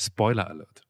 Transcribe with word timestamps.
Spoiler 0.00 0.48
Alert. 0.48 0.82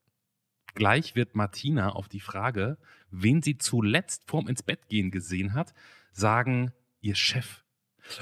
Gleich 0.74 1.14
wird 1.14 1.34
Martina 1.34 1.92
auf 1.92 2.08
die 2.08 2.20
Frage, 2.20 2.76
wen 3.10 3.40
sie 3.40 3.56
zuletzt 3.56 4.28
vorm 4.28 4.48
ins 4.48 4.62
Bett 4.62 4.86
gehen 4.88 5.10
gesehen 5.10 5.54
hat, 5.54 5.72
sagen, 6.12 6.72
ihr 7.00 7.14
Chef. 7.14 7.64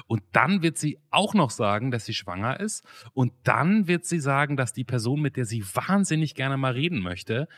Und 0.06 0.22
dann 0.30 0.62
wird 0.62 0.78
sie 0.78 1.00
auch 1.10 1.34
noch 1.34 1.50
sagen, 1.50 1.90
dass 1.90 2.04
sie 2.04 2.14
schwanger 2.14 2.60
ist. 2.60 2.86
Und 3.12 3.32
dann 3.42 3.88
wird 3.88 4.04
sie 4.04 4.20
sagen, 4.20 4.56
dass 4.56 4.72
die 4.72 4.84
Person, 4.84 5.20
mit 5.20 5.36
der 5.36 5.44
sie 5.44 5.64
wahnsinnig 5.64 6.36
gerne 6.36 6.56
mal 6.56 6.72
reden 6.72 7.00
möchte, 7.00 7.48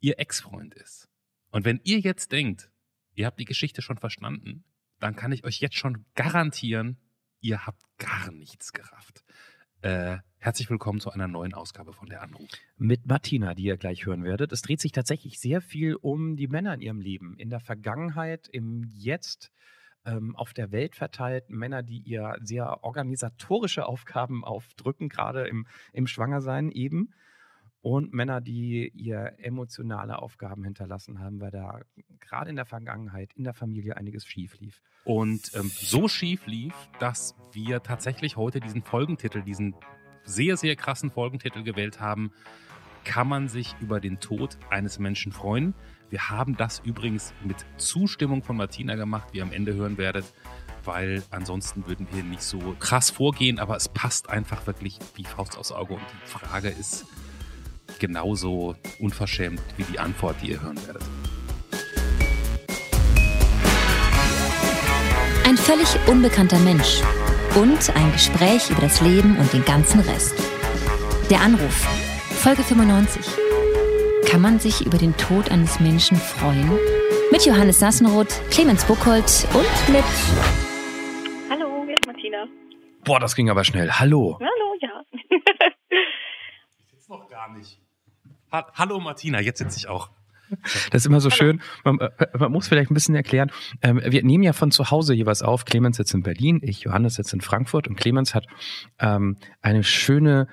ihr 0.00 0.18
Ex-Freund 0.18 0.74
ist. 0.74 1.08
Und 1.50 1.64
wenn 1.64 1.80
ihr 1.84 2.00
jetzt 2.00 2.32
denkt, 2.32 2.70
ihr 3.14 3.24
habt 3.24 3.40
die 3.40 3.46
Geschichte 3.46 3.80
schon 3.80 3.96
verstanden, 3.96 4.62
dann 5.00 5.16
kann 5.16 5.32
ich 5.32 5.44
euch 5.44 5.58
jetzt 5.60 5.76
schon 5.76 6.04
garantieren, 6.14 6.98
ihr 7.40 7.66
habt 7.66 7.82
gar 7.96 8.30
nichts 8.30 8.74
gerafft. 8.74 9.24
Äh, 9.80 10.18
herzlich 10.44 10.68
willkommen 10.68 11.00
zu 11.00 11.10
einer 11.10 11.26
neuen 11.26 11.54
Ausgabe 11.54 11.94
von 11.94 12.06
der 12.06 12.20
Anruf. 12.20 12.46
Mit 12.76 13.06
Martina, 13.06 13.54
die 13.54 13.64
ihr 13.64 13.78
gleich 13.78 14.04
hören 14.04 14.24
werdet. 14.24 14.52
Es 14.52 14.60
dreht 14.60 14.78
sich 14.78 14.92
tatsächlich 14.92 15.40
sehr 15.40 15.62
viel 15.62 15.94
um 15.94 16.36
die 16.36 16.48
Männer 16.48 16.74
in 16.74 16.82
ihrem 16.82 17.00
Leben. 17.00 17.34
In 17.38 17.48
der 17.48 17.60
Vergangenheit, 17.60 18.46
im 18.48 18.84
Jetzt, 18.84 19.50
ähm, 20.04 20.36
auf 20.36 20.52
der 20.52 20.70
Welt 20.70 20.96
verteilt. 20.96 21.48
Männer, 21.48 21.82
die 21.82 22.00
ihr 22.00 22.36
sehr 22.42 22.84
organisatorische 22.84 23.86
Aufgaben 23.86 24.44
aufdrücken, 24.44 25.08
gerade 25.08 25.48
im, 25.48 25.66
im 25.94 26.06
Schwangersein 26.06 26.70
eben. 26.70 27.14
Und 27.80 28.12
Männer, 28.12 28.42
die 28.42 28.92
ihr 28.94 29.32
emotionale 29.38 30.18
Aufgaben 30.18 30.62
hinterlassen 30.62 31.20
haben, 31.20 31.40
weil 31.40 31.52
da 31.52 31.80
gerade 32.20 32.50
in 32.50 32.56
der 32.56 32.66
Vergangenheit 32.66 33.32
in 33.32 33.44
der 33.44 33.54
Familie 33.54 33.96
einiges 33.96 34.26
schief 34.26 34.58
lief. 34.60 34.82
Und 35.04 35.52
ähm, 35.54 35.70
so 35.70 36.06
schief 36.06 36.46
lief, 36.46 36.74
dass 36.98 37.34
wir 37.52 37.82
tatsächlich 37.82 38.36
heute 38.36 38.60
diesen 38.60 38.82
Folgentitel, 38.82 39.42
diesen 39.42 39.74
sehr, 40.24 40.56
sehr 40.56 40.76
krassen 40.76 41.10
Folgentitel 41.10 41.62
gewählt 41.62 42.00
haben. 42.00 42.32
Kann 43.04 43.28
man 43.28 43.48
sich 43.48 43.74
über 43.80 44.00
den 44.00 44.20
Tod 44.20 44.56
eines 44.70 44.98
Menschen 44.98 45.32
freuen? 45.32 45.74
Wir 46.10 46.30
haben 46.30 46.56
das 46.56 46.80
übrigens 46.84 47.32
mit 47.44 47.56
Zustimmung 47.76 48.42
von 48.42 48.56
Martina 48.56 48.94
gemacht, 48.94 49.28
wie 49.32 49.38
ihr 49.38 49.42
am 49.42 49.52
Ende 49.52 49.74
hören 49.74 49.98
werdet, 49.98 50.24
weil 50.84 51.22
ansonsten 51.30 51.86
würden 51.86 52.06
wir 52.12 52.22
nicht 52.22 52.42
so 52.42 52.76
krass 52.78 53.10
vorgehen, 53.10 53.58
aber 53.58 53.76
es 53.76 53.88
passt 53.88 54.30
einfach 54.30 54.66
wirklich 54.66 54.98
wie 55.16 55.24
Faust 55.24 55.58
aufs 55.58 55.72
Auge 55.72 55.94
und 55.94 56.02
die 56.02 56.28
Frage 56.28 56.68
ist 56.68 57.06
genauso 57.98 58.76
unverschämt 58.98 59.62
wie 59.76 59.84
die 59.84 59.98
Antwort, 59.98 60.36
die 60.42 60.50
ihr 60.52 60.62
hören 60.62 60.78
werdet. 60.86 61.02
Ein 65.46 65.56
völlig 65.56 65.88
unbekannter 66.08 66.58
Mensch 66.60 67.02
und 67.56 67.94
ein 67.94 68.12
Gespräch 68.12 68.70
über 68.70 68.80
das 68.80 69.00
Leben 69.00 69.36
und 69.36 69.52
den 69.52 69.64
ganzen 69.64 70.00
Rest. 70.00 70.34
Der 71.30 71.40
Anruf, 71.40 71.86
Folge 72.42 72.62
95. 72.62 73.24
Kann 74.28 74.40
man 74.40 74.58
sich 74.58 74.84
über 74.84 74.98
den 74.98 75.16
Tod 75.16 75.50
eines 75.50 75.78
Menschen 75.78 76.16
freuen? 76.16 76.70
Mit 77.30 77.46
Johannes 77.46 77.78
Sassenroth, 77.78 78.40
Clemens 78.50 78.84
Buchholz 78.84 79.46
und 79.54 79.92
mit. 79.94 80.04
Hallo, 81.48 81.84
hier 81.84 81.94
ist 81.94 82.06
Martina. 82.06 82.46
Boah, 83.04 83.20
das 83.20 83.36
ging 83.36 83.48
aber 83.48 83.62
schnell. 83.64 83.90
Hallo. 83.92 84.38
Hallo, 84.40 84.74
ja. 84.80 85.02
Ich 86.80 86.90
sitze 86.90 87.12
noch 87.12 87.28
gar 87.28 87.52
nicht. 87.56 87.80
Ha 88.50 88.66
Hallo 88.74 88.98
Martina, 88.98 89.40
jetzt 89.40 89.58
sitze 89.58 89.78
ich 89.78 89.88
auch. 89.88 90.10
Das 90.90 91.02
ist 91.02 91.06
immer 91.06 91.20
so 91.20 91.30
schön. 91.30 91.60
Man, 91.84 91.98
äh, 91.98 92.10
man, 92.38 92.52
muss 92.52 92.68
vielleicht 92.68 92.90
ein 92.90 92.94
bisschen 92.94 93.14
erklären. 93.14 93.50
Ähm, 93.82 94.00
wir 94.04 94.22
nehmen 94.22 94.44
ja 94.44 94.52
von 94.52 94.70
zu 94.70 94.90
Hause 94.90 95.14
jeweils 95.14 95.42
auf. 95.42 95.64
Clemens 95.64 95.96
sitzt 95.96 96.14
in 96.14 96.22
Berlin, 96.22 96.60
ich, 96.62 96.80
Johannes, 96.82 97.14
sitzt 97.14 97.32
in 97.32 97.40
Frankfurt 97.40 97.88
und 97.88 97.96
Clemens 97.96 98.34
hat 98.34 98.46
ähm, 98.98 99.36
eine 99.62 99.84
schöne, 99.84 100.48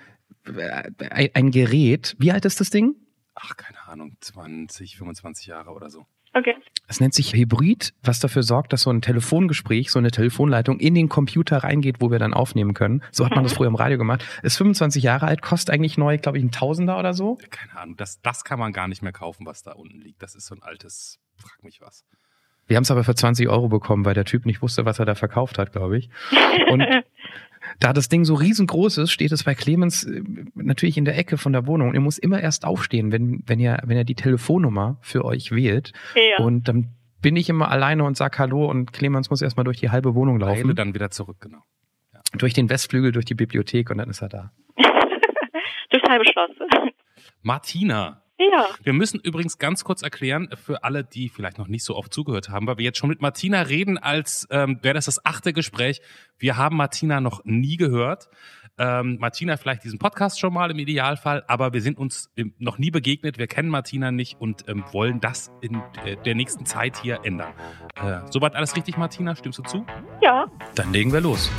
äh, 0.45 1.29
ein 1.33 1.51
Gerät. 1.51 2.15
Wie 2.19 2.31
alt 2.31 2.45
ist 2.45 2.59
das 2.59 2.69
Ding? 2.69 2.95
Ach, 3.35 3.55
keine 3.55 3.81
Ahnung, 3.87 4.17
20, 4.19 4.97
25 4.97 5.47
Jahre 5.47 5.71
oder 5.71 5.89
so. 5.89 6.05
Okay. 6.33 6.55
Es 6.87 6.99
nennt 6.99 7.13
sich 7.13 7.33
Hybrid, 7.33 7.93
was 8.03 8.19
dafür 8.19 8.43
sorgt, 8.43 8.73
dass 8.73 8.81
so 8.81 8.89
ein 8.89 9.01
Telefongespräch, 9.01 9.91
so 9.91 9.99
eine 9.99 10.11
Telefonleitung 10.11 10.79
in 10.79 10.95
den 10.95 11.09
Computer 11.09 11.57
reingeht, 11.57 11.97
wo 11.99 12.11
wir 12.11 12.19
dann 12.19 12.33
aufnehmen 12.33 12.73
können. 12.73 13.01
So 13.11 13.25
hat 13.25 13.33
man 13.33 13.43
das 13.43 13.53
früher 13.53 13.67
im 13.67 13.75
Radio 13.75 13.97
gemacht. 13.97 14.25
Ist 14.43 14.57
25 14.57 15.03
Jahre 15.03 15.27
alt, 15.27 15.41
kostet 15.41 15.73
eigentlich 15.73 15.97
neu, 15.97 16.17
glaube 16.17 16.37
ich, 16.37 16.43
ein 16.43 16.51
Tausender 16.51 16.99
oder 16.99 17.13
so. 17.13 17.37
Keine 17.49 17.77
Ahnung, 17.77 17.97
das, 17.97 18.21
das 18.21 18.43
kann 18.43 18.59
man 18.59 18.73
gar 18.73 18.87
nicht 18.87 19.01
mehr 19.01 19.13
kaufen, 19.13 19.45
was 19.45 19.63
da 19.63 19.71
unten 19.73 20.01
liegt. 20.01 20.21
Das 20.21 20.35
ist 20.35 20.47
so 20.47 20.55
ein 20.55 20.63
altes, 20.63 21.19
frag 21.37 21.63
mich 21.63 21.81
was. 21.81 22.05
Wir 22.67 22.77
haben 22.77 22.83
es 22.83 22.91
aber 22.91 23.03
für 23.03 23.15
20 23.15 23.49
Euro 23.49 23.67
bekommen, 23.67 24.05
weil 24.05 24.13
der 24.13 24.25
Typ 24.25 24.45
nicht 24.45 24.61
wusste, 24.61 24.85
was 24.85 24.99
er 24.99 25.05
da 25.05 25.15
verkauft 25.15 25.57
hat, 25.57 25.73
glaube 25.73 25.97
ich. 25.97 26.09
Und 26.69 26.83
da 27.79 27.93
das 27.93 28.09
Ding 28.09 28.25
so 28.25 28.35
riesengroß 28.35 28.97
ist, 28.99 29.11
steht 29.11 29.31
es 29.31 29.43
bei 29.43 29.55
Clemens 29.55 30.03
äh, 30.03 30.23
natürlich 30.55 30.97
in 30.97 31.05
der 31.05 31.17
Ecke 31.17 31.37
von 31.37 31.53
der 31.53 31.67
Wohnung. 31.67 31.93
Ihr 31.93 31.99
muss 31.99 32.17
immer 32.17 32.41
erst 32.41 32.65
aufstehen, 32.65 33.11
wenn, 33.11 33.43
wenn 33.45 33.59
ihr, 33.59 33.79
wenn 33.83 33.97
ihr 33.97 34.03
die 34.03 34.15
Telefonnummer 34.15 34.97
für 35.01 35.25
euch 35.25 35.51
wählt. 35.51 35.93
Ja. 36.15 36.43
Und 36.43 36.67
dann 36.67 36.89
bin 37.21 37.35
ich 37.35 37.49
immer 37.49 37.69
alleine 37.69 38.03
und 38.03 38.17
sag 38.17 38.37
Hallo 38.39 38.65
und 38.65 38.93
Clemens 38.93 39.29
muss 39.29 39.41
erstmal 39.41 39.63
durch 39.63 39.77
die 39.77 39.89
halbe 39.89 40.15
Wohnung 40.15 40.39
laufen. 40.39 40.65
Eile 40.65 40.75
dann 40.75 40.93
wieder 40.93 41.11
zurück, 41.11 41.37
genau. 41.39 41.59
Durch 42.33 42.53
den 42.53 42.69
Westflügel, 42.69 43.11
durch 43.11 43.25
die 43.25 43.35
Bibliothek 43.35 43.89
und 43.89 43.97
dann 43.97 44.09
ist 44.09 44.21
er 44.21 44.29
da. 44.29 44.51
Durchs 45.89 46.09
halbe 46.09 46.25
Schloss. 46.25 46.51
Martina, 47.41 48.20
Ja. 48.51 48.67
wir 48.83 48.93
müssen 48.93 49.19
übrigens 49.19 49.57
ganz 49.57 49.83
kurz 49.83 50.01
erklären, 50.01 50.49
für 50.55 50.83
alle, 50.83 51.03
die 51.03 51.29
vielleicht 51.29 51.57
noch 51.57 51.67
nicht 51.67 51.83
so 51.83 51.95
oft 51.95 52.13
zugehört 52.13 52.49
haben, 52.49 52.67
weil 52.67 52.77
wir 52.77 52.85
jetzt 52.85 52.97
schon 52.97 53.09
mit 53.09 53.21
Martina 53.21 53.61
reden, 53.61 53.97
als 53.97 54.47
ähm, 54.49 54.79
wäre 54.81 54.95
das 54.95 55.05
das 55.05 55.25
achte 55.25 55.53
Gespräch. 55.53 56.01
Wir 56.37 56.57
haben 56.57 56.75
Martina 56.75 57.21
noch 57.21 57.43
nie 57.45 57.77
gehört. 57.77 58.29
Ähm, 58.77 59.17
Martina 59.19 59.57
vielleicht 59.57 59.83
diesen 59.83 59.99
Podcast 59.99 60.39
schon 60.39 60.53
mal 60.53 60.71
im 60.71 60.79
Idealfall, 60.79 61.43
aber 61.47 61.73
wir 61.73 61.81
sind 61.81 61.97
uns 61.97 62.31
ähm, 62.35 62.53
noch 62.57 62.77
nie 62.77 62.89
begegnet, 62.89 63.37
wir 63.37 63.47
kennen 63.47 63.69
Martina 63.69 64.11
nicht 64.11 64.39
und 64.39 64.67
ähm, 64.67 64.83
wollen 64.91 65.19
das 65.19 65.51
in 65.61 65.81
äh, 66.05 66.15
der 66.25 66.35
nächsten 66.35 66.65
Zeit 66.65 66.97
hier 66.97 67.19
ändern. 67.23 67.53
Äh, 67.95 68.21
soweit 68.31 68.55
alles 68.55 68.75
richtig, 68.75 68.97
Martina? 68.97 69.35
Stimmst 69.35 69.59
du 69.59 69.63
zu? 69.63 69.85
Ja. 70.21 70.47
Dann 70.75 70.91
legen 70.93 71.13
wir 71.13 71.21
los. 71.21 71.51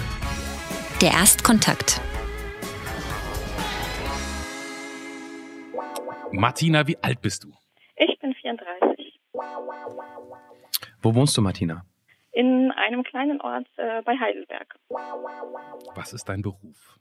Der 1.01 1.13
Erstkontakt. 1.13 2.01
Martina, 6.33 6.87
wie 6.87 6.97
alt 7.03 7.21
bist 7.21 7.45
du? 7.45 7.53
Ich 7.97 8.19
bin 8.19 8.35
34. 8.35 9.21
Wo 11.03 11.15
wohnst 11.15 11.37
du, 11.37 11.43
Martina? 11.43 11.85
In 12.33 12.73
einem 12.73 13.03
kleinen 13.05 13.41
Ort 13.41 13.67
äh, 13.77 14.03
bei 14.03 14.19
Heidelberg. 14.19 14.75
Was 15.95 16.13
ist 16.13 16.25
dein 16.29 16.41
Beruf? 16.43 16.99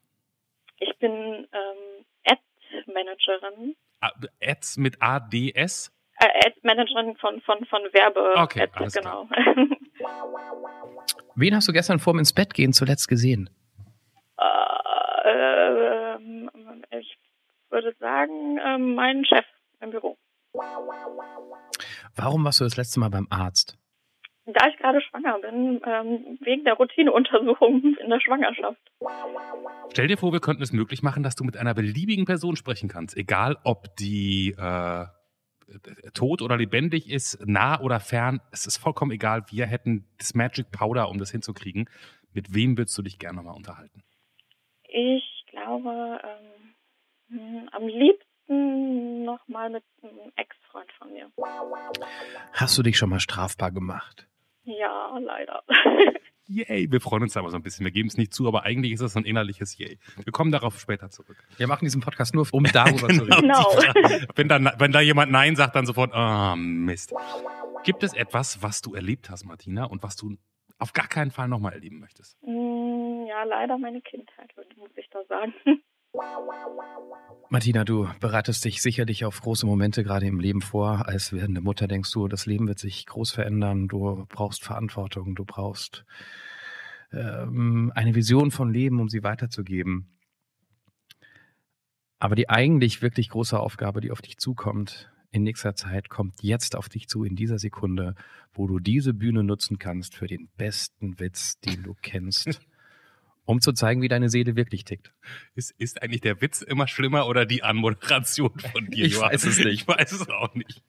Ich 0.80 0.98
bin 1.00 1.12
ähm, 1.12 2.06
Ad-Managerin. 2.26 3.76
Ah, 4.02 4.12
Ads 4.44 4.78
mit 4.78 5.02
ADS? 5.02 5.94
Äh, 6.20 6.48
Ad-Managerin 6.48 7.16
von, 7.18 7.40
von, 7.42 7.66
von 7.66 7.82
Werbe. 7.94 8.34
Okay, 8.38 8.64
Ad, 8.64 8.74
alles 8.76 8.94
genau. 8.94 9.30
Wen 11.36 11.56
hast 11.56 11.68
du 11.68 11.72
gestern 11.74 12.00
vorm 12.00 12.20
ins 12.20 12.34
Bett 12.34 12.54
gehen 12.54 12.74
zuletzt 12.74 13.08
gesehen? 13.08 13.50
äh, 15.24 16.01
ich 16.01 16.01
würde 17.72 17.96
sagen, 18.00 18.60
ähm, 18.66 18.96
mein 18.96 19.26
Chef 19.26 19.46
im 19.80 19.92
Büro. 19.92 20.18
Warum 22.16 22.44
warst 22.44 22.60
du 22.60 22.66
das 22.66 22.78
letzte 22.78 23.00
Mal 23.00 23.10
beim 23.10 23.28
Arzt? 23.30 23.78
Da 24.46 24.68
ich 24.68 24.78
gerade 24.78 25.00
schwanger 25.02 25.40
bin, 25.40 25.82
ähm, 25.86 26.40
wegen 26.42 26.64
der 26.64 26.74
Routineuntersuchung 26.74 27.96
in 27.96 28.10
der 28.10 28.20
Schwangerschaft. 28.20 28.82
Stell 29.92 30.08
dir 30.08 30.18
vor, 30.18 30.34
wir 30.34 30.40
könnten 30.40 30.64
es 30.64 30.74
möglich 30.74 31.04
machen, 31.04 31.24
dass 31.24 31.36
du 31.36 31.44
mit 31.44 31.58
einer 31.58 31.74
beliebigen 31.74 32.26
Person 32.26 32.56
sprechen 32.56 32.90
kannst, 32.90 33.16
egal 33.16 33.58
ob 33.64 33.96
die 33.98 34.56
äh, 34.58 35.06
tot 36.14 36.42
oder 36.42 36.58
lebendig 36.58 37.10
ist, 37.10 37.40
nah 37.46 37.80
oder 37.80 38.00
fern. 38.00 38.42
Es 38.52 38.66
ist 38.66 38.78
vollkommen 38.78 39.12
egal. 39.12 39.44
Wir 39.50 39.68
hätten 39.68 40.08
das 40.18 40.34
Magic 40.34 40.72
Powder, 40.72 41.10
um 41.10 41.18
das 41.18 41.32
hinzukriegen. 41.32 41.90
Mit 42.34 42.54
wem 42.54 42.78
würdest 42.78 42.98
du 42.98 43.04
dich 43.04 43.20
gerne 43.20 43.38
nochmal 43.38 43.56
unterhalten? 43.56 44.04
Ich 44.88 45.46
glaube, 45.50 46.20
ähm, 46.24 46.61
hm, 46.61 46.61
am 47.72 47.88
liebsten 47.88 49.24
nochmal 49.24 49.70
mit 49.70 49.84
einem 50.04 50.32
Ex-Freund 50.36 50.92
von 50.98 51.12
mir. 51.14 51.32
Hast 52.54 52.78
du 52.78 52.84
dich 52.84 52.98
schon 52.98 53.10
mal 53.10 53.20
strafbar 53.20 53.72
gemacht? 53.72 54.28
Ja, 54.64 55.18
leider. 55.18 55.64
Yay, 56.48 56.92
wir 56.92 57.00
freuen 57.00 57.24
uns 57.24 57.38
aber 57.38 57.50
so 57.50 57.56
ein 57.56 57.64
bisschen. 57.64 57.86
Wir 57.86 57.92
geben 57.92 58.10
es 58.10 58.18
nicht 58.18 58.34
zu, 58.34 58.48
aber 58.48 58.64
eigentlich 58.64 58.92
ist 58.92 59.00
es 59.02 59.14
so 59.14 59.20
ein 59.20 59.26
innerliches 59.26 59.78
Yay. 59.78 59.98
Wir 60.18 60.34
kommen 60.34 60.52
darauf 60.52 60.80
später 60.80 61.10
zurück. 61.10 61.38
Wir 61.58 61.68
machen 61.68 61.86
diesen 61.86 62.02
Podcast 62.02 62.36
nur, 62.36 62.46
um 62.52 62.64
darüber 62.66 63.08
zu 63.08 63.22
reden. 63.24 63.42
Genau. 63.42 63.66
wenn, 64.36 64.50
dann, 64.50 64.70
wenn 64.78 64.92
da 64.92 65.00
jemand 65.00 65.32
Nein 65.32 65.56
sagt, 65.56 65.76
dann 65.76 65.86
sofort, 65.86 66.14
ah, 66.14 66.56
Mist. 66.58 67.14
Gibt 67.84 68.04
es 68.04 68.14
etwas, 68.14 68.62
was 68.62 68.82
du 68.82 68.94
erlebt 68.94 69.30
hast, 69.30 69.46
Martina, 69.46 69.86
und 69.86 70.04
was 70.04 70.16
du 70.18 70.36
auf 70.78 70.94
gar 70.94 71.08
keinen 71.08 71.32
Fall 71.32 71.48
nochmal 71.48 71.74
erleben 71.74 72.00
möchtest? 72.00 72.38
Hm, 72.44 73.26
ja, 73.28 73.44
leider 73.44 73.78
meine 73.78 74.02
Kindheit, 74.02 74.52
muss 74.76 74.92
ich 74.96 75.10
da 75.10 75.24
sagen. 75.30 75.54
Martina, 77.50 77.84
du 77.84 78.10
bereitest 78.20 78.66
dich 78.66 78.82
sicherlich 78.82 79.26
auf 79.26 79.42
große 79.42 79.66
Momente 79.66 80.04
gerade 80.04 80.26
im 80.26 80.40
Leben 80.40 80.62
vor. 80.62 81.08
Als 81.08 81.32
werdende 81.34 81.62
Mutter 81.62 81.88
denkst 81.88 82.12
du, 82.12 82.28
das 82.28 82.46
Leben 82.46 82.68
wird 82.68 82.80
sich 82.80 83.06
groß 83.06 83.32
verändern. 83.32 83.88
Du 83.88 84.26
brauchst 84.30 84.64
Verantwortung, 84.64 85.36
du 85.36 85.46
brauchst 85.46 86.06
ähm, 87.12 87.92
eine 87.96 88.16
Vision 88.16 88.52
von 88.52 88.74
Leben, 88.74 89.00
um 89.00 89.10
sie 89.10 89.24
weiterzugeben. 89.24 90.18
Aber 92.20 92.36
die 92.36 92.50
eigentlich 92.50 93.02
wirklich 93.02 93.30
große 93.30 93.60
Aufgabe, 93.60 94.00
die 94.00 94.12
auf 94.12 94.22
dich 94.22 94.38
zukommt 94.38 95.12
in 95.32 95.44
nächster 95.44 95.76
Zeit, 95.76 96.10
kommt 96.10 96.44
jetzt 96.44 96.76
auf 96.76 96.90
dich 96.90 97.08
zu, 97.08 97.24
in 97.24 97.36
dieser 97.36 97.58
Sekunde, 97.58 98.16
wo 98.54 98.68
du 98.68 98.80
diese 98.80 99.14
Bühne 99.14 99.44
nutzen 99.44 99.80
kannst 99.80 100.16
für 100.16 100.28
den 100.28 100.50
besten 100.58 101.20
Witz, 101.20 101.60
den 101.62 101.84
du 101.84 101.96
kennst, 102.02 102.62
um 103.52 103.62
zu 103.62 103.74
zeigen, 103.74 104.02
wie 104.02 104.08
deine 104.08 104.30
Seele 104.30 104.56
wirklich 104.56 104.86
tickt. 104.86 105.12
Ist, 105.56 105.72
ist 105.80 106.02
eigentlich 106.02 106.22
der 106.22 106.42
Witz 106.42 106.62
immer 106.62 106.88
schlimmer 106.88 107.28
oder 107.28 107.46
die 107.46 107.64
Anmoderation 107.64 108.58
von 108.60 108.88
dir? 108.88 109.06
Ich 109.06 109.14
Johann? 109.14 109.34
weiß 109.34 109.44
es 109.46 109.58
nicht. 109.60 109.68
Ich 109.82 109.88
weiß 109.88 110.12
es 110.14 110.30
auch 110.30 110.54
nicht. 110.56 110.82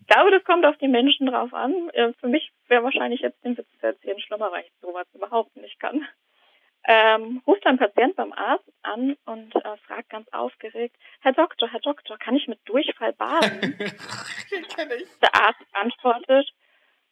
Ich 0.00 0.06
glaube, 0.06 0.30
das 0.32 0.42
kommt 0.44 0.64
auf 0.66 0.76
die 0.78 0.88
Menschen 0.88 1.26
drauf 1.26 1.52
an. 1.54 1.72
Äh, 1.92 2.12
Für 2.20 2.26
mich 2.28 2.50
wäre 2.68 2.82
wahrscheinlich 2.82 3.20
jetzt 3.20 3.44
den 3.44 3.56
Witz 3.56 3.68
zu 3.78 3.86
erzählen 3.86 4.18
schlimmer, 4.20 4.50
weil 4.50 4.64
ich 4.64 4.72
sowas 4.80 5.06
überhaupt 5.14 5.54
nicht 5.56 5.78
kann. 5.78 6.04
Ähm, 6.84 7.42
ruft 7.46 7.66
ein 7.66 7.76
Patient 7.78 8.16
beim 8.16 8.32
Arzt 8.32 8.64
an 8.82 9.14
und 9.26 9.54
äh, 9.54 9.76
fragt 9.86 10.08
ganz 10.08 10.26
aufgeregt, 10.32 10.96
Herr 11.20 11.32
Doktor, 11.34 11.70
Herr 11.70 11.80
Doktor, 11.80 12.16
kann 12.18 12.34
ich 12.34 12.48
mit 12.48 12.58
Durchfall 12.64 13.12
baden? 13.12 13.76
Der 15.22 15.34
Arzt 15.34 15.60
antwortet, 15.72 16.50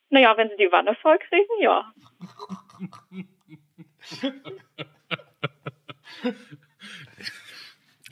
naja, 0.09 0.35
wenn 0.39 0.49
Sie 0.49 0.57
die 0.57 0.73
Wanne 0.73 0.95
voll 0.97 1.19
kriegen, 1.19 1.61
ja. 1.61 1.93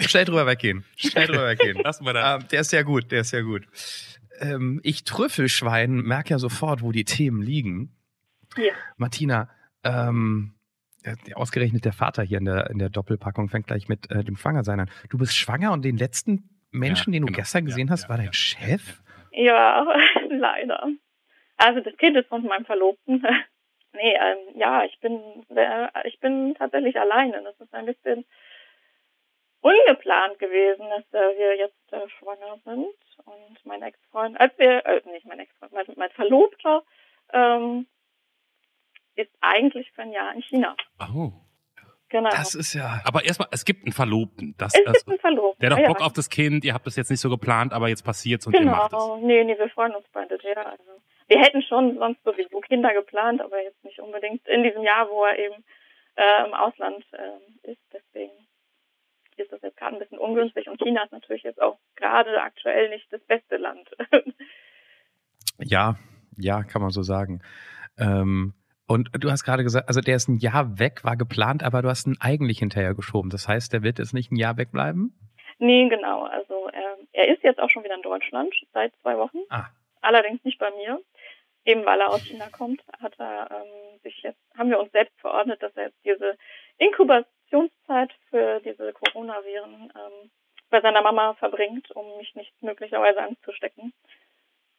Schnell 0.01 0.25
drüber 0.27 0.47
weggehen. 0.47 0.85
Schnell 0.97 1.27
drüber 1.27 1.47
weggehen. 1.49 1.79
Lassen 1.83 2.05
wir 2.05 2.13
da. 2.13 2.37
Ähm, 2.37 2.45
der 2.51 2.61
ist 2.61 2.73
ja 2.73 2.83
gut, 2.83 3.11
der 3.11 3.21
ist 3.23 3.33
ja 3.33 3.41
gut. 3.41 3.67
Ähm, 4.41 4.81
ich 4.83 5.05
Trüffelschwein 5.05 5.97
merke 6.03 6.31
ja 6.31 6.39
sofort, 6.39 6.83
wo 6.83 6.93
die 6.93 7.05
Themen 7.05 7.41
liegen. 7.43 7.97
Hier. 8.55 8.73
Martina, 8.97 9.49
ähm, 9.85 10.55
der- 11.05 11.17
ausgerechnet 11.35 11.85
der 11.87 11.93
Vater 11.95 12.23
hier 12.23 12.39
in 12.39 12.45
der, 12.45 12.69
in 12.71 12.79
der 12.79 12.91
Doppelpackung 12.91 13.49
fängt 13.49 13.69
gleich 13.69 13.89
mit 13.89 14.11
äh, 14.11 14.23
dem 14.23 14.37
Schwangersein 14.37 14.81
an. 14.81 14.91
Du 15.09 15.17
bist 15.19 15.35
schwanger 15.37 15.73
und 15.73 15.83
den 15.85 15.97
letzten 15.97 16.51
Menschen, 16.73 17.13
Ja, 17.13 17.19
den 17.19 17.23
du 17.23 17.27
genau. 17.29 17.37
gestern 17.37 17.65
gesehen 17.65 17.87
Ja, 17.89 17.93
hast, 17.93 18.03
ja, 18.05 18.09
war 18.11 18.17
dein 18.19 18.27
ja, 18.27 18.33
Chef? 18.35 19.01
Ja, 19.33 19.87
leider. 20.31 20.89
Also 21.57 21.81
das 21.81 21.97
Kind 21.97 22.17
ist 22.19 22.29
von 22.29 22.43
meinem 22.45 22.67
Verlobten. 22.67 23.25
Nee, 23.97 24.15
ähm, 24.15 24.39
ja, 24.55 24.85
ich 24.85 24.99
bin 25.01 25.45
äh, 25.55 25.89
ich 26.05 26.21
bin 26.21 26.55
tatsächlich 26.55 26.99
alleine. 26.99 27.43
Das 27.43 27.61
ist 27.61 27.75
ein 27.75 27.87
bisschen 27.87 28.25
ungeplant 29.61 30.39
gewesen, 30.39 30.87
dass 30.91 31.05
äh, 31.13 31.39
wir 31.39 31.57
jetzt 31.57 31.93
äh, 31.93 32.09
schwanger 32.19 32.59
sind. 32.65 32.95
Und 33.25 33.65
mein 33.65 33.83
Ex-Freund, 33.83 34.39
als 34.39 34.57
wir, 34.59 34.85
äh, 34.87 35.03
nicht 35.11 35.27
mein 35.27 35.41
Ex-Freund, 35.41 35.73
mein, 35.73 35.87
mein 35.97 36.11
Verlobter 36.11 36.85
ähm, 37.33 37.87
ist 39.17 39.33
eigentlich 39.41 39.91
für 39.93 40.03
ein 40.03 40.13
Jahr 40.13 40.33
in 40.35 40.43
China. 40.43 40.77
Oh. 41.15 41.33
Genau. 42.09 42.31
Das 42.31 42.55
ist 42.55 42.73
ja. 42.75 43.01
Aber 43.05 43.25
erstmal, 43.25 43.49
es 43.51 43.65
gibt 43.65 43.85
einen 43.85 43.93
Verlobten. 43.93 44.55
Das, 44.59 44.73
es 44.75 44.85
gibt 44.85 45.09
einen 45.09 45.19
Verlobten. 45.19 45.61
der 45.61 45.71
hat 45.71 45.79
Ja, 45.79 45.89
doch 45.89 45.95
Bock 45.95 46.07
auf 46.07 46.13
das 46.13 46.31
Kind, 46.31 46.65
ihr 46.65 46.73
habt 46.73 46.87
das 46.87 46.95
jetzt 46.95 47.11
nicht 47.11 47.21
so 47.21 47.29
geplant, 47.29 47.73
aber 47.73 47.89
jetzt 47.89 48.05
passiert's 48.05 48.47
und 48.47 48.55
ihr 48.55 48.63
macht 48.63 48.93
es. 48.93 48.99
Genau, 48.99 49.17
nee, 49.17 49.43
nee, 49.43 49.59
wir 49.59 49.69
freuen 49.71 49.95
uns 49.95 50.07
beide 50.13 50.39
sehr. 50.39 50.57
Also, 50.65 50.85
wir 51.29 51.41
hätten 51.41 51.63
schon 51.63 51.99
sonst 51.99 52.23
sowieso 52.25 52.61
Kinder 52.61 52.93
geplant, 52.95 53.41
aber 53.41 53.63
jetzt 53.63 53.83
nicht 53.85 54.01
unbedingt 54.01 54.47
in 54.49 54.63
diesem 54.63 54.83
Jahr, 54.83 55.09
wo 55.11 55.25
er 55.25 55.39
eben 55.39 55.65
äh, 56.17 56.47
im 56.47 56.55
Ausland 56.55 57.05
äh, 57.13 57.71
ist. 57.71 57.83
Deswegen 57.93 58.33
ist 59.37 59.53
das 59.53 59.61
jetzt 59.63 59.77
gerade 59.77 59.97
ein 59.97 59.99
bisschen 59.99 60.19
ungünstig 60.19 60.69
und 60.69 60.81
China 60.81 61.03
ist 61.05 61.13
natürlich 61.13 61.43
jetzt 61.43 61.61
auch 61.61 61.79
gerade 61.97 62.41
aktuell 62.41 62.89
nicht 62.91 63.13
das 63.13 63.23
beste 63.23 63.57
Land. 63.57 63.91
Ja, 65.59 65.97
ja, 66.37 66.63
kann 66.65 66.83
man 66.83 66.91
so 66.91 67.03
sagen. 67.03 67.41
Ähm, 67.99 68.53
und 68.87 69.09
du 69.13 69.31
hast 69.31 69.45
gerade 69.45 69.63
gesagt, 69.63 69.89
also 69.89 70.01
der 70.01 70.17
ist 70.17 70.29
ein 70.29 70.39
Jahr 70.39 70.79
weg, 70.79 71.03
war 71.03 71.17
geplant, 71.17 71.63
aber 71.63 71.83
du 71.83 71.89
hast 71.89 72.07
ihn 72.07 72.19
eigentlich 72.21 72.59
hinterher 72.59 72.95
geschoben. 72.95 73.31
Das 73.31 73.49
heißt, 73.49 73.73
der 73.73 73.83
wird 73.83 73.99
jetzt 73.99 74.15
nicht 74.15 74.31
ein 74.31 74.37
Jahr 74.37 74.57
wegbleiben? 74.57 75.19
nee, 75.59 75.89
genau. 75.89 76.25
Also 76.25 76.69
er, 76.73 76.99
er 77.13 77.29
ist 77.35 77.43
jetzt 77.43 77.59
auch 77.59 77.71
schon 77.71 77.85
wieder 77.85 77.95
in 77.95 78.03
Deutschland 78.03 78.55
seit 78.73 78.93
zwei 79.03 79.17
Wochen. 79.17 79.39
Ah. 79.49 79.67
Allerdings 80.03 80.45
nicht 80.45 80.59
bei 80.59 80.71
mir. 80.71 81.01
Eben 81.67 81.85
weil 81.85 82.01
er 82.01 82.09
aus 82.11 82.23
China 82.25 82.49
kommt, 82.49 82.83
hat 83.01 83.19
er 83.19 83.51
ähm, 83.51 83.99
sich 84.03 84.17
jetzt, 84.23 84.39
haben 84.57 84.71
wir 84.71 84.79
uns 84.81 84.93
selbst 84.93 85.19
verordnet, 85.21 85.61
dass 85.63 85.77
er 85.77 85.87
jetzt 85.87 85.99
diese 86.05 86.39
Inkubationszeit 86.79 88.13
für 88.31 88.61
diese 88.61 88.93
Coronaviren 88.93 89.93
ähm, 89.95 90.31
bei 90.71 90.81
seiner 90.81 91.03
Mama 91.03 91.35
verbringt, 91.35 91.91
um 91.93 92.17
mich 92.19 92.35
nicht 92.35 92.53
möglicherweise 92.63 93.21
anzustecken. 93.23 93.93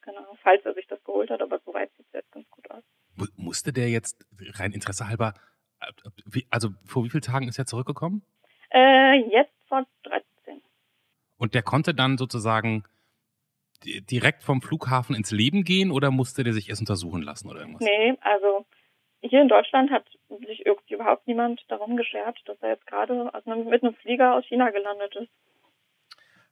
Genau, 0.02 0.36
falls 0.42 0.64
er 0.64 0.74
sich 0.74 0.86
das 0.86 1.02
geholt 1.04 1.30
hat, 1.30 1.42
aber 1.42 1.58
soweit 1.64 1.90
sieht 1.96 2.06
es 2.06 2.12
jetzt 2.14 2.32
ganz 2.32 2.48
gut 2.50 2.70
aus. 2.70 2.82
Mu- 3.16 3.26
Musste 3.36 3.72
der 3.72 3.88
jetzt 3.90 4.24
rein 4.58 4.72
Interesse 4.72 5.08
halber, 5.08 5.34
also 6.50 6.70
vor 6.86 7.04
wie 7.04 7.10
vielen 7.10 7.22
Tagen 7.22 7.48
ist 7.48 7.58
er 7.58 7.66
zurückgekommen? 7.66 8.22
Äh, 8.70 9.16
jetzt 9.30 9.52
vor 9.68 9.84
13. 10.04 10.62
Und 11.36 11.54
der 11.54 11.62
konnte 11.62 11.94
dann 11.94 12.16
sozusagen 12.18 12.84
direkt 13.84 14.42
vom 14.42 14.60
Flughafen 14.60 15.14
ins 15.14 15.30
Leben 15.30 15.64
gehen 15.64 15.90
oder 15.90 16.10
musste 16.10 16.44
der 16.44 16.52
sich 16.52 16.68
erst 16.68 16.82
untersuchen 16.82 17.22
lassen 17.22 17.48
oder 17.48 17.60
irgendwas? 17.60 17.82
Nee, 17.82 18.14
also 18.20 18.66
hier 19.20 19.42
in 19.42 19.48
Deutschland 19.48 19.90
hat 19.90 20.04
sich 20.46 20.64
irgendwie 20.66 20.94
überhaupt 20.94 21.26
niemand 21.26 21.64
darum 21.68 21.96
geschert, 21.96 22.38
dass 22.46 22.60
er 22.62 22.70
jetzt 22.70 22.86
gerade 22.86 23.32
also 23.32 23.50
mit 23.50 23.82
einem 23.82 23.94
Flieger 23.94 24.34
aus 24.34 24.44
China 24.46 24.70
gelandet 24.70 25.16
ist. 25.16 25.30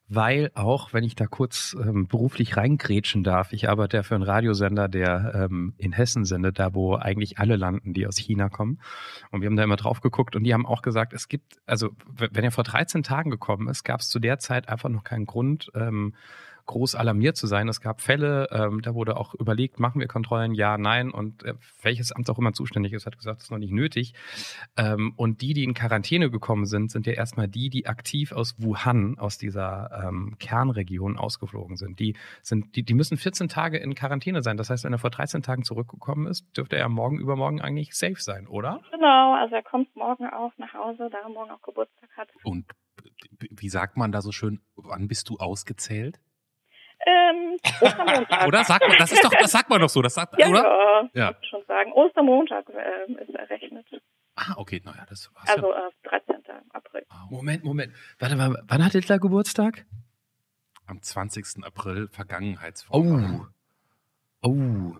Weil 0.09 0.53
auch, 0.55 0.93
wenn 0.93 1.03
ich 1.03 1.17
da 1.17 1.27
kurz 1.27 1.77
ähm, 1.81 2.07
beruflich 2.07 2.57
reingrätschen 2.57 3.25
darf, 3.25 3.53
ich 3.53 3.69
arbeite 3.69 3.97
ja 3.97 4.03
für 4.05 4.15
einen 4.15 4.23
Radiosender, 4.23 4.87
der 4.87 5.49
ähm, 5.51 5.75
in 5.79 5.91
Hessen 5.91 6.25
sendet, 6.25 6.61
da 6.61 6.75
wo 6.75 6.95
eigentlich 6.95 7.39
alle 7.39 7.57
landen, 7.57 7.93
die 7.93 8.07
aus 8.07 8.17
China 8.17 8.49
kommen. 8.49 8.81
Und 9.33 9.41
wir 9.41 9.47
haben 9.47 9.57
da 9.57 9.65
immer 9.65 9.75
drauf 9.75 10.01
geguckt 10.01 10.37
und 10.37 10.45
die 10.45 10.55
haben 10.55 10.65
auch 10.65 10.83
gesagt, 10.83 11.13
es 11.13 11.27
gibt, 11.27 11.57
also 11.67 11.91
wenn 12.07 12.45
er 12.45 12.53
vor 12.53 12.63
13 12.63 13.03
Tagen 13.03 13.31
gekommen 13.31 13.69
ist, 13.69 13.83
gab 13.83 13.99
es 13.99 14.09
zu 14.09 14.21
der 14.21 14.39
Zeit 14.39 14.69
einfach 14.69 14.91
noch 14.91 15.03
keinen 15.03 15.27
Grund, 15.27 15.73
ähm, 15.75 16.15
groß 16.67 16.95
alarmiert 16.97 17.37
zu 17.37 17.47
sein. 17.47 17.69
Es 17.69 17.81
gab 17.81 18.01
Fälle, 18.01 18.49
ähm, 18.51 18.83
da 18.83 18.95
wurde 18.95 19.17
auch 19.17 19.35
überlegt, 19.35 19.79
machen 19.81 20.01
wir 20.01 20.09
Kontrollen, 20.09 20.53
ja, 20.53 20.77
nein. 20.79 21.11
Und 21.11 21.45
äh, 21.45 21.55
welches 21.83 22.13
Amt 22.13 22.29
auch 22.29 22.39
immer 22.39 22.53
zuständig 22.53 22.93
ist, 22.93 23.07
hat 23.07 23.17
gesagt, 23.17 23.39
das 23.39 23.45
ist 23.45 23.51
noch 23.51 23.59
nicht 23.59 23.73
nötig. 23.73 24.15
Ähm, 24.77 25.13
und 25.17 25.41
die, 25.43 25.55
die 25.55 25.65
in 25.65 25.75
Quarantäne 25.75 26.31
gekommen 26.31 26.67
sind, 26.67 26.91
sind 26.91 27.07
ja 27.07 27.13
erstmal 27.13 27.49
die, 27.49 27.71
die 27.71 27.87
aktiv 27.87 28.33
aus 28.33 28.55
Wuhan, 28.59 29.19
aus 29.19 29.39
dieser 29.39 30.05
ähm, 30.09 30.37
Kernregion 30.39 31.17
ausgeflogen 31.17 31.77
sind. 31.77 31.99
Die, 32.01 32.17
sind 32.43 32.75
die, 32.77 32.83
die 32.83 32.95
müssen 32.95 33.17
14 33.17 33.49
Tage 33.49 33.79
in 33.79 33.95
Quarantäne 33.95 34.43
sein. 34.43 34.57
Das 34.57 34.71
heißt, 34.71 34.85
wenn 34.85 34.93
er 34.93 34.99
vor 34.99 35.11
13 35.11 35.43
Tagen 35.43 35.63
zurückgekommen 35.65 36.27
ist, 36.27 36.45
dürfte 36.57 36.77
er 36.77 36.89
morgen 36.89 37.19
übermorgen 37.19 37.61
eigentlich 37.61 37.95
safe 37.95 38.21
sein, 38.21 38.47
oder? 38.47 38.81
Genau, 38.91 39.35
also 39.35 39.55
er 39.55 39.63
kommt 39.63 39.95
morgen 39.97 40.27
auch 40.27 40.53
nach 40.59 40.75
Hause, 40.75 41.09
da 41.11 41.19
er 41.19 41.29
morgen 41.29 41.51
auch 41.51 41.63
Geburtstag 41.63 42.11
hat. 42.17 42.29
Und 42.43 42.67
b- 43.39 43.49
wie 43.51 43.69
sagt 43.69 43.97
man 43.97 44.11
da 44.13 44.21
so 44.21 44.33
schön, 44.33 44.61
wann 44.75 45.07
bist 45.09 45.29
du 45.29 45.37
ausgezählt? 45.37 46.19
Ähm, 47.07 47.57
Ostermontag. 47.81 48.47
Oder 48.49 48.65
sagt 48.65 48.89
man, 48.89 48.97
das 48.99 49.13
ist 49.13 49.25
doch, 49.25 49.31
das 49.31 49.53
sagt 49.53 49.71
man 49.71 49.81
doch 49.81 49.89
so, 49.89 50.03
das 50.03 50.15
sagt, 50.15 50.39
Ja, 50.39 50.49
oder? 50.49 51.09
ja, 51.15 51.31
Ja. 51.31 51.35
schon 51.49 51.63
sagen. 51.69 51.93
Ostermontag 51.93 52.67
ähm, 52.71 53.17
ist 53.19 53.35
errechnet. 53.35 53.87
Ah, 54.35 54.55
okay, 54.57 54.83
naja, 54.85 55.07
das 55.09 55.31
war's 55.35 55.49
Also 55.49 55.71
ja. 55.73 55.87
äh, 55.89 56.09
13. 56.09 56.37
April. 56.73 57.07
Wow. 57.09 57.31
Moment, 57.31 57.65
Moment. 57.65 57.93
Warte 58.19 58.37
mal, 58.37 58.63
wann 58.67 58.85
hat 58.85 58.93
Hitler 58.93 59.19
Geburtstag? 59.19 59.87
Am 60.87 61.01
20. 61.01 61.65
April 61.65 62.09
Vergangenheitswoche. 62.09 63.47
Oh. 64.43 64.49
Oh. 64.49 64.97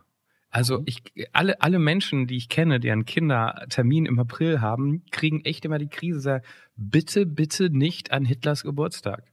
Also 0.51 0.83
ich, 0.87 1.03
alle, 1.33 1.61
alle 1.61 1.79
Menschen, 1.79 2.27
die 2.27 2.37
ich 2.37 2.49
kenne, 2.49 2.81
deren 2.81 3.05
Kinder 3.05 3.67
Termin 3.69 4.07
im 4.07 4.19
April 4.19 4.61
haben, 4.61 5.05
kriegen 5.11 5.45
echt 5.45 5.65
immer 5.65 5.79
die 5.79 5.89
Krise, 5.89 6.41
bitte, 6.77 7.27
bitte 7.27 7.69
nicht 7.71 8.11
an 8.11 8.25
Hitlers 8.25 8.63
Geburtstag. 8.63 9.25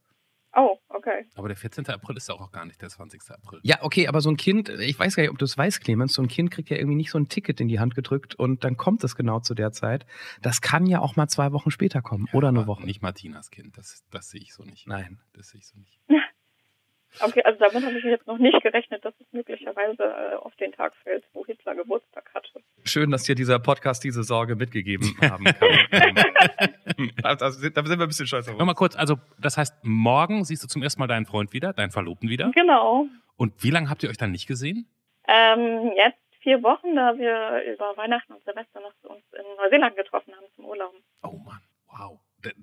Okay. 1.05 1.25
Aber 1.35 1.49
der 1.49 1.57
14. 1.57 1.85
April 1.87 2.15
ist 2.15 2.29
ja 2.29 2.35
auch 2.35 2.51
gar 2.51 2.65
nicht 2.65 2.81
der 2.81 2.87
20. 2.87 3.21
April. 3.29 3.59
Ja, 3.63 3.79
okay, 3.81 4.07
aber 4.07 4.21
so 4.21 4.29
ein 4.29 4.37
Kind, 4.37 4.69
ich 4.69 4.97
weiß 4.97 5.17
gar 5.17 5.23
nicht, 5.23 5.31
ob 5.31 5.37
du 5.37 5.43
es 5.43 5.57
weißt, 5.57 5.81
Clemens, 5.81 6.13
so 6.13 6.21
ein 6.21 6.29
Kind 6.29 6.49
kriegt 6.49 6.69
ja 6.69 6.77
irgendwie 6.77 6.95
nicht 6.95 7.11
so 7.11 7.17
ein 7.17 7.27
Ticket 7.27 7.59
in 7.59 7.67
die 7.67 7.79
Hand 7.79 7.93
gedrückt 7.93 8.35
und 8.35 8.63
dann 8.63 8.77
kommt 8.77 9.03
es 9.03 9.15
genau 9.15 9.41
zu 9.41 9.53
der 9.53 9.73
Zeit. 9.73 10.05
Das 10.41 10.61
kann 10.61 10.85
ja 10.85 10.99
auch 10.99 11.17
mal 11.17 11.27
zwei 11.27 11.51
Wochen 11.51 11.71
später 11.71 12.01
kommen 12.01 12.29
oder 12.31 12.47
eine 12.47 12.67
Woche. 12.67 12.85
Nicht 12.85 13.01
Martinas 13.01 13.51
Kind, 13.51 13.77
das, 13.77 14.03
das 14.11 14.29
sehe 14.29 14.41
ich 14.41 14.53
so 14.53 14.63
nicht. 14.63 14.87
Nein. 14.87 15.19
Das 15.33 15.49
sehe 15.49 15.59
ich 15.59 15.67
so 15.67 15.77
nicht. 15.77 15.99
Okay, 17.19 17.41
also 17.43 17.59
damit 17.59 17.85
habe 17.85 17.97
ich 17.97 18.03
jetzt 18.03 18.27
noch 18.27 18.37
nicht 18.37 18.61
gerechnet, 18.63 19.05
dass 19.05 19.13
es 19.19 19.31
möglicherweise 19.31 20.03
äh, 20.03 20.35
auf 20.35 20.55
den 20.55 20.71
Tag 20.71 20.95
fällt, 21.03 21.23
wo 21.33 21.45
Hitler 21.45 21.75
Geburtstag 21.75 22.29
hatte. 22.33 22.49
Schön, 22.83 23.11
dass 23.11 23.23
dir 23.23 23.35
dieser 23.35 23.59
Podcast 23.59 24.03
diese 24.03 24.23
Sorge 24.23 24.55
mitgegeben 24.55 25.15
haben 25.21 25.45
kann. 25.45 26.15
Da, 27.21 27.49
sind 27.49 27.75
wir 27.75 27.83
ein 27.83 28.07
bisschen 28.07 28.27
stolz 28.27 28.47
auf 28.47 28.57
Nochmal 28.57 28.75
kurz, 28.75 28.95
also 28.95 29.17
das 29.39 29.57
heißt, 29.57 29.83
morgen 29.83 30.43
siehst 30.43 30.63
du 30.63 30.67
zum 30.67 30.83
ersten 30.83 30.99
Mal 30.99 31.07
deinen 31.07 31.25
Freund 31.25 31.53
wieder, 31.53 31.73
deinen 31.73 31.91
Verlobten 31.91 32.29
wieder. 32.29 32.51
Genau. 32.53 33.07
Und 33.35 33.63
wie 33.63 33.71
lange 33.71 33.89
habt 33.89 34.03
ihr 34.03 34.09
euch 34.09 34.17
dann 34.17 34.31
nicht 34.31 34.47
gesehen? 34.47 34.87
Ähm, 35.27 35.91
jetzt 35.95 36.19
vier 36.41 36.61
Wochen, 36.61 36.95
da 36.95 37.17
wir 37.17 37.73
über 37.73 37.95
Weihnachten 37.97 38.33
und 38.33 38.43
Silvester 38.43 38.79
noch 38.81 38.93
uns 39.09 39.23
in 39.33 39.43
Neuseeland 39.57 39.95
getroffen 39.95 40.33
haben 40.35 40.45
zum 40.55 40.65
Urlaub. 40.65 40.93
Oh 41.23 41.39
Mann, 41.45 41.61
wow. 41.87 42.19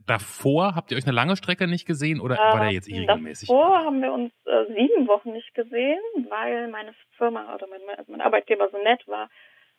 Davor 0.07 0.75
habt 0.75 0.91
ihr 0.91 0.97
euch 0.99 1.05
eine 1.05 1.15
lange 1.15 1.37
Strecke 1.37 1.67
nicht 1.67 1.87
gesehen 1.87 2.21
oder 2.21 2.37
war 2.37 2.61
der 2.61 2.71
jetzt 2.73 2.89
eh 2.89 2.99
regelmäßig? 3.01 3.49
Davor 3.49 3.79
haben 3.79 4.03
wir 4.03 4.13
uns 4.13 4.33
äh, 4.47 4.67
sieben 4.75 5.07
Wochen 5.09 5.33
nicht 5.33 5.55
gesehen, 5.55 6.01
weil 6.29 6.69
meine 6.69 6.95
Firma 7.17 7.55
oder 7.55 7.67
mein, 7.67 7.81
also 7.97 8.11
mein 8.13 8.21
Arbeitgeber 8.21 8.69
so 8.71 8.79
nett 8.83 9.07
war, 9.09 9.29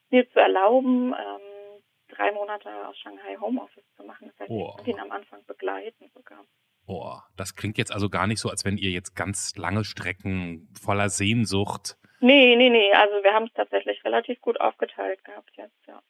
mir 0.10 0.30
zu 0.32 0.40
erlauben, 0.40 1.14
ähm, 1.14 1.82
drei 2.10 2.32
Monate 2.32 2.70
aus 2.88 2.98
Shanghai 2.98 3.38
Homeoffice 3.40 3.86
zu 3.96 4.04
machen. 4.04 4.28
Das 4.30 4.40
heißt, 4.40 4.52
Oh. 4.52 4.76
ich 4.82 4.88
ihn 4.88 5.00
am 5.00 5.12
Anfang 5.12 5.46
begleiten 5.46 6.10
sogar. 6.14 6.44
Oh, 6.88 7.16
das 7.38 7.56
klingt 7.56 7.78
jetzt 7.78 7.94
also 7.94 8.10
gar 8.10 8.28
nicht 8.28 8.40
so, 8.40 8.50
als 8.50 8.66
wenn 8.66 8.78
ihr 8.78 8.90
jetzt 8.90 9.16
ganz 9.16 9.56
lange 9.56 9.84
Strecken 9.86 10.68
voller 10.82 11.10
Sehnsucht. 11.10 11.96
Nee, 12.20 12.56
nee, 12.56 12.70
nee. 12.70 12.92
Also 12.94 13.24
wir 13.24 13.34
haben 13.34 13.46
es 13.46 13.54
tatsächlich 13.54 14.04
relativ 14.04 14.42
gut 14.42 14.60
aufgeteilt 14.60 15.24
gehabt 15.24 15.52
jetzt, 15.56 15.88
ja. 15.88 16.02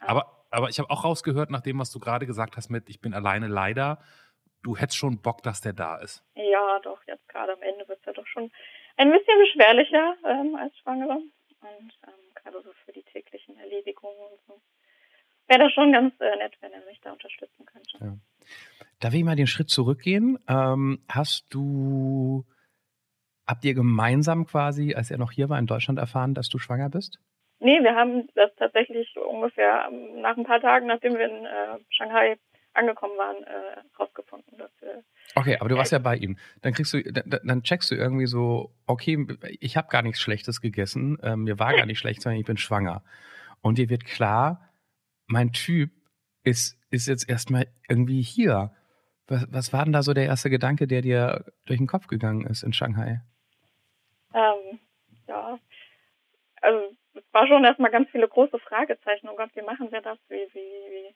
Aber, 0.00 0.39
aber 0.50 0.68
ich 0.68 0.78
habe 0.78 0.90
auch 0.90 1.04
rausgehört, 1.04 1.50
nach 1.50 1.60
dem, 1.60 1.78
was 1.78 1.90
du 1.90 1.98
gerade 1.98 2.26
gesagt 2.26 2.56
hast 2.56 2.70
mit 2.70 2.88
Ich 2.88 3.00
bin 3.00 3.14
alleine 3.14 3.46
leider, 3.46 3.98
du 4.62 4.76
hättest 4.76 4.98
schon 4.98 5.20
Bock, 5.22 5.42
dass 5.42 5.60
der 5.60 5.72
da 5.72 5.96
ist. 5.96 6.24
Ja, 6.34 6.80
doch, 6.80 7.00
jetzt 7.06 7.28
gerade 7.28 7.52
am 7.52 7.62
Ende 7.62 7.88
wird 7.88 8.00
es 8.00 8.06
ja 8.06 8.12
doch 8.12 8.26
schon 8.26 8.50
ein 8.96 9.10
bisschen 9.10 9.38
beschwerlicher 9.38 10.16
ähm, 10.26 10.56
als 10.56 10.76
Schwangere. 10.78 11.14
Und 11.60 11.92
ähm, 12.06 12.34
gerade 12.34 12.62
so 12.62 12.70
für 12.84 12.92
die 12.92 13.02
täglichen 13.02 13.58
Erledigungen 13.58 14.16
und 14.18 14.40
so. 14.46 14.60
Wäre 15.46 15.64
das 15.64 15.72
schon 15.72 15.92
ganz 15.92 16.14
äh, 16.20 16.36
nett, 16.36 16.56
wenn 16.60 16.72
er 16.72 16.84
mich 16.86 17.00
da 17.00 17.12
unterstützen 17.12 17.66
könnte. 17.66 17.98
Ja. 18.00 18.16
Darf 19.00 19.14
ich 19.14 19.24
mal 19.24 19.36
den 19.36 19.46
Schritt 19.46 19.70
zurückgehen? 19.70 20.38
Ähm, 20.46 21.02
hast 21.08 21.52
du, 21.52 22.44
habt 23.46 23.64
ihr 23.64 23.74
gemeinsam 23.74 24.46
quasi, 24.46 24.94
als 24.94 25.10
er 25.10 25.18
noch 25.18 25.32
hier 25.32 25.48
war 25.48 25.58
in 25.58 25.66
Deutschland, 25.66 25.98
erfahren, 25.98 26.34
dass 26.34 26.48
du 26.48 26.58
schwanger 26.58 26.88
bist? 26.88 27.18
Nee, 27.60 27.82
wir 27.82 27.94
haben 27.94 28.28
das 28.34 28.50
tatsächlich 28.56 29.14
ungefähr 29.16 29.86
ähm, 29.90 30.22
nach 30.22 30.36
ein 30.36 30.44
paar 30.44 30.60
Tagen, 30.60 30.86
nachdem 30.86 31.16
wir 31.16 31.26
in 31.26 31.44
äh, 31.44 31.78
Shanghai 31.90 32.36
angekommen 32.72 33.16
waren, 33.18 33.42
äh, 33.44 33.80
rausgefunden, 33.98 34.56
dass 34.56 34.70
wir. 34.80 35.04
Okay, 35.34 35.56
aber 35.60 35.68
du 35.68 35.76
warst 35.76 35.92
ja 35.92 35.98
bei 35.98 36.16
ihm. 36.16 36.38
Dann 36.62 36.72
kriegst 36.72 36.94
du, 36.94 37.02
dann, 37.02 37.40
dann 37.44 37.62
checkst 37.62 37.90
du 37.90 37.96
irgendwie 37.96 38.26
so, 38.26 38.72
okay, 38.86 39.26
ich 39.60 39.76
habe 39.76 39.88
gar 39.88 40.02
nichts 40.02 40.20
Schlechtes 40.20 40.60
gegessen, 40.60 41.18
ähm, 41.22 41.44
mir 41.44 41.58
war 41.58 41.74
gar 41.74 41.86
nicht 41.86 41.98
schlecht, 41.98 42.22
sondern 42.22 42.40
ich 42.40 42.46
bin 42.46 42.56
schwanger. 42.56 43.02
Und 43.60 43.76
dir 43.76 43.90
wird 43.90 44.04
klar, 44.04 44.70
mein 45.26 45.52
Typ 45.52 45.90
ist, 46.44 46.78
ist 46.90 47.08
jetzt 47.08 47.28
erstmal 47.28 47.66
irgendwie 47.88 48.22
hier. 48.22 48.72
Was, 49.26 49.46
was 49.50 49.72
war 49.72 49.84
denn 49.84 49.92
da 49.92 50.02
so 50.02 50.14
der 50.14 50.24
erste 50.24 50.48
Gedanke, 50.48 50.86
der 50.86 51.02
dir 51.02 51.44
durch 51.66 51.78
den 51.78 51.86
Kopf 51.86 52.06
gegangen 52.06 52.46
ist 52.46 52.62
in 52.62 52.72
Shanghai? 52.72 53.20
Ähm, 54.32 54.80
ja, 55.28 55.58
also 56.62 56.96
es 57.26 57.32
war 57.32 57.46
schon 57.46 57.64
erstmal 57.64 57.90
ganz 57.90 58.10
viele 58.10 58.28
große 58.28 58.58
Fragezeichen. 58.58 59.28
Oh 59.28 59.36
Gott, 59.36 59.50
wie 59.54 59.62
machen 59.62 59.92
wir 59.92 60.00
das? 60.00 60.18
Wie, 60.28 60.48
wie, 60.52 61.14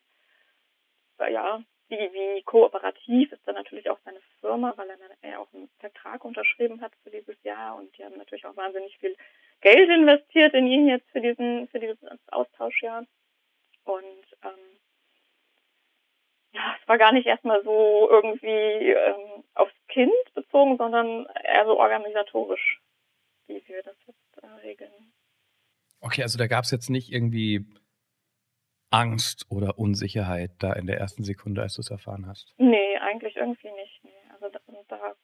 wie, 1.19 1.33
ja, 1.33 1.61
wie, 1.89 2.13
wie 2.13 2.43
kooperativ 2.43 3.33
ist 3.33 3.47
dann 3.47 3.55
natürlich 3.55 3.89
auch 3.91 3.99
seine 4.05 4.21
Firma, 4.41 4.73
weil 4.77 4.91
er, 4.91 4.99
er 5.23 5.41
auch 5.41 5.53
einen 5.53 5.69
Vertrag 5.79 6.25
unterschrieben 6.25 6.81
hat 6.81 6.93
für 7.03 7.11
dieses 7.11 7.43
Jahr 7.43 7.77
und 7.77 7.97
die 7.97 8.05
haben 8.05 8.17
natürlich 8.17 8.47
auch 8.47 8.57
wahnsinnig 8.57 8.97
viel 8.99 9.17
Geld 9.61 9.89
investiert 9.89 10.55
in 10.55 10.67
ihn 10.67 10.89
jetzt 10.89 11.09
für 11.11 11.21
diesen, 11.21 11.69
für 11.69 11.81
dieses 11.81 11.99
Austauschjahr. 12.29 13.07
Und 13.85 14.27
ähm, 14.43 14.79
ja, 16.53 16.77
es 16.81 16.89
war 16.89 16.99
gar 16.99 17.13
nicht 17.13 17.27
erstmal 17.27 17.63
so 17.65 18.09
irgendwie 18.11 18.93
ähm, 18.93 19.45
aufs 19.55 19.75
Kind 19.89 20.13
bezogen, 20.35 20.77
sondern 20.77 21.27
eher 21.43 21.67
so 21.67 21.79
organisatorisch, 21.79 22.81
wie 23.47 23.63
wir 23.67 23.83
das 23.83 23.97
jetzt 24.07 24.43
äh, 24.43 24.47
regeln. 24.67 25.14
Okay, 26.05 26.23
also 26.23 26.37
da 26.37 26.47
gab 26.47 26.65
es 26.65 26.71
jetzt 26.71 26.91
nicht 26.91 27.11
irgendwie 27.11 27.65
Angst 28.91 29.47
oder 29.49 29.79
Unsicherheit 29.79 30.51
da 30.59 30.75
in 30.75 30.87
der 30.87 30.99
ersten 30.99 31.25
Sekunde, 31.25 31.63
als 31.63 31.75
du 31.75 31.81
es 31.81 31.91
erfahren 31.91 32.27
hast? 32.27 32.53
Nee, 32.59 32.99
eigentlich 32.99 33.37
irgendwie 33.37 33.73
nicht. 33.73 34.05
Nee. 34.05 34.11
Also 34.35 34.51
da, 34.51 34.61
da, 34.89 35.15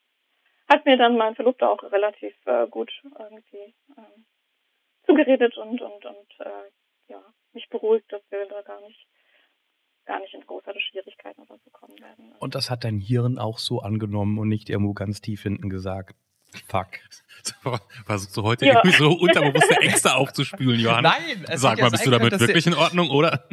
hat 0.71 0.87
mir 0.87 0.97
dann 0.97 1.19
mein 1.19 1.35
Verlobter 1.35 1.71
auch 1.71 1.83
relativ 1.83 2.35
äh, 2.47 2.67
gut 2.67 2.91
irgendwie 3.05 3.75
ähm, 3.99 4.25
zugeredet 5.05 5.59
und, 5.59 5.83
und, 5.83 6.05
und 6.07 6.41
äh, 6.41 6.71
ja, 7.09 7.23
mich 7.53 7.69
beruhigt, 7.69 8.11
dass 8.11 8.23
wir 8.31 8.47
da 8.49 8.63
gar 8.63 8.81
nicht 8.81 9.07
gar 10.07 10.19
nicht 10.21 10.33
in 10.33 10.47
großartige 10.47 10.83
Schwierigkeiten 10.83 11.43
oder 11.43 11.59
so 11.63 11.71
kommen 11.71 12.01
werden. 12.01 12.33
Und 12.39 12.55
das 12.55 12.71
hat 12.71 12.85
dein 12.85 13.01
Hirn 13.01 13.39
auch 13.39 13.59
so 13.59 13.81
angenommen 13.81 14.39
und 14.39 14.49
nicht 14.49 14.71
irgendwo 14.71 14.95
ganz 14.95 15.21
tief 15.21 15.43
hinten 15.43 15.69
gesagt. 15.69 16.17
Fuck. 16.69 16.89
Versuchst 18.05 18.37
du 18.37 18.43
heute 18.43 18.67
ja. 18.67 18.75
irgendwie 18.75 18.97
so 18.97 19.13
unterbewusste 19.13 19.77
Ängste 19.81 20.15
aufzuspülen, 20.15 20.81
Johann? 20.81 21.05
Nein, 21.05 21.45
Sag 21.55 21.81
mal, 21.81 21.91
bist 21.91 22.07
du 22.07 22.11
damit 22.11 22.39
wirklich 22.39 22.67
in 22.67 22.75
Ordnung, 22.75 23.11
oder? 23.11 23.49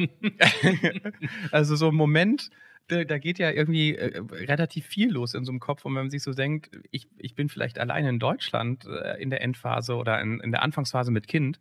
also 1.52 1.76
so 1.76 1.88
ein 1.88 1.94
Moment, 1.94 2.50
da, 2.88 3.04
da 3.04 3.18
geht 3.18 3.38
ja 3.38 3.50
irgendwie 3.50 3.96
äh, 3.96 4.20
relativ 4.32 4.86
viel 4.86 5.12
los 5.12 5.34
in 5.34 5.44
so 5.44 5.52
einem 5.52 5.60
Kopf 5.60 5.84
und 5.84 5.94
wenn 5.94 6.02
man 6.02 6.10
sich 6.10 6.22
so 6.22 6.32
denkt, 6.32 6.70
ich, 6.90 7.08
ich 7.16 7.34
bin 7.34 7.48
vielleicht 7.48 7.78
alleine 7.78 8.08
in 8.08 8.18
Deutschland 8.18 8.84
äh, 8.86 9.20
in 9.22 9.30
der 9.30 9.42
Endphase 9.42 9.96
oder 9.96 10.20
in, 10.20 10.40
in 10.40 10.52
der 10.52 10.62
Anfangsphase 10.62 11.10
mit 11.10 11.28
Kind, 11.28 11.60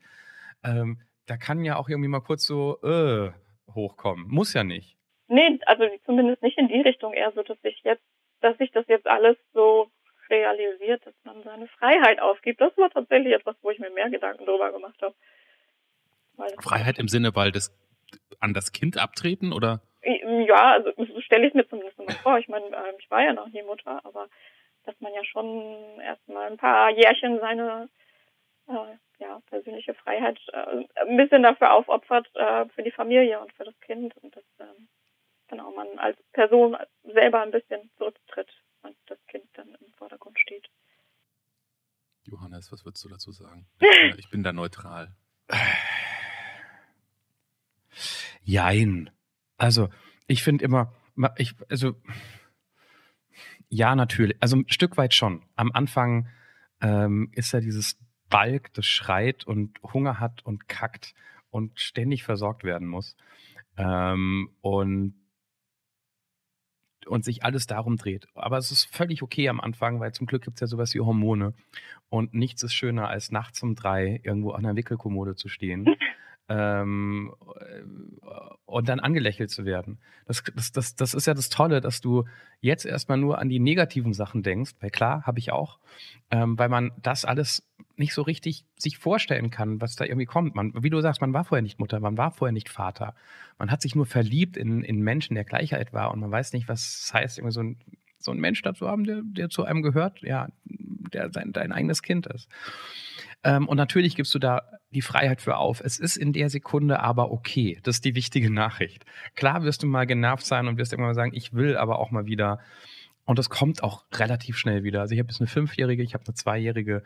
ähm, 0.63 1.01
da 1.25 1.37
kann 1.37 1.63
ja 1.63 1.75
auch 1.75 1.89
irgendwie 1.89 2.09
mal 2.09 2.21
kurz 2.21 2.45
so 2.45 2.81
äh, 2.81 3.31
hochkommen. 3.73 4.27
Muss 4.27 4.53
ja 4.53 4.63
nicht. 4.63 4.97
Nee, 5.27 5.59
also 5.65 5.83
zumindest 6.05 6.41
nicht 6.41 6.57
in 6.57 6.69
die 6.69 6.81
Richtung, 6.81 7.13
eher 7.13 7.31
so, 7.33 7.43
dass 7.43 7.57
ich 7.63 7.81
jetzt, 7.83 8.03
dass 8.39 8.57
sich 8.57 8.71
das 8.71 8.87
jetzt 8.87 9.07
alles 9.07 9.37
so 9.53 9.91
realisiert, 10.29 11.05
dass 11.05 11.15
man 11.23 11.43
seine 11.43 11.67
Freiheit 11.67 12.19
aufgibt. 12.19 12.61
Das 12.61 12.75
war 12.77 12.89
tatsächlich 12.89 13.33
etwas, 13.33 13.55
wo 13.61 13.71
ich 13.71 13.79
mir 13.79 13.89
mehr 13.89 14.09
Gedanken 14.09 14.45
drüber 14.45 14.71
gemacht 14.71 15.01
habe. 15.01 15.15
Freiheit 16.61 16.99
im 16.99 17.07
Sinne, 17.07 17.35
weil 17.35 17.51
das 17.51 17.75
an 18.39 18.53
das 18.53 18.71
Kind 18.71 18.97
abtreten 18.97 19.53
oder? 19.53 19.81
Ja, 20.03 20.73
also 20.73 20.91
so 20.95 21.21
stelle 21.21 21.47
ich 21.47 21.53
mir 21.53 21.67
zumindest 21.67 21.99
immer 21.99 22.11
vor. 22.11 22.37
Ich 22.37 22.47
meine, 22.47 22.65
ähm, 22.67 22.95
ich 22.99 23.09
war 23.09 23.23
ja 23.23 23.33
noch 23.33 23.47
nie 23.47 23.63
Mutter, 23.63 23.99
aber 24.05 24.29
dass 24.85 24.99
man 25.01 25.13
ja 25.13 25.23
schon 25.25 25.99
erstmal 25.99 26.49
ein 26.49 26.57
paar 26.57 26.89
Jährchen 26.91 27.39
seine 27.39 27.89
äh, 28.67 28.95
ja, 29.19 29.41
persönliche 29.47 29.93
Freiheit 29.95 30.39
äh, 30.53 30.85
ein 31.01 31.17
bisschen 31.17 31.43
dafür 31.43 31.73
aufopfert 31.73 32.27
äh, 32.35 32.65
für 32.69 32.83
die 32.83 32.91
Familie 32.91 33.39
und 33.39 33.51
für 33.53 33.65
das 33.65 33.77
Kind 33.81 34.15
und 34.17 34.35
dass 34.35 34.45
ähm, 34.59 34.87
genau 35.47 35.71
man 35.71 35.87
als 35.97 36.17
Person 36.33 36.77
selber 37.03 37.41
ein 37.41 37.51
bisschen 37.51 37.89
zurücktritt 37.97 38.49
und 38.83 38.95
das 39.07 39.17
Kind 39.27 39.45
dann 39.53 39.67
im 39.67 39.93
Vordergrund 39.97 40.39
steht. 40.39 40.69
Johannes, 42.27 42.71
was 42.71 42.85
würdest 42.85 43.03
du 43.05 43.09
dazu 43.09 43.31
sagen? 43.31 43.67
Ich 44.17 44.29
bin, 44.29 44.43
da 44.43 44.53
neutral. 44.53 45.15
Jein. 48.43 49.09
Also, 49.57 49.89
ich 50.27 50.43
finde 50.43 50.65
immer, 50.65 50.93
ich, 51.37 51.55
also, 51.69 51.95
ja, 53.69 53.95
natürlich. 53.95 54.37
Also 54.39 54.57
ein 54.57 54.69
Stück 54.69 54.97
weit 54.97 55.13
schon. 55.13 55.43
Am 55.55 55.71
Anfang 55.71 56.29
ähm, 56.81 57.29
ist 57.33 57.51
ja 57.53 57.59
dieses 57.59 57.97
Balk, 58.29 58.73
das 58.73 58.85
schreit 58.85 59.45
und 59.45 59.79
Hunger 59.81 60.19
hat 60.19 60.45
und 60.45 60.67
kackt 60.67 61.13
und 61.49 61.79
ständig 61.79 62.23
versorgt 62.23 62.63
werden 62.63 62.87
muss. 62.87 63.15
Ähm, 63.77 64.49
und 64.61 65.15
und 67.07 67.25
sich 67.25 67.43
alles 67.43 67.67
darum 67.67 67.97
dreht. 67.97 68.27
Aber 68.35 68.57
es 68.57 68.71
ist 68.71 68.85
völlig 68.85 69.21
okay 69.23 69.49
am 69.49 69.59
Anfang, 69.59 69.99
weil 69.99 70.13
zum 70.13 70.27
Glück 70.27 70.43
gibt 70.43 70.57
es 70.57 70.61
ja 70.61 70.67
sowas 70.67 70.93
wie 70.93 70.99
Hormone. 70.99 71.53
Und 72.09 72.33
nichts 72.33 72.63
ist 72.63 72.73
schöner, 72.73 73.09
als 73.09 73.31
nachts 73.31 73.61
um 73.63 73.75
drei 73.75 74.21
irgendwo 74.23 74.51
an 74.51 74.63
der 74.63 74.75
Wickelkommode 74.75 75.35
zu 75.35 75.49
stehen 75.49 75.85
ähm, 76.49 77.33
und 78.65 78.89
dann 78.89 78.99
angelächelt 78.99 79.49
zu 79.49 79.65
werden. 79.65 79.99
Das, 80.25 80.43
das, 80.55 80.71
das, 80.71 80.95
das 80.95 81.13
ist 81.13 81.27
ja 81.27 81.33
das 81.33 81.49
Tolle, 81.49 81.81
dass 81.81 82.01
du 82.01 82.25
jetzt 82.61 82.85
erstmal 82.85 83.17
nur 83.17 83.39
an 83.39 83.49
die 83.49 83.59
negativen 83.59 84.13
Sachen 84.13 84.43
denkst, 84.43 84.73
weil 84.79 84.89
klar, 84.89 85.23
habe 85.23 85.39
ich 85.39 85.51
auch, 85.51 85.79
ähm, 86.31 86.57
weil 86.57 86.69
man 86.69 86.91
das 87.01 87.25
alles 87.25 87.67
nicht 87.97 88.13
so 88.13 88.21
richtig 88.21 88.65
sich 88.77 88.97
vorstellen 88.97 89.49
kann, 89.49 89.81
was 89.81 89.95
da 89.95 90.05
irgendwie 90.05 90.25
kommt. 90.25 90.55
Man, 90.55 90.71
wie 90.83 90.89
du 90.89 91.01
sagst, 91.01 91.19
man 91.21 91.33
war 91.33 91.43
vorher 91.43 91.63
nicht 91.63 91.79
Mutter, 91.79 91.99
man 91.99 92.17
war 92.17 92.31
vorher 92.31 92.53
nicht 92.53 92.69
Vater. 92.69 93.15
Man 93.57 93.71
hat 93.71 93.81
sich 93.81 93.95
nur 93.95 94.05
verliebt 94.05 94.55
in, 94.55 94.83
in 94.83 95.01
Menschen, 95.01 95.35
der 95.35 95.45
Gleichheit 95.45 95.93
war 95.93 96.11
und 96.11 96.19
man 96.19 96.31
weiß 96.31 96.53
nicht, 96.53 96.67
was 96.67 97.05
es 97.05 97.13
heißt, 97.13 97.39
irgendwie 97.39 97.53
so 97.53 97.61
ein, 97.61 97.77
so 98.19 98.31
ein 98.31 98.39
Mensch 98.39 98.61
dazu 98.61 98.87
haben, 98.87 99.03
der, 99.03 99.21
der 99.23 99.49
zu 99.49 99.63
einem 99.63 99.81
gehört, 99.81 100.21
ja, 100.21 100.47
der 100.65 101.31
sein, 101.31 101.51
dein 101.53 101.71
eigenes 101.71 102.01
Kind 102.01 102.27
ist. 102.27 102.49
Ähm, 103.43 103.67
und 103.67 103.77
natürlich 103.77 104.15
gibst 104.15 104.33
du 104.35 104.39
da 104.39 104.61
die 104.91 105.01
Freiheit 105.01 105.41
für 105.41 105.57
auf. 105.57 105.81
Es 105.81 105.99
ist 105.99 106.17
in 106.17 106.33
der 106.33 106.49
Sekunde 106.49 106.99
aber 106.99 107.31
okay. 107.31 107.79
Das 107.83 107.97
ist 107.97 108.05
die 108.05 108.15
wichtige 108.15 108.51
Nachricht. 108.51 109.05
Klar 109.35 109.63
wirst 109.63 109.83
du 109.83 109.87
mal 109.87 110.05
genervt 110.05 110.45
sein 110.45 110.67
und 110.67 110.77
wirst 110.77 110.93
irgendwann 110.93 111.09
mal 111.09 111.15
sagen, 111.15 111.33
ich 111.33 111.53
will 111.53 111.77
aber 111.77 111.99
auch 111.99 112.11
mal 112.11 112.25
wieder. 112.25 112.59
Und 113.25 113.37
das 113.39 113.49
kommt 113.49 113.83
auch 113.83 114.05
relativ 114.13 114.57
schnell 114.57 114.83
wieder. 114.83 115.01
Also 115.01 115.13
ich 115.13 115.19
habe 115.19 115.29
jetzt 115.29 115.41
eine 115.41 115.47
Fünfjährige, 115.47 116.01
ich 116.01 116.13
habe 116.13 116.23
eine 116.25 116.33
Zweijährige. 116.33 117.03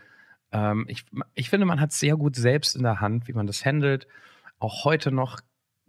Ähm, 0.51 0.85
ich, 0.87 1.05
ich 1.33 1.49
finde, 1.49 1.65
man 1.65 1.81
hat 1.81 1.91
sehr 1.91 2.15
gut 2.15 2.35
selbst 2.35 2.75
in 2.75 2.83
der 2.83 3.01
Hand, 3.01 3.27
wie 3.27 3.33
man 3.33 3.47
das 3.47 3.65
handelt. 3.65 4.07
Auch 4.59 4.85
heute 4.85 5.11
noch 5.11 5.39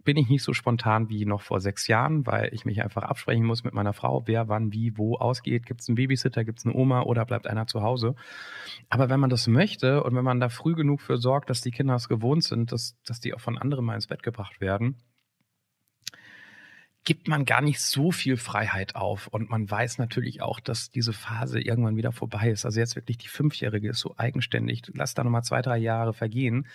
bin 0.03 0.17
ich 0.17 0.29
nicht 0.29 0.43
so 0.43 0.53
spontan 0.53 1.09
wie 1.09 1.25
noch 1.25 1.41
vor 1.41 1.61
sechs 1.61 1.87
Jahren, 1.87 2.25
weil 2.25 2.53
ich 2.53 2.65
mich 2.65 2.83
einfach 2.83 3.03
absprechen 3.03 3.45
muss 3.45 3.63
mit 3.63 3.73
meiner 3.73 3.93
Frau, 3.93 4.23
wer 4.25 4.49
wann 4.49 4.73
wie 4.73 4.97
wo 4.97 5.15
ausgeht. 5.15 5.65
Gibt 5.65 5.81
es 5.81 5.87
einen 5.87 5.95
Babysitter, 5.95 6.43
gibt 6.43 6.59
es 6.59 6.65
eine 6.65 6.75
Oma 6.75 7.03
oder 7.03 7.25
bleibt 7.25 7.47
einer 7.47 7.67
zu 7.67 7.81
Hause? 7.81 8.15
Aber 8.89 9.09
wenn 9.09 9.19
man 9.19 9.29
das 9.29 9.47
möchte 9.47 10.03
und 10.03 10.15
wenn 10.15 10.23
man 10.23 10.39
da 10.39 10.49
früh 10.49 10.75
genug 10.75 11.01
für 11.01 11.17
sorgt, 11.17 11.49
dass 11.49 11.61
die 11.61 11.71
Kinder 11.71 11.95
es 11.95 12.09
gewohnt 12.09 12.43
sind, 12.43 12.71
dass, 12.71 12.97
dass 13.05 13.19
die 13.19 13.33
auch 13.33 13.39
von 13.39 13.57
anderen 13.57 13.85
mal 13.85 13.95
ins 13.95 14.07
Bett 14.07 14.23
gebracht 14.23 14.59
werden, 14.59 14.97
gibt 17.05 17.27
man 17.27 17.45
gar 17.45 17.61
nicht 17.61 17.81
so 17.81 18.11
viel 18.11 18.37
Freiheit 18.37 18.95
auf. 18.95 19.27
Und 19.27 19.49
man 19.49 19.69
weiß 19.69 19.97
natürlich 19.97 20.41
auch, 20.41 20.59
dass 20.59 20.89
diese 20.89 21.13
Phase 21.13 21.59
irgendwann 21.59 21.97
wieder 21.97 22.11
vorbei 22.11 22.49
ist. 22.49 22.65
Also 22.65 22.79
jetzt 22.79 22.95
wirklich 22.95 23.17
die 23.17 23.27
Fünfjährige 23.27 23.89
ist 23.89 23.99
so 23.99 24.15
eigenständig. 24.17 24.83
Lass 24.93 25.13
da 25.13 25.23
nochmal 25.23 25.43
zwei, 25.43 25.61
drei 25.61 25.77
Jahre 25.77 26.13
vergehen 26.13 26.67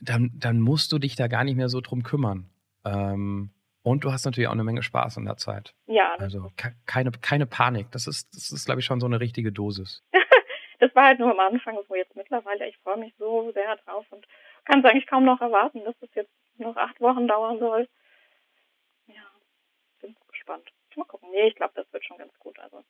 dann, 0.00 0.30
dann 0.34 0.60
musst 0.60 0.92
du 0.92 0.98
dich 0.98 1.16
da 1.16 1.28
gar 1.28 1.44
nicht 1.44 1.56
mehr 1.56 1.68
so 1.68 1.80
drum 1.80 2.02
kümmern. 2.02 2.50
Ähm, 2.84 3.50
Und 3.82 4.04
du 4.04 4.12
hast 4.12 4.24
natürlich 4.24 4.48
auch 4.48 4.52
eine 4.52 4.64
Menge 4.64 4.82
Spaß 4.82 5.16
in 5.16 5.24
der 5.24 5.36
Zeit. 5.36 5.74
Ja. 5.86 6.14
Also 6.16 6.50
keine, 6.86 7.10
keine 7.12 7.46
Panik. 7.46 7.90
Das 7.92 8.06
ist, 8.06 8.34
das 8.34 8.50
ist, 8.50 8.66
glaube 8.66 8.80
ich, 8.80 8.86
schon 8.86 9.00
so 9.00 9.06
eine 9.06 9.20
richtige 9.20 9.52
Dosis. 9.52 10.02
das 10.80 10.94
war 10.94 11.04
halt 11.04 11.18
nur 11.20 11.30
am 11.30 11.40
Anfang 11.40 11.78
so 11.88 11.94
jetzt 11.94 12.16
mittlerweile. 12.16 12.68
Ich 12.68 12.76
freue 12.78 12.98
mich 12.98 13.14
so 13.18 13.52
sehr 13.52 13.76
drauf 13.76 14.06
und 14.10 14.26
kann 14.64 14.80
es 14.80 14.84
eigentlich 14.84 15.06
kaum 15.06 15.24
noch 15.24 15.40
erwarten, 15.40 15.84
dass 15.84 15.94
es 16.00 16.14
jetzt 16.14 16.32
noch 16.58 16.76
acht 16.76 17.00
Wochen 17.00 17.28
dauern 17.28 17.58
soll. 17.58 17.88
Ja, 19.06 19.22
bin 20.00 20.16
gespannt. 20.30 20.68
Mal 20.96 21.04
gucken. 21.04 21.28
Nee, 21.30 21.48
ich 21.48 21.54
glaube, 21.54 21.74
das 21.76 21.92
wird 21.92 22.04
schon 22.06 22.16
ganz 22.16 22.32
gut. 22.38 22.58
Also 22.58 22.82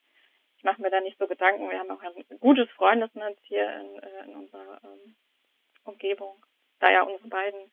ich 0.57 0.65
mache 0.65 0.81
mir 0.81 0.91
da 0.91 1.01
nicht 1.01 1.19
so 1.19 1.27
Gedanken. 1.27 1.69
Wir 1.69 1.79
haben 1.81 1.91
auch 1.91 2.01
ein 2.01 2.39
gutes 2.39 2.71
Freundesnetz 2.71 3.39
hier 3.43 3.69
in, 3.81 3.99
äh, 3.99 4.25
in 4.25 4.37
unserer 4.37 4.81
ähm, 4.85 5.17
Umgebung. 5.85 6.37
Da 6.81 6.91
ja 6.91 7.03
unsere 7.03 7.29
beiden 7.29 7.71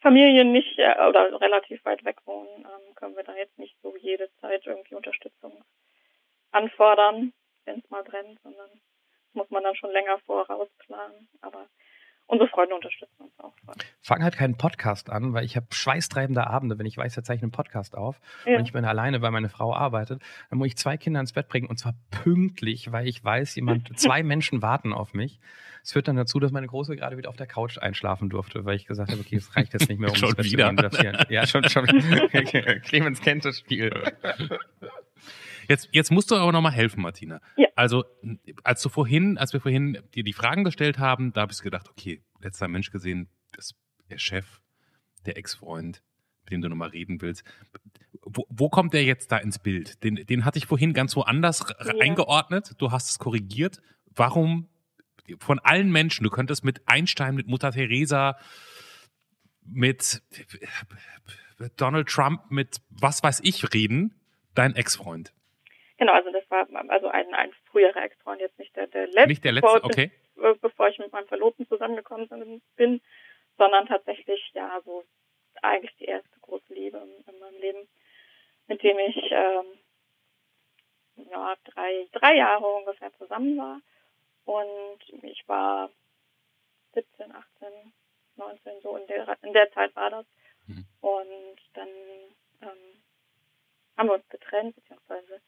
Familien 0.00 0.52
nicht 0.52 0.78
äh, 0.78 0.94
oder 1.08 1.40
relativ 1.40 1.84
weit 1.84 2.04
weg 2.04 2.16
wohnen, 2.24 2.66
ähm, 2.66 2.94
können 2.94 3.16
wir 3.16 3.24
da 3.24 3.34
jetzt 3.36 3.58
nicht 3.58 3.76
so 3.82 3.96
jede 3.96 4.30
Zeit 4.40 4.66
irgendwie 4.66 4.94
Unterstützung 4.94 5.64
anfordern, 6.50 7.32
wenn 7.64 7.78
es 7.78 7.90
mal 7.90 8.02
brennt, 8.02 8.40
sondern 8.42 8.70
muss 9.32 9.48
man 9.50 9.62
dann 9.62 9.76
schon 9.76 9.92
länger 9.92 10.18
voraus 10.26 10.68
planen. 10.78 11.28
Aber 11.40 11.68
unsere 12.32 12.48
Freunde 12.48 12.74
unterstützen 12.74 13.24
uns 13.24 13.38
auch. 13.38 13.52
Fang 14.00 14.22
halt 14.22 14.36
keinen 14.36 14.56
Podcast 14.56 15.10
an, 15.10 15.34
weil 15.34 15.44
ich 15.44 15.54
habe 15.54 15.66
schweißtreibende 15.70 16.46
Abende, 16.46 16.78
wenn 16.78 16.86
ich 16.86 16.96
weiß, 16.96 17.14
wir 17.14 17.22
zeichnen 17.22 17.44
einen 17.44 17.52
Podcast 17.52 17.94
auf 17.94 18.20
ja. 18.46 18.56
und 18.56 18.64
ich 18.64 18.72
bin 18.72 18.86
alleine, 18.86 19.20
weil 19.20 19.30
meine 19.30 19.50
Frau 19.50 19.74
arbeitet, 19.74 20.22
dann 20.48 20.58
muss 20.58 20.68
ich 20.68 20.76
zwei 20.76 20.96
Kinder 20.96 21.20
ins 21.20 21.34
Bett 21.34 21.48
bringen 21.48 21.66
und 21.66 21.78
zwar 21.78 21.92
pünktlich, 22.10 22.90
weil 22.90 23.06
ich 23.06 23.22
weiß, 23.22 23.54
jemand, 23.56 23.98
zwei 23.98 24.22
Menschen 24.22 24.62
warten 24.62 24.94
auf 24.94 25.12
mich. 25.12 25.40
Es 25.84 25.92
führt 25.92 26.08
dann 26.08 26.16
dazu, 26.16 26.40
dass 26.40 26.52
meine 26.52 26.68
Große 26.68 26.96
gerade 26.96 27.18
wieder 27.18 27.28
auf 27.28 27.36
der 27.36 27.46
Couch 27.46 27.76
einschlafen 27.76 28.30
durfte, 28.30 28.64
weil 28.64 28.76
ich 28.76 28.86
gesagt 28.86 29.10
habe, 29.10 29.20
okay, 29.20 29.36
es 29.36 29.54
reicht 29.54 29.74
jetzt 29.74 29.88
nicht 29.90 29.98
mehr, 29.98 30.08
um 30.08 30.16
schon 30.16 30.34
das 30.34 30.46
wieder. 30.46 30.74
zu 30.90 31.02
Ja, 31.28 31.46
schon, 31.46 31.68
schon. 31.68 31.86
Clemens 32.82 33.20
kennt 33.20 33.44
das 33.44 33.58
Spiel. 33.58 33.92
Jetzt, 35.68 35.88
jetzt 35.92 36.10
musst 36.10 36.30
du 36.30 36.36
aber 36.36 36.52
nochmal 36.52 36.72
helfen, 36.72 37.02
Martina. 37.02 37.40
Ja. 37.56 37.68
Also, 37.76 38.04
als 38.64 38.82
du 38.82 38.88
vorhin, 38.88 39.38
als 39.38 39.52
wir 39.52 39.60
vorhin 39.60 39.98
dir 40.14 40.24
die 40.24 40.32
Fragen 40.32 40.64
gestellt 40.64 40.98
haben, 40.98 41.32
da 41.32 41.42
habe 41.42 41.52
ich 41.52 41.60
gedacht, 41.60 41.88
okay, 41.88 42.22
letzter 42.40 42.68
Mensch 42.68 42.90
gesehen, 42.90 43.28
das, 43.52 43.74
der 44.10 44.18
Chef, 44.18 44.60
der 45.26 45.36
Ex-Freund, 45.36 46.02
mit 46.44 46.52
dem 46.52 46.62
du 46.62 46.68
nochmal 46.68 46.90
reden 46.90 47.20
willst. 47.20 47.44
Wo, 48.22 48.46
wo 48.48 48.68
kommt 48.68 48.94
der 48.94 49.04
jetzt 49.04 49.32
da 49.32 49.38
ins 49.38 49.58
Bild? 49.58 50.02
Den, 50.04 50.16
den 50.16 50.44
hatte 50.44 50.58
ich 50.58 50.66
vorhin 50.66 50.92
ganz 50.92 51.16
woanders 51.16 51.64
ja. 51.84 51.94
eingeordnet. 52.00 52.74
Du 52.78 52.90
hast 52.92 53.10
es 53.10 53.18
korrigiert. 53.18 53.80
Warum 54.14 54.68
von 55.38 55.58
allen 55.60 55.90
Menschen, 55.90 56.24
du 56.24 56.30
könntest 56.30 56.64
mit 56.64 56.86
Einstein, 56.86 57.34
mit 57.34 57.46
Mutter 57.46 57.72
Teresa, 57.72 58.36
mit 59.64 60.22
Donald 61.76 62.08
Trump, 62.08 62.50
mit 62.50 62.80
was 62.90 63.22
weiß 63.22 63.40
ich 63.44 63.72
reden, 63.72 64.14
dein 64.54 64.74
Ex-Freund. 64.74 65.32
Genau, 65.98 66.12
also 66.12 66.30
das 66.30 66.48
war 66.50 66.66
also 66.88 67.08
ein, 67.08 67.32
ein 67.34 67.52
früherer 67.70 68.02
Ex-Freund, 68.02 68.40
jetzt 68.40 68.58
nicht 68.58 68.74
der, 68.76 68.86
der 68.86 69.06
letzte. 69.06 69.28
Nicht 69.28 69.44
der 69.44 69.52
letzte, 69.52 69.84
okay. 69.84 70.10
Bevor 70.60 70.88
ich 70.88 70.98
mit 70.98 71.12
meinem 71.12 71.28
Verlobten 71.28 71.68
zusammengekommen 71.68 72.62
bin, 72.76 73.00
sondern 73.58 73.86
tatsächlich, 73.86 74.50
ja, 74.54 74.80
so 74.84 75.04
eigentlich 75.60 75.94
die 75.96 76.06
erste 76.06 76.40
große 76.40 76.72
Liebe 76.72 76.98
in, 76.98 77.32
in 77.32 77.38
meinem 77.38 77.60
Leben, 77.60 77.88
mit 78.66 78.82
dem 78.82 78.98
ich 78.98 79.16
ähm, 79.30 79.66
ja, 81.30 81.54
drei, 81.64 82.08
drei 82.12 82.36
Jahre 82.36 82.66
ungefähr 82.66 83.12
zusammen 83.18 83.56
war. 83.56 83.80
Und 84.44 85.24
ich 85.24 85.46
war 85.46 85.90
17, 86.94 87.32
18, 87.32 87.92
19, 88.36 88.80
so 88.82 88.96
in 88.96 89.06
der, 89.06 89.36
in 89.42 89.52
der 89.52 89.70
Zeit 89.72 89.94
war 89.94 90.10
das. 90.10 90.26
Mhm. 90.66 90.86
Und 91.00 91.58
dann 91.74 91.88
ähm, 92.62 93.02
haben 93.96 94.08
wir 94.08 94.14
uns 94.14 94.28
getrennt, 94.28 94.74
beziehungsweise 94.74 95.40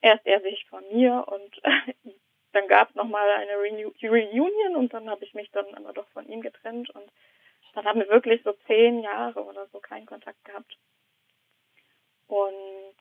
erst 0.00 0.26
er 0.26 0.40
sich 0.40 0.64
von 0.66 0.84
mir 0.92 1.24
und 1.26 1.62
dann 2.52 2.68
gab 2.68 2.90
es 2.90 2.94
nochmal 2.94 3.28
eine 3.30 3.56
Reunion 3.56 4.76
und 4.76 4.92
dann 4.92 5.10
habe 5.10 5.24
ich 5.24 5.34
mich 5.34 5.50
dann 5.50 5.74
aber 5.74 5.92
doch 5.92 6.08
von 6.08 6.28
ihm 6.28 6.40
getrennt 6.40 6.90
und 6.90 7.10
dann 7.74 7.84
haben 7.84 8.00
wir 8.00 8.08
wirklich 8.08 8.42
so 8.42 8.52
zehn 8.66 9.00
Jahre 9.00 9.44
oder 9.44 9.66
so 9.68 9.78
keinen 9.80 10.06
Kontakt 10.06 10.42
gehabt. 10.44 10.76
Und 12.26 12.94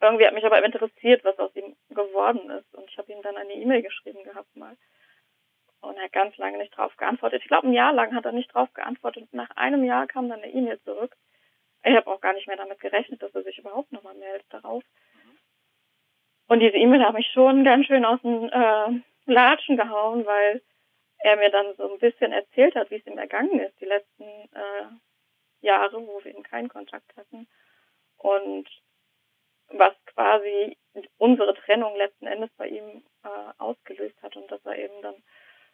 irgendwie 0.00 0.26
hat 0.26 0.34
mich 0.34 0.44
aber 0.44 0.62
interessiert, 0.64 1.24
was 1.24 1.38
aus 1.38 1.54
ihm 1.54 1.76
geworden 1.90 2.50
ist. 2.50 2.74
Und 2.74 2.90
ich 2.90 2.98
habe 2.98 3.12
ihm 3.12 3.22
dann 3.22 3.36
eine 3.36 3.54
E-Mail 3.54 3.82
geschrieben 3.82 4.22
gehabt 4.24 4.54
mal. 4.56 4.76
Und 5.80 5.96
er 5.96 6.04
hat 6.04 6.12
ganz 6.12 6.36
lange 6.36 6.58
nicht 6.58 6.76
drauf 6.76 6.96
geantwortet. 6.96 7.42
Ich 7.42 7.48
glaube, 7.48 7.68
ein 7.68 7.72
Jahr 7.72 7.92
lang 7.92 8.14
hat 8.14 8.24
er 8.24 8.32
nicht 8.32 8.52
drauf 8.52 8.72
geantwortet. 8.74 9.28
Nach 9.32 9.50
einem 9.56 9.84
Jahr 9.84 10.06
kam 10.06 10.28
dann 10.28 10.42
eine 10.42 10.52
E-Mail 10.52 10.80
zurück. 10.82 11.16
Ich 11.84 11.94
habe 11.94 12.10
auch 12.10 12.20
gar 12.20 12.32
nicht 12.32 12.46
mehr 12.46 12.56
damit 12.56 12.80
gerechnet, 12.80 13.22
dass 13.22 13.34
er 13.34 13.42
sich 13.42 13.58
überhaupt 13.58 13.92
nochmal 13.92 14.14
meldet 14.14 14.46
darauf. 14.52 14.82
Und 16.46 16.60
diese 16.60 16.76
E-Mail 16.76 17.04
hat 17.04 17.14
mich 17.14 17.30
schon 17.32 17.64
ganz 17.64 17.86
schön 17.86 18.04
aus 18.04 18.20
dem 18.22 18.48
äh, 18.50 19.00
Latschen 19.26 19.76
gehauen, 19.76 20.26
weil 20.26 20.62
er 21.18 21.36
mir 21.36 21.50
dann 21.50 21.74
so 21.76 21.90
ein 21.90 21.98
bisschen 21.98 22.32
erzählt 22.32 22.74
hat, 22.74 22.90
wie 22.90 22.96
es 22.96 23.06
ihm 23.06 23.18
ergangen 23.18 23.58
ist, 23.60 23.80
die 23.80 23.86
letzten 23.86 24.24
äh, 24.24 24.86
Jahre, 25.60 26.06
wo 26.06 26.22
wir 26.22 26.32
eben 26.32 26.42
keinen 26.42 26.68
Kontakt 26.68 27.16
hatten. 27.16 27.48
Und 28.18 28.68
was 29.68 29.94
quasi 30.06 30.76
unsere 31.18 31.54
Trennung 31.54 31.96
letzten 31.96 32.26
Endes 32.26 32.50
bei 32.56 32.68
ihm 32.68 33.02
äh, 33.24 33.28
ausgelöst 33.58 34.20
hat 34.22 34.36
und 34.36 34.50
dass 34.50 34.64
er 34.64 34.78
eben 34.78 35.02
dann 35.02 35.16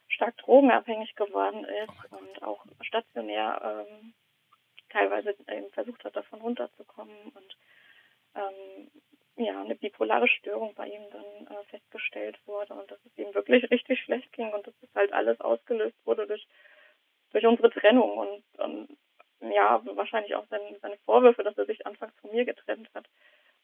stark 0.09 0.37
drogenabhängig 0.39 1.15
geworden 1.17 1.65
ist 1.65 2.13
oh 2.13 2.17
und 2.17 2.43
auch 2.43 2.65
stationär 2.83 3.87
ähm, 3.91 4.15
teilweise 4.91 5.31
eben 5.49 5.71
versucht 5.71 6.05
hat, 6.05 6.17
davon 6.17 6.41
runterzukommen 6.41 7.17
und 7.35 7.57
ähm, 8.35 8.91
ja, 9.37 9.61
eine 9.63 9.75
bipolare 9.75 10.29
Störung 10.29 10.75
bei 10.75 10.87
ihm 10.87 11.03
dann 11.11 11.57
äh, 11.57 11.65
festgestellt 11.71 12.39
wurde 12.47 12.75
und 12.75 12.91
dass 12.91 12.99
es 13.05 13.17
ihm 13.17 13.33
wirklich 13.35 13.71
richtig 13.71 14.01
schlecht 14.01 14.33
ging 14.33 14.53
und 14.53 14.67
dass 14.67 14.75
das 14.81 14.91
halt 14.95 15.13
alles 15.13 15.41
ausgelöst 15.41 15.97
wurde 16.05 16.27
durch, 16.27 16.47
durch 17.33 17.47
unsere 17.47 17.71
Trennung 17.71 18.19
und, 18.19 18.45
und 18.59 18.99
ja, 19.41 19.81
wahrscheinlich 19.97 20.35
auch 20.35 20.47
seine, 20.49 20.79
seine 20.81 20.99
Vorwürfe, 20.99 21.43
dass 21.43 21.57
er 21.57 21.67
sich 21.67 21.87
anfangs 21.87 22.13
von 22.21 22.31
mir 22.31 22.45
getrennt 22.45 22.89
hat. 22.95 23.07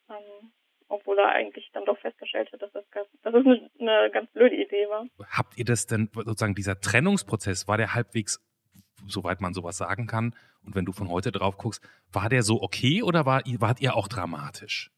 Ähm, 0.09 0.51
obwohl 0.89 1.19
er 1.19 1.29
eigentlich 1.29 1.69
dann 1.73 1.85
doch 1.85 1.97
festgestellt 1.99 2.51
hat, 2.51 2.61
dass 2.61 2.71
das, 2.71 2.85
dass 3.21 3.33
es 3.33 3.45
eine, 3.45 3.69
eine 3.79 4.11
ganz 4.11 4.31
blöde 4.31 4.55
Idee 4.55 4.87
war. 4.87 5.05
Habt 5.29 5.57
ihr 5.57 5.65
das 5.65 5.85
denn, 5.85 6.09
sozusagen 6.13 6.55
dieser 6.55 6.79
Trennungsprozess, 6.79 7.67
war 7.67 7.77
der 7.77 7.93
halbwegs, 7.93 8.41
soweit 9.05 9.41
man 9.41 9.53
sowas 9.53 9.77
sagen 9.77 10.07
kann, 10.07 10.35
und 10.63 10.75
wenn 10.75 10.85
du 10.85 10.91
von 10.91 11.09
heute 11.09 11.31
drauf 11.31 11.57
guckst, 11.57 11.81
war 12.11 12.29
der 12.29 12.43
so 12.43 12.61
okay 12.61 13.03
oder 13.03 13.25
war, 13.25 13.41
wart 13.45 13.79
ihr 13.79 13.95
auch 13.95 14.07
dramatisch? 14.07 14.91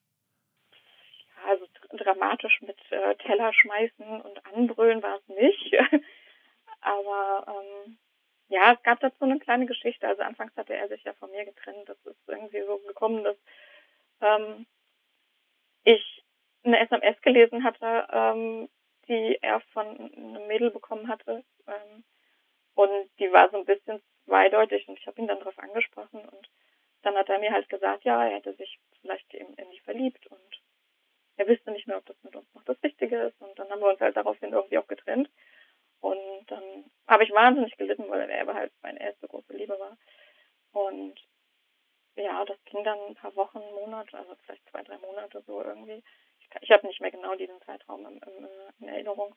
dramatisch 1.91 2.61
mit 2.61 2.77
äh, 2.91 3.15
Teller 3.15 3.53
schmeißen 3.53 4.21
und 4.21 4.45
anbrüllen 4.45 5.01
war 5.01 5.17
es 5.17 5.27
nicht. 5.27 5.75
Aber 6.81 7.45
ähm, 7.47 7.97
ja, 8.47 8.73
es 8.73 8.83
gab 8.83 8.99
dazu 8.99 9.23
eine 9.25 9.39
kleine 9.39 9.65
Geschichte. 9.65 10.07
Also 10.07 10.21
anfangs 10.21 10.55
hatte 10.55 10.73
er 10.73 10.87
sich 10.87 11.03
ja 11.03 11.13
von 11.13 11.31
mir 11.31 11.45
getrennt. 11.45 11.87
Das 11.87 11.97
ist 12.05 12.27
irgendwie 12.27 12.63
so 12.65 12.77
gekommen, 12.87 13.23
dass 13.23 13.37
ähm, 14.21 14.65
ich 15.83 16.23
eine 16.63 16.79
SMS 16.79 17.21
gelesen 17.21 17.63
hatte, 17.63 18.07
ähm, 18.11 18.69
die 19.07 19.37
er 19.41 19.59
von 19.73 19.87
einem 19.87 20.47
Mädel 20.47 20.71
bekommen 20.71 21.07
hatte. 21.07 21.43
Ähm, 21.67 22.03
und 22.79 23.09
die 23.19 23.29
war 23.33 23.49
so 23.49 23.57
ein 23.57 23.65
bisschen 23.65 24.01
zweideutig 24.25 24.87
und 24.87 24.97
ich 24.97 25.05
habe 25.05 25.19
ihn 25.19 25.27
dann 25.27 25.39
darauf 25.39 25.59
angesprochen 25.59 26.21
und 26.21 26.49
dann 27.01 27.15
hat 27.15 27.27
er 27.27 27.39
mir 27.39 27.51
halt 27.51 27.67
gesagt, 27.67 28.05
ja, 28.05 28.25
er 28.25 28.37
hätte 28.37 28.53
sich 28.53 28.79
vielleicht 29.01 29.33
in, 29.33 29.53
in 29.55 29.69
die 29.71 29.81
verliebt 29.81 30.25
und 30.27 30.61
er 31.35 31.47
wüsste 31.47 31.71
nicht 31.71 31.87
mehr, 31.87 31.97
ob 31.97 32.05
das 32.05 32.15
mit 32.23 32.35
uns 32.37 32.53
noch 32.53 32.63
das 32.63 32.81
Richtige 32.81 33.17
ist. 33.17 33.41
Und 33.41 33.57
dann 33.59 33.69
haben 33.69 33.81
wir 33.81 33.89
uns 33.89 33.99
halt 33.99 34.15
daraufhin 34.15 34.53
irgendwie 34.53 34.77
auch 34.77 34.87
getrennt. 34.87 35.29
Und 35.99 36.45
dann 36.47 36.89
habe 37.07 37.23
ich 37.25 37.31
wahnsinnig 37.31 37.75
gelitten, 37.75 38.09
weil 38.09 38.29
er 38.29 38.41
aber 38.41 38.53
halt 38.53 38.71
meine 38.81 39.01
erste 39.01 39.27
große 39.27 39.53
Liebe 39.53 39.77
war. 39.77 39.97
Und 40.71 41.15
ja, 42.15 42.45
das 42.45 42.57
ging 42.65 42.83
dann 42.85 42.99
ein 43.07 43.15
paar 43.15 43.35
Wochen, 43.35 43.59
Monate, 43.59 44.17
also 44.17 44.35
vielleicht 44.43 44.69
zwei, 44.69 44.83
drei 44.83 44.97
Monate 44.99 45.41
so 45.45 45.61
irgendwie. 45.61 46.01
Ich, 46.39 46.49
ich 46.61 46.71
habe 46.71 46.87
nicht 46.87 47.01
mehr 47.01 47.11
genau 47.11 47.35
diesen 47.35 47.61
Zeitraum 47.61 48.05
in, 48.05 48.17
in, 48.19 48.47
in, 48.79 48.87
Erinnerung. 48.87 49.35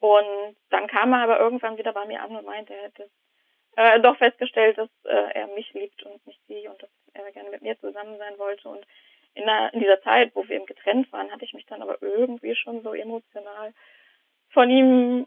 Und 0.00 0.56
dann 0.70 0.86
kam 0.88 1.12
er 1.12 1.22
aber 1.22 1.38
irgendwann 1.38 1.78
wieder 1.78 1.92
bei 1.92 2.04
mir 2.06 2.22
an 2.22 2.36
und 2.36 2.44
meinte, 2.44 2.74
er 2.74 2.84
hätte 2.84 3.10
äh, 3.76 4.00
doch 4.00 4.16
festgestellt, 4.16 4.78
dass 4.78 4.90
äh, 5.04 5.32
er 5.34 5.46
mich 5.48 5.72
liebt 5.72 6.02
und 6.02 6.26
nicht 6.26 6.40
sie 6.48 6.68
und 6.68 6.82
dass 6.82 6.90
er 7.14 7.32
gerne 7.32 7.50
mit 7.50 7.62
mir 7.62 7.78
zusammen 7.78 8.18
sein 8.18 8.38
wollte. 8.38 8.68
Und 8.68 8.86
in, 9.34 9.44
der, 9.44 9.72
in 9.72 9.80
dieser 9.80 10.00
Zeit, 10.02 10.34
wo 10.34 10.46
wir 10.48 10.56
eben 10.56 10.66
getrennt 10.66 11.10
waren, 11.12 11.30
hatte 11.30 11.44
ich 11.44 11.54
mich 11.54 11.66
dann 11.66 11.82
aber 11.82 12.00
irgendwie 12.02 12.54
schon 12.56 12.82
so 12.82 12.94
emotional 12.94 13.72
von 14.50 14.70
ihm 14.70 15.26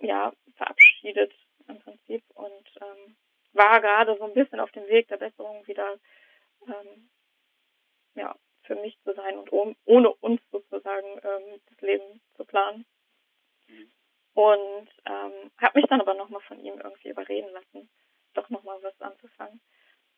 ja 0.00 0.32
verabschiedet 0.56 1.32
im 1.68 1.78
Prinzip 1.80 2.22
und 2.34 2.70
ähm, 2.80 3.16
war 3.52 3.80
gerade 3.80 4.16
so 4.18 4.24
ein 4.24 4.34
bisschen 4.34 4.60
auf 4.60 4.70
dem 4.72 4.86
Weg 4.88 5.08
der 5.08 5.16
Besserung 5.16 5.66
wieder 5.66 5.98
ähm, 6.66 7.08
ja 8.14 8.34
für 8.62 8.74
mich 8.76 8.98
zu 9.04 9.14
sein 9.14 9.38
und 9.38 9.50
ohne 9.84 10.12
uns 10.12 10.40
sozusagen 10.50 11.06
ähm, 11.22 11.60
das 11.70 11.80
Leben 11.80 12.20
zu 12.36 12.44
planen. 12.44 12.84
Mhm. 13.68 13.90
Und 14.34 14.88
ähm, 15.06 15.50
habe 15.58 15.78
mich 15.78 15.86
dann 15.88 16.00
aber 16.00 16.14
nochmal 16.14 16.42
von 16.42 16.60
ihm 16.60 16.78
irgendwie 16.78 17.08
überreden 17.08 17.50
lassen, 17.52 17.88
doch 18.34 18.50
nochmal 18.50 18.82
was 18.82 19.00
anzufangen. 19.00 19.60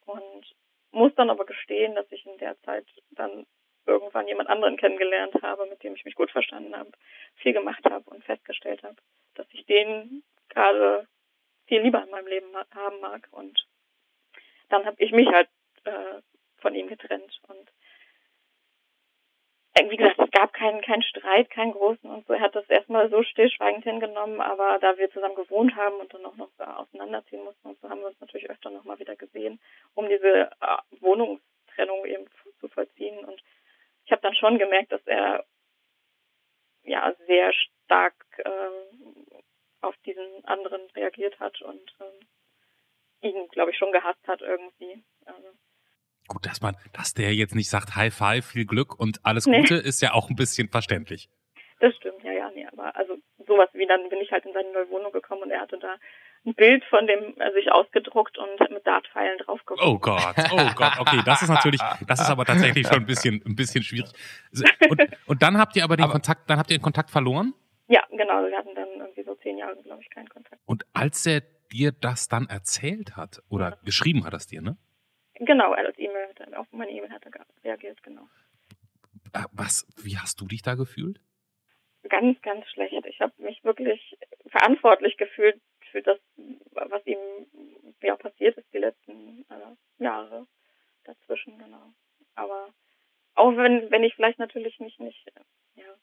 Und 0.07 0.57
muss 0.91 1.15
dann 1.15 1.31
aber 1.31 1.45
gestehen, 1.47 1.95
dass 1.95 2.11
ich 2.11 2.27
in 2.27 2.39
der 2.39 2.59
Zeit 2.63 2.87
dann 3.11 3.47
irgendwann 3.87 4.29
jemand 4.29 4.49
anderen 4.49 4.77
kennengelernt 4.77 5.35
habe, 5.43 5.67
mit 5.67 5.83
dem 5.83 5.95
ich 5.95 6.05
mich 6.05 6.15
gut 6.15 6.31
verstanden 6.31 6.77
habe, 6.77 6.91
viel 7.37 7.53
gemacht 7.53 7.85
habe 7.85 8.09
und 8.11 8.25
festgestellt 8.25 8.83
habe, 8.83 8.97
dass 9.35 9.47
ich 9.53 9.65
den 9.67 10.23
gerade 10.49 11.07
viel 11.67 11.83
lieber 11.83 12.03
in 12.03 12.11
meinem 12.11 12.27
Leben 12.27 12.49
haben 12.75 13.01
mag. 13.01 13.29
Und 13.31 13.67
dann 14.69 14.85
habe 14.85 14.97
ich 15.03 15.13
mich 15.13 15.29
halt 15.29 15.49
äh, 15.85 16.21
von 16.57 16.75
ihm 16.75 16.89
getrennt. 16.89 17.41
Und 17.49 17.71
wie 19.89 19.97
gesagt, 19.97 20.19
es 20.19 20.31
gab 20.31 20.53
keinen 20.53 20.81
keinen 20.81 21.03
Streit, 21.03 21.51
keinen 21.51 21.73
großen 21.73 22.09
und 22.11 22.27
so. 22.27 22.33
Er 22.33 22.41
hat 22.41 22.55
das 22.55 22.69
erstmal 22.69 23.11
so 23.11 23.23
stillschweigend 23.23 23.85
hingenommen, 23.85 24.41
aber 24.41 24.79
da 24.81 24.97
wir 24.99 25.11
zusammen 25.11 25.35
gewohnt 25.35 25.77
haben 25.77 25.97
und 25.97 26.13
dann 26.13 26.27
auch 26.27 26.37
noch 26.37 26.51
so 26.57 26.65
auseinanderziehen 26.65 27.45
mussten 27.45 27.69
und 27.69 27.81
so, 27.81 27.89
haben 27.89 28.01
wir 28.01 28.09
uns 28.09 28.21
natürlich 28.21 28.51
öfter 28.51 28.71
nochmal 28.71 28.99
wieder 28.99 29.17
gesehen, 29.17 29.61
um 29.95 30.09
diese 30.09 30.51
äh, 30.61 31.01
Wohnungstrennung 31.01 32.05
eben 32.07 32.27
zu 32.61 32.69
vollziehen. 32.69 33.25
Und 33.25 33.43
ich 34.05 34.13
habe 34.13 34.23
dann 34.23 34.35
schon 34.35 34.59
gemerkt, 34.59 34.93
dass 34.93 35.07
er 35.07 35.45
ja 36.85 37.15
sehr 37.27 37.53
stark 37.53 38.15
äh, 38.39 38.71
auf 39.81 39.97
diesen 40.07 40.45
anderen 40.45 40.81
reagiert 40.91 41.39
hat 41.39 41.61
und 41.63 41.95
äh, 42.01 43.29
ihn, 43.29 43.49
glaube 43.49 43.71
ich, 43.71 43.79
schon 43.79 43.93
gehasst 43.93 44.27
hat 44.27 44.41
irgendwie. 44.41 45.03
Also. 45.27 45.49
Gut, 46.29 46.47
dass 46.47 46.61
man, 46.61 46.77
dass 46.93 47.15
der 47.15 47.35
jetzt 47.35 47.55
nicht 47.55 47.71
sagt, 47.71 47.97
High 47.97 48.15
Five, 48.15 48.47
viel 48.47 48.67
Glück 48.67 48.99
und 48.99 49.25
alles 49.25 49.47
nee. 49.47 49.61
Gute, 49.61 49.75
ist 49.75 50.01
ja 50.03 50.13
auch 50.13 50.29
ein 50.31 50.37
bisschen 50.37 50.69
verständlich. 50.69 51.29
Das 51.81 51.95
stimmt, 51.97 52.23
ja, 52.23 52.33
ja, 52.33 52.51
nee, 52.55 52.67
aber 52.71 52.95
also 52.97 53.17
sowas 53.47 53.69
wie 53.73 53.87
dann 53.87 54.09
bin 54.09 54.19
ich 54.21 54.31
halt 54.31 54.45
in 54.45 54.53
seine 54.53 54.71
neue 54.73 54.91
Wohnung 54.91 55.13
gekommen 55.13 55.43
und 55.43 55.51
er 55.51 55.61
hatte 55.61 55.79
da 55.79 55.97
ein 56.45 56.55
Bild 56.55 56.85
von 56.85 57.07
dem 57.07 57.35
äh, 57.41 57.53
sich 57.53 57.71
ausgedruckt 57.73 58.39
und 58.39 58.71
mit 58.71 58.87
Dartpfeilen 58.87 59.39
drauf 59.39 59.61
geguckt. 59.65 59.81
Oh 59.85 59.99
Gott, 59.99 60.35
oh 60.53 60.71
Gott, 60.75 60.99
okay, 60.99 61.21
das 61.25 61.43
ist 61.43 61.49
natürlich, 61.49 61.81
das 62.07 62.21
ist 62.21 62.31
aber 62.31 62.45
tatsächlich 62.45 62.87
schon 62.87 62.99
ein 62.99 63.07
bisschen, 63.07 63.43
ein 63.47 63.57
bisschen 63.57 63.83
schwierig. 63.83 64.11
Und, 64.89 65.03
und 65.27 65.43
dann 65.43 65.59
habt 65.59 65.77
ihr 65.77 65.85
aber 65.85 65.97
den 65.97 66.05
aber 66.05 66.13
Kontakt, 66.13 66.49
dann 66.51 66.59
habt 66.59 66.71
ihr 66.71 66.79
den 66.79 66.83
Kontakt 66.83 67.11
verloren? 67.11 67.55
Ja, 67.89 68.03
genau, 68.11 68.45
wir 68.47 68.57
hatten 68.57 68.75
dann 68.75 68.89
irgendwie 68.99 69.23
so 69.23 69.35
zehn 69.37 69.57
Jahre, 69.57 69.77
glaube 69.83 70.03
ich, 70.03 70.11
keinen 70.11 70.29
Kontakt. 70.29 70.61
Und 70.67 70.85
als 70.93 71.25
er 71.27 71.43
dir 71.73 71.93
das 71.93 72.29
dann 72.29 72.47
erzählt 72.47 73.17
hat 73.17 73.43
oder 73.49 73.71
ja. 73.71 73.77
geschrieben 73.85 74.25
hat, 74.25 74.33
das 74.33 74.47
dir, 74.47 74.63
ne? 74.63 74.77
Genau, 75.41 75.73
er 75.75 75.89
hat 75.89 75.99
E-Mail, 75.99 76.55
auf 76.55 76.67
meine 76.73 76.91
E-Mail 76.91 77.11
hat 77.11 77.25
er 77.25 77.47
reagiert, 77.65 78.03
genau. 78.03 78.29
Äh, 79.33 79.45
was, 79.53 79.87
wie 80.03 80.19
hast 80.19 80.41
du 80.41 80.47
dich 80.47 80.63
da 80.63 80.75
gefühlt? 80.75 81.21
Ganz, 82.09 82.41
ganz 82.43 82.67
schlecht. 82.71 82.95
Ich 83.07 83.21
habe 83.21 83.33
mich 83.39 83.63
wirklich 83.65 84.17
verantwortlich 84.47 85.17
gefühlt 85.17 85.61
für 85.91 86.03
das, 86.03 86.19
was 86.71 87.07
ihm 87.07 87.19
ja 88.03 88.17
passiert 88.17 88.57
ist 88.57 88.73
die 88.73 88.79
letzten 88.79 89.45
äh, 89.51 90.03
Jahre 90.03 90.47
dazwischen, 91.05 91.59
genau. 91.59 91.93
Aber 92.35 92.69
auch 93.35 93.57
wenn, 93.57 93.91
wenn 93.91 94.05
ich 94.05 94.15
vielleicht 94.15 94.39
natürlich 94.39 94.79
nicht, 94.81 95.01
nicht, 95.01 95.33
ja, 95.75 95.95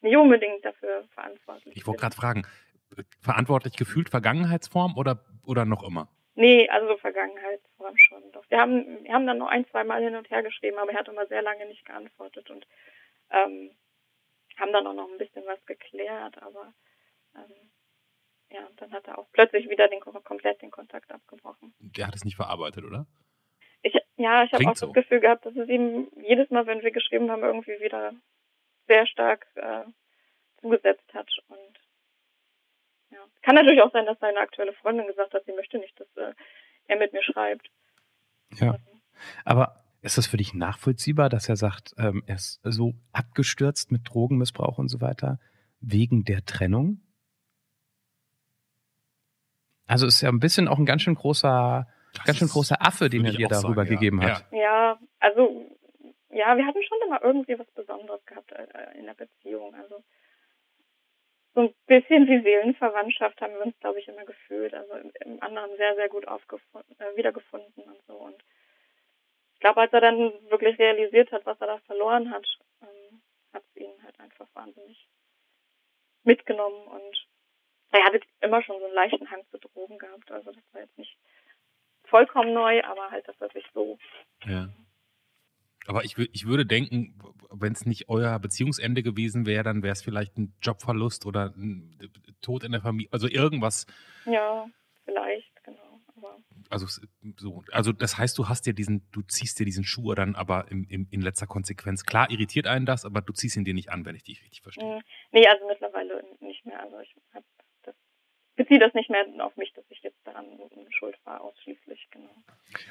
nicht 0.00 0.16
unbedingt 0.16 0.64
dafür 0.64 1.04
verantwortlich 1.14 1.76
Ich 1.76 1.86
wollte 1.86 2.00
gerade 2.00 2.16
fragen, 2.16 2.46
verantwortlich 3.20 3.76
gefühlt 3.76 4.08
Vergangenheitsform 4.08 4.96
oder, 4.96 5.24
oder 5.44 5.64
noch 5.64 5.82
immer? 5.82 6.08
Nee, 6.38 6.68
also 6.68 6.96
Vergangenheitsform 6.98 7.96
schon. 7.98 8.30
Doch. 8.30 8.48
Wir 8.48 8.60
haben, 8.60 9.02
wir 9.02 9.12
haben 9.12 9.26
dann 9.26 9.38
noch 9.38 9.48
ein, 9.48 9.66
zwei 9.66 9.82
Mal 9.82 10.04
hin 10.04 10.14
und 10.14 10.30
her 10.30 10.44
geschrieben, 10.44 10.78
aber 10.78 10.92
er 10.92 11.00
hat 11.00 11.08
immer 11.08 11.26
sehr 11.26 11.42
lange 11.42 11.66
nicht 11.66 11.84
geantwortet 11.84 12.48
und 12.48 12.64
ähm, 13.30 13.72
haben 14.56 14.72
dann 14.72 14.86
auch 14.86 14.94
noch 14.94 15.10
ein 15.10 15.18
bisschen 15.18 15.44
was 15.46 15.58
geklärt, 15.66 16.40
aber 16.40 16.72
ähm, 17.34 17.70
ja, 18.50 18.68
dann 18.76 18.92
hat 18.92 19.08
er 19.08 19.18
auch 19.18 19.26
plötzlich 19.32 19.68
wieder 19.68 19.88
den 19.88 19.98
komplett 19.98 20.62
den 20.62 20.70
Kontakt 20.70 21.10
abgebrochen. 21.10 21.74
Der 21.80 22.06
hat 22.06 22.14
es 22.14 22.24
nicht 22.24 22.36
verarbeitet, 22.36 22.84
oder? 22.84 23.08
Ich, 23.82 23.94
ja, 24.16 24.44
ich 24.44 24.52
habe 24.52 24.68
auch 24.68 24.76
so. 24.76 24.86
das 24.86 24.94
Gefühl 24.94 25.18
gehabt, 25.18 25.44
dass 25.44 25.56
es 25.56 25.68
ihm 25.68 26.08
jedes 26.22 26.50
Mal, 26.50 26.66
wenn 26.66 26.82
wir 26.82 26.92
geschrieben 26.92 27.32
haben, 27.32 27.42
irgendwie 27.42 27.80
wieder 27.80 28.12
sehr 28.86 29.08
stark 29.08 29.44
äh, 29.56 29.82
zugesetzt 30.60 31.12
hat. 31.14 31.28
Und 31.48 31.80
ja, 33.10 33.18
kann 33.42 33.54
natürlich 33.54 33.82
auch 33.82 33.92
sein, 33.92 34.06
dass 34.06 34.18
seine 34.20 34.38
aktuelle 34.38 34.72
Freundin 34.74 35.06
gesagt 35.06 35.34
hat, 35.34 35.44
sie 35.44 35.52
möchte 35.52 35.78
nicht, 35.78 35.98
dass 35.98 36.08
äh, 36.16 36.34
er 36.86 36.98
mit 36.98 37.12
mir 37.12 37.22
schreibt. 37.22 37.70
Ja, 38.54 38.76
aber 39.44 39.84
ist 40.00 40.16
das 40.16 40.26
für 40.26 40.36
dich 40.36 40.54
nachvollziehbar, 40.54 41.28
dass 41.28 41.48
er 41.48 41.56
sagt, 41.56 41.94
ähm, 41.98 42.22
er 42.26 42.36
ist 42.36 42.60
so 42.62 42.94
abgestürzt 43.12 43.90
mit 43.90 44.08
Drogenmissbrauch 44.08 44.78
und 44.78 44.88
so 44.88 45.00
weiter 45.00 45.38
wegen 45.80 46.24
der 46.24 46.44
Trennung? 46.44 47.00
Also 49.86 50.06
ist 50.06 50.20
ja 50.20 50.28
ein 50.28 50.38
bisschen 50.38 50.68
auch 50.68 50.78
ein 50.78 50.86
ganz 50.86 51.02
schön 51.02 51.14
großer, 51.14 51.86
das 52.12 52.24
ganz 52.24 52.38
schön 52.38 52.48
großer 52.48 52.76
Affe, 52.80 53.08
den 53.08 53.24
er 53.24 53.32
dir 53.32 53.48
darüber 53.48 53.84
sagen, 53.84 53.90
gegeben 53.90 54.22
ja. 54.22 54.36
hat. 54.36 54.52
Ja, 54.52 54.98
also 55.18 55.66
ja, 56.30 56.56
wir 56.56 56.66
hatten 56.66 56.82
schon 56.82 56.98
immer 57.06 57.22
irgendwie 57.22 57.58
was 57.58 57.70
Besonderes 57.72 58.24
gehabt 58.26 58.52
äh, 58.52 58.98
in 58.98 59.06
der 59.06 59.14
Beziehung. 59.14 59.74
Also 59.74 60.04
so 61.58 61.64
ein 61.64 61.74
bisschen 61.88 62.28
wie 62.28 62.40
Seelenverwandtschaft 62.40 63.40
haben 63.40 63.54
wir 63.54 63.62
uns, 63.62 63.76
glaube 63.80 63.98
ich, 63.98 64.06
immer 64.06 64.24
gefühlt. 64.24 64.72
Also 64.74 64.94
im, 64.94 65.42
anderen 65.42 65.76
sehr, 65.76 65.96
sehr 65.96 66.08
gut 66.08 66.28
aufgefunden, 66.28 66.94
äh, 67.00 67.16
wiedergefunden 67.16 67.82
und 67.82 68.00
so. 68.06 68.14
Und 68.14 68.40
ich 69.54 69.58
glaube, 69.58 69.80
als 69.80 69.92
er 69.92 70.00
dann 70.00 70.18
wirklich 70.50 70.78
realisiert 70.78 71.32
hat, 71.32 71.44
was 71.46 71.60
er 71.60 71.66
da 71.66 71.78
verloren 71.78 72.30
hat, 72.30 72.46
ähm, 72.82 73.22
hat 73.52 73.64
es 73.70 73.82
ihn 73.82 73.90
halt 74.04 74.20
einfach 74.20 74.46
wahnsinnig 74.54 75.08
mitgenommen 76.22 76.86
und 76.86 77.26
er 77.90 78.04
hatte 78.04 78.20
immer 78.40 78.62
schon 78.62 78.78
so 78.78 78.84
einen 78.84 78.94
leichten 78.94 79.28
Hang 79.28 79.44
zu 79.50 79.58
Drogen 79.58 79.98
gehabt. 79.98 80.30
Also 80.30 80.52
das 80.52 80.62
war 80.72 80.82
jetzt 80.82 80.96
nicht 80.96 81.18
vollkommen 82.04 82.52
neu, 82.52 82.84
aber 82.84 83.10
halt, 83.10 83.26
dass 83.26 83.40
er 83.40 83.48
sich 83.48 83.64
so. 83.74 83.98
Ja. 84.44 84.68
Aber 85.88 86.04
ich, 86.04 86.18
ich 86.18 86.46
würde 86.46 86.66
denken, 86.66 87.18
wenn 87.50 87.72
es 87.72 87.86
nicht 87.86 88.10
euer 88.10 88.38
Beziehungsende 88.38 89.02
gewesen 89.02 89.46
wäre, 89.46 89.64
dann 89.64 89.82
wäre 89.82 89.94
es 89.94 90.02
vielleicht 90.02 90.36
ein 90.36 90.54
Jobverlust 90.60 91.24
oder 91.24 91.54
ein 91.56 91.98
Tod 92.42 92.62
in 92.62 92.72
der 92.72 92.82
Familie, 92.82 93.08
also 93.10 93.26
irgendwas. 93.26 93.86
Ja, 94.26 94.68
vielleicht, 95.06 95.64
genau. 95.64 95.98
Aber 96.14 96.36
also 96.68 96.86
so, 97.38 97.64
also 97.72 97.92
das 97.92 98.18
heißt, 98.18 98.36
du 98.36 98.50
hast 98.50 98.66
dir 98.66 98.74
diesen, 98.74 99.08
du 99.12 99.22
ziehst 99.22 99.58
dir 99.58 99.64
diesen 99.64 99.82
Schuh 99.82 100.14
dann 100.14 100.36
aber 100.36 100.70
im, 100.70 100.86
im, 100.90 101.08
in 101.10 101.22
letzter 101.22 101.46
Konsequenz. 101.46 102.04
Klar 102.04 102.30
irritiert 102.30 102.66
einen 102.66 102.84
das, 102.84 103.06
aber 103.06 103.22
du 103.22 103.32
ziehst 103.32 103.56
ihn 103.56 103.64
dir 103.64 103.72
nicht 103.72 103.90
an, 103.90 104.04
wenn 104.04 104.14
ich 104.14 104.24
dich 104.24 104.42
richtig 104.42 104.60
verstehe. 104.60 105.00
Nee, 105.32 105.46
also 105.46 105.66
mittlerweile 105.66 106.22
nicht 106.40 106.66
mehr. 106.66 106.82
Also 106.82 107.00
ich 107.00 107.16
habe 107.32 107.46
beziehe 108.56 108.80
das 108.80 108.92
nicht 108.92 109.08
mehr 109.08 109.24
auf 109.40 109.56
mich, 109.56 109.72
dass 109.72 109.84
ich 109.88 110.02
jetzt 110.02 110.18
daran 110.24 110.44
schuld 110.90 111.16
war, 111.24 111.40
ausschließlich, 111.40 112.08
genau. 112.10 112.34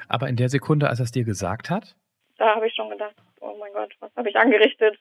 Aber 0.07 0.29
in 0.29 0.37
der 0.37 0.49
Sekunde, 0.49 0.89
als 0.89 0.99
er 0.99 1.03
es 1.03 1.11
dir 1.11 1.25
gesagt 1.25 1.69
hat? 1.69 1.95
Da 2.37 2.55
habe 2.55 2.67
ich 2.67 2.75
schon 2.75 2.89
gedacht, 2.89 3.15
oh 3.39 3.55
mein 3.59 3.73
Gott, 3.73 3.95
was 3.99 4.15
habe 4.15 4.29
ich 4.29 4.35
angerichtet? 4.35 4.97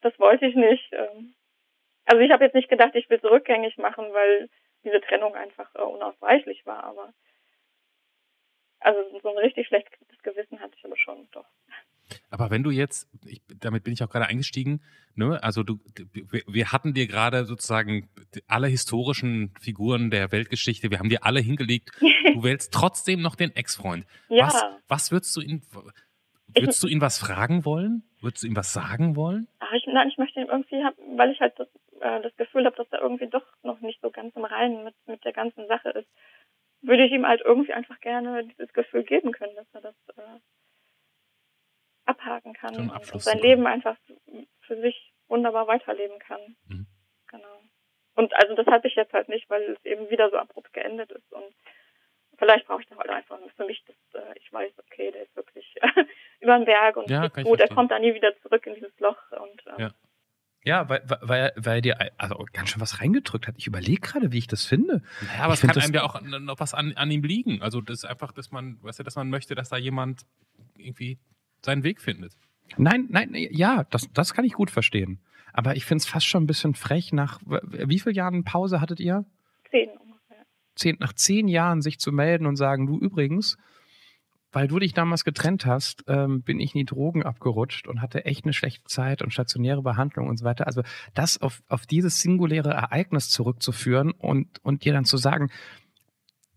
Das 0.00 0.18
wollte 0.18 0.46
ich 0.46 0.54
nicht. 0.54 0.92
Ähm. 0.92 1.34
Also 2.04 2.20
ich 2.20 2.30
habe 2.30 2.44
jetzt 2.44 2.54
nicht 2.54 2.68
gedacht, 2.68 2.94
ich 2.94 3.08
will 3.08 3.18
es 3.18 3.30
rückgängig 3.30 3.78
machen, 3.78 4.12
weil 4.12 4.48
diese 4.84 5.00
Trennung 5.00 5.34
einfach 5.34 5.74
äh, 5.74 5.82
unausweichlich 5.82 6.66
war, 6.66 6.84
aber 6.84 7.14
also 8.80 9.00
so 9.22 9.30
ein 9.30 9.38
richtig 9.38 9.66
schlechtes 9.66 10.22
Gewissen 10.22 10.60
hatte 10.60 10.74
ich 10.76 10.84
aber 10.84 10.96
schon, 10.98 11.26
doch. 11.32 11.46
Aber 12.30 12.50
wenn 12.50 12.62
du 12.62 12.70
jetzt, 12.70 13.08
ich, 13.24 13.40
damit 13.60 13.84
bin 13.84 13.94
ich 13.94 14.02
auch 14.02 14.10
gerade 14.10 14.26
eingestiegen, 14.26 14.82
ne, 15.14 15.42
also 15.42 15.62
du, 15.62 15.80
wir 16.46 16.70
hatten 16.70 16.92
dir 16.92 17.06
gerade 17.06 17.46
sozusagen 17.46 18.10
alle 18.46 18.66
historischen 18.66 19.54
Figuren 19.58 20.10
der 20.10 20.32
Weltgeschichte, 20.32 20.90
wir 20.90 20.98
haben 20.98 21.08
dir 21.08 21.24
alle 21.24 21.40
hingelegt. 21.40 21.90
Du 22.34 22.42
wählst 22.42 22.72
trotzdem 22.72 23.22
noch 23.22 23.36
den 23.36 23.54
Ex-Freund. 23.54 24.06
Ja. 24.28 24.46
Was, 24.46 24.64
was 24.88 25.12
würdest 25.12 25.36
du 25.36 25.40
ihn, 25.40 25.62
würdest 26.54 26.82
du 26.82 26.88
ihn 26.88 27.00
was 27.00 27.18
fragen 27.18 27.64
wollen? 27.64 28.02
Würdest 28.20 28.42
du 28.42 28.46
ihm 28.46 28.56
was 28.56 28.72
sagen 28.72 29.16
wollen? 29.16 29.48
Ach, 29.58 29.72
ich, 29.72 29.86
nein, 29.86 30.08
ich 30.08 30.18
möchte 30.18 30.40
ihn 30.40 30.48
irgendwie, 30.48 30.82
weil 31.16 31.30
ich 31.30 31.40
halt 31.40 31.58
das, 31.58 31.68
äh, 32.00 32.20
das 32.22 32.34
Gefühl 32.36 32.64
habe, 32.64 32.76
dass 32.76 32.90
er 32.90 33.00
irgendwie 33.00 33.28
doch 33.28 33.46
noch 33.62 33.80
nicht 33.80 34.00
so 34.00 34.10
ganz 34.10 34.34
im 34.36 34.44
Reinen 34.44 34.84
mit, 34.84 34.94
mit 35.06 35.24
der 35.24 35.32
ganzen 35.32 35.66
Sache 35.66 35.90
ist, 35.90 36.08
würde 36.82 37.04
ich 37.04 37.12
ihm 37.12 37.26
halt 37.26 37.40
irgendwie 37.44 37.72
einfach 37.72 37.98
gerne 38.00 38.44
dieses 38.44 38.72
Gefühl 38.72 39.04
geben 39.04 39.32
können, 39.32 39.54
dass 39.56 39.66
er 39.72 39.80
das 39.80 39.94
äh, 40.16 40.40
abhaken 42.06 42.52
kann 42.52 42.90
und 42.90 43.22
sein 43.22 43.38
Leben 43.38 43.66
einfach 43.66 43.96
für 44.60 44.80
sich 44.80 45.12
wunderbar 45.28 45.66
weiterleben 45.66 46.18
kann. 46.18 46.56
Mhm. 46.68 46.86
Genau. 47.28 47.60
Und 48.14 48.34
also 48.34 48.54
das 48.54 48.66
hatte 48.66 48.88
ich 48.88 48.94
jetzt 48.94 49.12
halt 49.12 49.28
nicht, 49.28 49.48
weil 49.50 49.62
es 49.62 49.84
eben 49.84 50.10
wieder 50.10 50.30
so 50.30 50.36
abrupt 50.36 50.72
geendet 50.72 51.10
ist 51.10 51.32
und 51.32 51.54
vielleicht 52.38 52.66
brauche 52.66 52.82
ich 52.82 52.88
da 52.88 52.96
halt 52.96 53.10
einfach 53.10 53.38
für 53.56 53.64
mich, 53.64 53.84
dass 53.86 54.22
äh, 54.22 54.34
ich 54.36 54.52
weiß, 54.52 54.72
okay, 54.78 55.10
der 55.10 55.22
ist 55.22 55.36
wirklich 55.36 55.74
über 56.40 56.56
den 56.56 56.64
Berg 56.64 56.96
und 56.96 57.10
ja, 57.10 57.28
gut, 57.28 57.60
er 57.60 57.68
kommt 57.68 57.90
da 57.90 57.98
nie 57.98 58.14
wieder 58.14 58.36
zurück 58.42 58.66
in 58.66 58.74
dieses 58.74 58.98
Loch 59.00 59.18
und 59.32 59.66
äh, 59.78 59.82
ja. 59.82 59.90
Ja, 60.66 60.88
weil, 60.88 61.02
weil, 61.20 61.52
weil 61.56 61.76
er 61.76 61.80
dir 61.82 62.10
also 62.16 62.42
ganz 62.54 62.70
schön 62.70 62.80
was 62.80 63.02
reingedrückt 63.02 63.46
hat. 63.46 63.54
Ich 63.58 63.66
überlege 63.66 64.00
gerade, 64.00 64.32
wie 64.32 64.38
ich 64.38 64.46
das 64.46 64.64
finde. 64.64 65.02
Ja, 65.36 65.44
aber 65.44 65.52
ich 65.52 65.62
es 65.62 65.68
kann 65.68 65.78
einem 65.78 65.92
ja 65.92 66.04
auch 66.04 66.18
noch 66.22 66.58
was 66.58 66.72
an, 66.72 66.94
an 66.96 67.10
ihm 67.10 67.22
liegen. 67.22 67.60
Also 67.60 67.82
das 67.82 67.98
ist 67.98 68.04
einfach, 68.06 68.32
dass 68.32 68.50
man, 68.50 68.78
weißt 68.82 69.00
du, 69.00 69.02
dass 69.02 69.14
man 69.14 69.28
möchte, 69.28 69.54
dass 69.54 69.68
da 69.68 69.76
jemand 69.76 70.22
irgendwie 70.78 71.18
seinen 71.60 71.82
Weg 71.82 72.00
findet. 72.00 72.32
Nein, 72.78 73.08
nein, 73.10 73.34
ja, 73.34 73.84
das, 73.90 74.10
das 74.14 74.32
kann 74.32 74.46
ich 74.46 74.54
gut 74.54 74.70
verstehen. 74.70 75.20
Aber 75.52 75.76
ich 75.76 75.84
finde 75.84 76.00
es 76.00 76.08
fast 76.08 76.26
schon 76.26 76.44
ein 76.44 76.46
bisschen 76.46 76.74
frech. 76.74 77.12
Nach 77.12 77.40
wie 77.44 77.98
vielen 77.98 78.14
Jahren 78.14 78.44
Pause 78.44 78.80
hattet 78.80 79.00
ihr? 79.00 79.26
Zehn 80.76 80.96
nach 81.00 81.12
zehn 81.12 81.48
Jahren 81.48 81.82
sich 81.82 81.98
zu 81.98 82.12
melden 82.12 82.46
und 82.46 82.56
sagen, 82.56 82.86
du 82.86 82.98
übrigens, 82.98 83.56
weil 84.54 84.68
du 84.68 84.78
dich 84.78 84.94
damals 84.94 85.24
getrennt 85.24 85.66
hast, 85.66 86.04
ähm, 86.06 86.42
bin 86.42 86.60
ich 86.60 86.74
in 86.74 86.78
die 86.78 86.84
Drogen 86.84 87.24
abgerutscht 87.24 87.88
und 87.88 88.00
hatte 88.00 88.24
echt 88.24 88.44
eine 88.44 88.52
schlechte 88.52 88.84
Zeit 88.84 89.20
und 89.20 89.32
stationäre 89.32 89.82
Behandlung 89.82 90.28
und 90.28 90.38
so 90.38 90.44
weiter. 90.44 90.66
Also 90.66 90.82
das 91.12 91.42
auf, 91.42 91.62
auf 91.68 91.86
dieses 91.86 92.20
singuläre 92.20 92.70
Ereignis 92.70 93.30
zurückzuführen 93.30 94.12
und, 94.12 94.64
und 94.64 94.84
dir 94.84 94.92
dann 94.92 95.04
zu 95.04 95.16
sagen, 95.16 95.50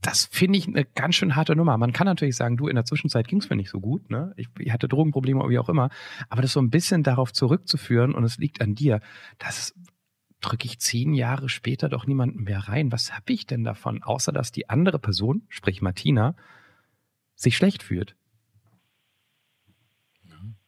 das 0.01 0.25
finde 0.25 0.60
ich 0.60 0.67
eine 0.67 0.86
ganz 0.86 1.15
schön 1.15 1.36
harte 1.36 1.56
Nummer. 1.56 1.75
Man 1.77 1.91
kann 1.91 2.06
natürlich 2.06 2.36
sagen, 2.36 2.56
du, 2.56 2.67
in 2.67 2.75
der 2.75 2.86
Zwischenzeit 2.86 3.27
ging 3.27 3.39
es 3.39 3.49
mir 3.49 3.56
nicht 3.56 3.71
so 3.71 3.80
gut, 3.80 4.12
ne? 4.12 4.32
Ich, 4.38 4.47
ich 4.60 4.71
hatte 4.71 4.88
Drogenprobleme, 4.88 5.49
wie 5.49 5.58
auch 5.58 5.69
immer. 5.69 5.89
Aber 6.30 6.43
das 6.43 6.53
so 6.53 6.62
ein 6.62 6.69
bisschen 6.69 7.01
darauf 7.01 7.34
zurückzuführen 7.34 8.13
und 8.13 8.23
es 8.23 8.38
liegt 8.38 8.62
an 8.62 8.75
dir, 8.75 9.01
das 9.39 9.73
drücke 10.41 10.65
ich 10.65 10.80
zehn 10.80 11.13
Jahre 11.13 11.50
später 11.50 11.89
doch 11.89 12.06
niemanden 12.06 12.43
mehr 12.43 12.60
rein. 12.60 12.91
Was 12.91 13.13
habe 13.13 13.34
ich 13.34 13.45
denn 13.45 13.63
davon, 13.63 14.04
außer 14.04 14.32
dass 14.32 14.52
die 14.52 14.69
andere 14.69 15.00
Person, 15.00 15.45
sprich 15.50 15.82
Martina, 15.82 16.36
sich 17.36 17.58
schlecht 17.58 17.84
fühlt? 17.84 18.15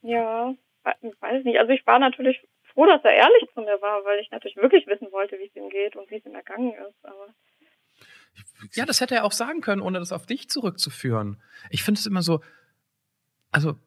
Ja, 0.01 0.55
weiß 0.83 1.43
nicht. 1.43 1.59
Also 1.59 1.71
ich 1.71 1.85
war 1.85 1.99
natürlich 1.99 2.41
froh, 2.73 2.85
dass 2.85 3.03
er 3.03 3.13
ehrlich 3.13 3.49
zu 3.53 3.61
mir 3.61 3.81
war, 3.81 4.03
weil 4.05 4.19
ich 4.19 4.31
natürlich 4.31 4.57
wirklich 4.57 4.87
wissen 4.87 5.11
wollte, 5.11 5.37
wie 5.37 5.47
es 5.47 5.55
ihm 5.55 5.69
geht 5.69 5.95
und 5.95 6.09
wie 6.09 6.15
es 6.15 6.25
ihm 6.25 6.35
ergangen 6.35 6.73
ist. 6.73 7.05
Aber 7.05 7.27
ja, 8.73 8.85
das 8.85 9.01
hätte 9.01 9.15
er 9.15 9.25
auch 9.25 9.31
sagen 9.31 9.61
können, 9.61 9.81
ohne 9.81 9.99
das 9.99 10.11
auf 10.11 10.25
dich 10.25 10.49
zurückzuführen. 10.49 11.41
Ich 11.69 11.83
finde 11.83 11.99
es 11.99 12.05
immer 12.05 12.21
so, 12.21 12.41
also 13.51 13.77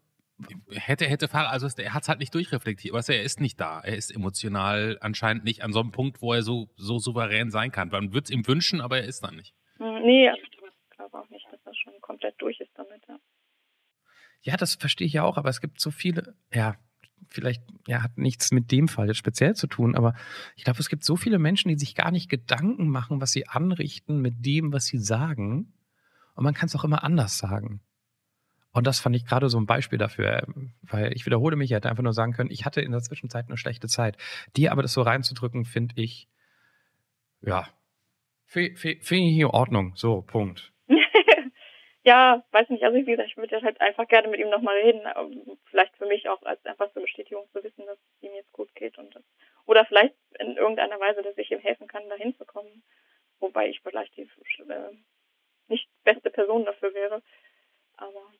hätte, 0.70 1.06
hätte 1.06 1.28
Fahrer, 1.28 1.50
also 1.50 1.68
er 1.76 1.94
hat 1.94 2.02
es 2.02 2.08
halt 2.08 2.18
nicht 2.18 2.34
durchreflektiert, 2.34 2.94
aber 2.94 3.06
er 3.08 3.22
ist 3.22 3.40
nicht 3.40 3.60
da. 3.60 3.80
Er 3.80 3.96
ist 3.96 4.14
emotional 4.14 4.98
anscheinend 5.00 5.44
nicht 5.44 5.62
an 5.62 5.72
so 5.72 5.80
einem 5.80 5.92
Punkt, 5.92 6.22
wo 6.22 6.32
er 6.32 6.42
so, 6.42 6.70
so 6.76 6.98
souverän 6.98 7.50
sein 7.50 7.70
kann. 7.72 7.88
Man 7.88 8.12
würde 8.12 8.24
es 8.24 8.30
ihm 8.30 8.46
wünschen, 8.46 8.80
aber 8.80 8.98
er 8.98 9.04
ist 9.04 9.22
dann 9.22 9.36
nicht. 9.36 9.54
Hm, 9.78 10.02
nee, 10.02 10.30
ich 10.30 10.96
glaube 10.96 11.18
auch 11.18 11.28
nicht, 11.30 11.46
dass 11.50 11.60
er 11.64 11.74
schon 11.74 11.94
komplett 12.00 12.34
durch 12.38 12.60
ist 12.60 12.72
damit, 12.76 13.02
ja. 13.08 13.18
Ja, 14.42 14.56
das 14.56 14.74
verstehe 14.74 15.06
ich 15.06 15.12
ja 15.12 15.22
auch, 15.22 15.36
aber 15.36 15.50
es 15.50 15.60
gibt 15.60 15.80
so 15.80 15.90
viele, 15.90 16.34
ja, 16.52 16.76
vielleicht 17.30 17.62
ja, 17.86 18.02
hat 18.02 18.18
nichts 18.18 18.50
mit 18.52 18.70
dem 18.72 18.88
Fall 18.88 19.06
jetzt 19.06 19.18
speziell 19.18 19.54
zu 19.54 19.66
tun, 19.66 19.94
aber 19.94 20.14
ich 20.56 20.64
glaube, 20.64 20.80
es 20.80 20.88
gibt 20.88 21.04
so 21.04 21.16
viele 21.16 21.38
Menschen, 21.38 21.68
die 21.68 21.78
sich 21.78 21.94
gar 21.94 22.10
nicht 22.10 22.28
Gedanken 22.28 22.88
machen, 22.88 23.20
was 23.20 23.32
sie 23.32 23.48
anrichten 23.48 24.20
mit 24.20 24.44
dem, 24.44 24.72
was 24.72 24.86
sie 24.86 24.98
sagen. 24.98 25.72
Und 26.34 26.44
man 26.44 26.54
kann 26.54 26.66
es 26.66 26.74
auch 26.74 26.84
immer 26.84 27.04
anders 27.04 27.38
sagen. 27.38 27.82
Und 28.72 28.86
das 28.86 29.00
fand 29.00 29.14
ich 29.14 29.26
gerade 29.26 29.48
so 29.48 29.58
ein 29.58 29.66
Beispiel 29.66 29.98
dafür, 29.98 30.46
weil 30.82 31.12
ich 31.12 31.26
wiederhole 31.26 31.56
mich, 31.56 31.70
ich 31.70 31.76
hätte 31.76 31.90
einfach 31.90 32.02
nur 32.02 32.14
sagen 32.14 32.32
können, 32.32 32.50
ich 32.50 32.64
hatte 32.64 32.80
in 32.80 32.92
der 32.92 33.02
Zwischenzeit 33.02 33.46
eine 33.46 33.58
schlechte 33.58 33.86
Zeit. 33.86 34.16
Die 34.56 34.70
aber 34.70 34.82
das 34.82 34.94
so 34.94 35.02
reinzudrücken, 35.02 35.64
finde 35.64 35.94
ich, 35.96 36.28
ja, 37.42 37.68
finde 38.46 39.00
ich 39.08 39.38
in 39.38 39.44
Ordnung. 39.46 39.92
So, 39.94 40.22
Punkt. 40.22 40.72
ja, 42.04 42.42
weiß 42.50 42.70
nicht, 42.70 42.82
also 42.82 42.96
wie 42.96 43.04
gesagt, 43.04 43.28
ich 43.28 43.36
würde 43.36 43.60
halt 43.60 43.80
einfach 43.80 44.08
gerne 44.08 44.28
mit 44.28 44.40
ihm 44.40 44.48
nochmal 44.48 44.76
reden. 44.76 45.02
Vielleicht 45.66 45.96
für 45.96 46.06
mich 46.06 46.28
auch 46.28 46.42
als 46.42 46.64
einfach 46.64 46.90
so 46.94 47.00
Bestätigung 47.00 47.46
zu 47.52 47.62
wissen, 47.62 47.84
dass 47.84 47.98
es 47.98 48.22
ihm 48.22 48.34
jetzt 48.34 48.52
gut 48.52 48.74
geht 48.74 48.96
und 48.96 49.14
das, 49.14 49.22
oder 49.66 49.84
vielleicht 49.84 50.14
in 50.38 50.56
irgendeiner 50.56 50.98
Weise, 50.98 51.22
dass 51.22 51.36
ich 51.36 51.50
ihm 51.50 51.60
helfen 51.60 51.86
kann, 51.86 52.08
da 52.08 52.16
hinzukommen. 52.16 52.82
Wobei 53.38 53.68
ich 53.68 53.80
vielleicht 53.80 54.16
die 54.16 54.22
äh, 54.22 54.90
nicht 55.68 55.88
beste 56.04 56.30
Person 56.30 56.64
dafür 56.64 56.94
wäre. 56.94 57.22
Aber 57.96 58.32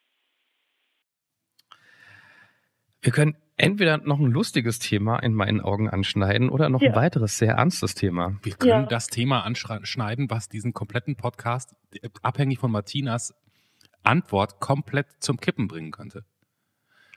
wir 3.02 3.12
können 3.12 3.36
entweder 3.56 3.98
noch 3.98 4.18
ein 4.18 4.30
lustiges 4.30 4.78
Thema 4.78 5.18
in 5.18 5.34
meinen 5.34 5.60
Augen 5.60 5.90
anschneiden 5.90 6.48
oder 6.48 6.68
noch 6.68 6.80
ja. 6.80 6.90
ein 6.90 6.96
weiteres 6.96 7.36
sehr 7.36 7.54
ernstes 7.54 7.94
Thema. 7.94 8.38
Wir 8.42 8.54
können 8.54 8.70
ja. 8.70 8.86
das 8.86 9.08
Thema 9.08 9.42
anschneiden, 9.42 10.30
was 10.30 10.48
diesen 10.48 10.72
kompletten 10.72 11.16
Podcast 11.16 11.74
abhängig 12.22 12.58
von 12.58 12.70
Martinas 12.70 13.34
Antwort 14.04 14.60
komplett 14.60 15.06
zum 15.20 15.38
Kippen 15.38 15.68
bringen 15.68 15.90
könnte. 15.90 16.24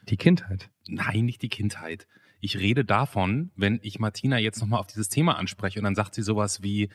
Die 0.10 0.18
Kindheit. 0.18 0.70
Nein, 0.88 1.26
nicht 1.26 1.42
die 1.42 1.50
Kindheit. 1.50 2.08
Ich 2.42 2.60
rede 2.60 2.86
davon, 2.86 3.52
wenn 3.56 3.80
ich 3.82 4.00
Martina 4.00 4.38
jetzt 4.38 4.60
nochmal 4.60 4.80
auf 4.80 4.88
dieses 4.88 5.10
Thema 5.10 5.38
anspreche 5.38 5.80
und 5.80 5.86
dann 5.86 5.96
sagt 5.96 6.14
sie 6.14 6.22
sowas 6.22 6.62
wie, 6.62 6.90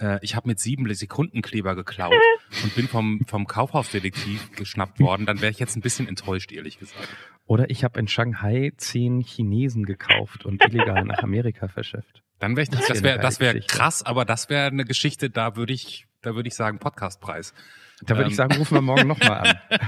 äh, 0.00 0.18
ich 0.22 0.36
habe 0.36 0.48
mit 0.48 0.58
sieben 0.58 0.92
Sekundenkleber 0.92 1.74
geklaut 1.74 2.14
und 2.62 2.74
bin 2.74 2.88
vom, 2.88 3.20
vom 3.26 3.46
Kaufhausdetektiv 3.46 4.52
geschnappt 4.52 5.00
worden, 5.00 5.26
dann 5.26 5.40
wäre 5.40 5.50
ich 5.50 5.58
jetzt 5.58 5.76
ein 5.76 5.80
bisschen 5.80 6.08
enttäuscht, 6.08 6.52
ehrlich 6.52 6.78
gesagt. 6.78 7.08
Oder 7.46 7.70
ich 7.70 7.84
habe 7.84 7.98
in 7.98 8.08
Shanghai 8.08 8.72
zehn 8.76 9.20
Chinesen 9.20 9.84
gekauft 9.84 10.44
und 10.44 10.64
illegal 10.64 11.04
nach 11.04 11.22
Amerika 11.22 11.68
verschifft. 11.68 12.22
Dann 12.38 12.56
wäre 12.56 12.64
ich 12.64 12.70
nicht, 12.70 12.88
das 12.88 13.02
wäre 13.02 13.18
das 13.18 13.40
wäre 13.40 13.60
krass, 13.60 14.04
aber 14.04 14.24
das 14.24 14.48
wäre 14.48 14.66
eine 14.66 14.84
Geschichte, 14.84 15.30
da 15.30 15.56
würde 15.56 15.72
ich, 15.72 16.06
da 16.22 16.34
würde 16.34 16.48
ich 16.48 16.54
sagen 16.54 16.78
Podcastpreis. 16.78 17.54
Da 18.02 18.14
würde 18.14 18.24
ähm. 18.24 18.30
ich 18.30 18.36
sagen, 18.36 18.56
rufen 18.56 18.74
wir 18.74 18.82
morgen 18.82 19.08
nochmal 19.08 19.48
an. 19.48 19.60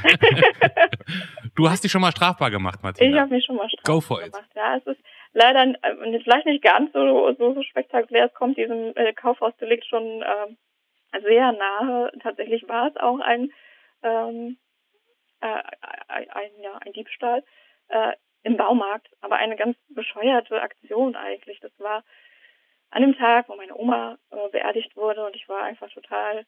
du 1.55 1.71
hast 1.71 1.85
dich 1.85 1.93
schon 1.93 2.01
mal 2.01 2.11
strafbar 2.11 2.51
gemacht, 2.51 2.83
Martina. 2.83 3.09
Ich 3.09 3.21
habe 3.21 3.33
mich 3.33 3.45
schon 3.45 3.57
mal 3.57 3.69
strafbar 3.69 3.95
Go 3.95 4.01
for 4.01 4.21
gemacht. 4.21 4.43
It. 4.51 4.57
Ja, 4.57 4.77
es 4.79 4.87
ist 4.87 5.05
leider 5.33 5.75
äh, 5.83 6.21
vielleicht 6.21 6.47
nicht 6.47 6.63
ganz 6.63 6.93
so, 6.93 7.33
so, 7.35 7.55
so 7.55 7.63
spektakulär. 7.63 8.27
Es 8.27 8.35
kommt 8.35 8.57
diesem 8.57 8.95
äh, 8.97 9.13
Kaufhausdelikt 9.13 9.87
schon 9.87 10.23
äh, 10.23 11.21
sehr 11.23 11.53
nahe. 11.53 12.13
Tatsächlich 12.23 12.69
war 12.69 12.89
es 12.89 12.97
auch 12.97 13.21
ein, 13.21 13.53
ähm, 14.03 14.59
äh, 15.41 15.63
ein, 16.09 16.51
ja, 16.61 16.79
ein 16.85 16.93
Diebstahl 16.93 17.45
äh, 17.89 18.13
im 18.43 18.57
Baumarkt, 18.57 19.09
aber 19.21 19.37
eine 19.37 19.57
ganz 19.57 19.77
bescheuerte 19.89 20.61
Aktion 20.63 21.15
eigentlich. 21.17 21.61
Das 21.61 21.73
war 21.79 22.05
an 22.91 23.03
dem 23.03 23.17
Tag, 23.17 23.49
wo 23.49 23.57
meine 23.57 23.77
Oma 23.77 24.19
äh, 24.31 24.49
beerdigt 24.51 24.97
wurde 24.97 25.25
und 25.25 25.37
ich 25.37 25.49
war 25.49 25.63
einfach 25.63 25.91
total 25.91 26.45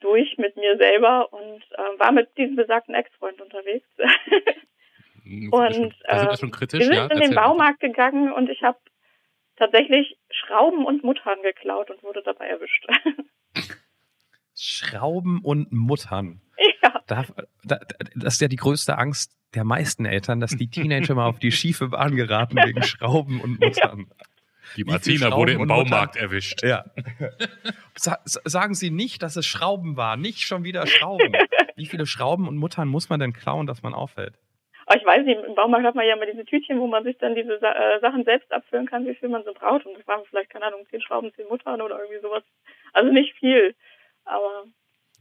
durch 0.00 0.38
mit 0.38 0.56
mir 0.56 0.76
selber 0.78 1.32
und 1.32 1.62
äh, 1.72 1.98
war 1.98 2.12
mit 2.12 2.36
diesem 2.38 2.56
besagten 2.56 2.94
Ex-Freund 2.94 3.40
unterwegs. 3.40 3.86
und 5.50 5.94
das 6.06 6.40
schon 6.40 6.50
kritisch, 6.50 6.80
wir 6.80 6.86
sind 6.86 6.94
ja? 6.94 7.06
in 7.06 7.20
den 7.20 7.34
Baumarkt 7.34 7.80
gegangen 7.80 8.32
und 8.32 8.48
ich 8.48 8.62
habe 8.62 8.78
tatsächlich 9.56 10.18
Schrauben 10.30 10.84
und 10.84 11.04
Muttern 11.04 11.42
geklaut 11.42 11.90
und 11.90 12.02
wurde 12.02 12.22
dabei 12.24 12.46
erwischt. 12.46 12.86
Schrauben 14.54 15.40
und 15.42 15.72
Muttern. 15.72 16.40
Ja. 16.84 17.02
Da, 17.08 17.24
da, 17.64 17.80
das 18.14 18.34
ist 18.34 18.40
ja 18.40 18.46
die 18.46 18.56
größte 18.56 18.96
Angst 18.96 19.36
der 19.54 19.64
meisten 19.64 20.04
Eltern, 20.04 20.38
dass 20.40 20.56
die 20.56 20.68
Teenager 20.68 21.14
mal 21.14 21.26
auf 21.26 21.38
die 21.38 21.50
schiefe 21.50 21.88
Bahn 21.88 22.14
geraten 22.14 22.56
wegen 22.56 22.82
Schrauben 22.84 23.40
und 23.40 23.60
Muttern. 23.60 24.06
Ja. 24.08 24.26
Die 24.76 24.84
Martina 24.84 25.36
wurde 25.36 25.52
im 25.52 25.66
Baumarkt 25.66 26.16
erwischt. 26.16 26.62
Ja. 26.62 26.84
Sa 27.94 28.18
sagen 28.24 28.74
Sie 28.74 28.90
nicht, 28.90 29.22
dass 29.22 29.36
es 29.36 29.44
Schrauben 29.44 29.96
war, 29.96 30.16
nicht 30.16 30.40
schon 30.42 30.64
wieder 30.64 30.86
Schrauben. 30.86 31.32
Wie 31.76 31.86
viele 31.86 32.06
Schrauben 32.06 32.48
und 32.48 32.56
Muttern 32.56 32.88
muss 32.88 33.08
man 33.08 33.20
denn 33.20 33.32
klauen, 33.32 33.66
dass 33.66 33.82
man 33.82 33.92
auffällt? 33.92 34.38
Aber 34.92 35.00
ich 35.00 35.06
weiß 35.06 35.24
nicht, 35.24 35.40
im 35.42 35.54
Baumarkt 35.54 35.86
hat 35.86 35.94
man 35.94 36.06
ja 36.06 36.16
mal 36.16 36.30
diese 36.30 36.44
Tütchen, 36.44 36.78
wo 36.78 36.86
man 36.86 37.02
sich 37.02 37.16
dann 37.16 37.34
diese 37.34 37.54
äh, 37.54 38.00
Sachen 38.00 38.24
selbst 38.24 38.52
abfüllen 38.52 38.86
kann, 38.86 39.06
wie 39.06 39.14
viel 39.14 39.30
man 39.30 39.42
so 39.42 39.54
braucht. 39.54 39.86
Und 39.86 39.96
das 39.96 40.06
waren 40.06 40.20
vielleicht, 40.28 40.50
keine 40.50 40.66
Ahnung, 40.66 40.84
zehn 40.90 41.00
Schrauben, 41.00 41.32
zehn 41.34 41.48
Muttern 41.48 41.80
oder 41.80 41.98
irgendwie 41.98 42.20
sowas. 42.20 42.42
Also 42.92 43.10
nicht 43.10 43.34
viel. 43.38 43.74
Aber 44.26 44.64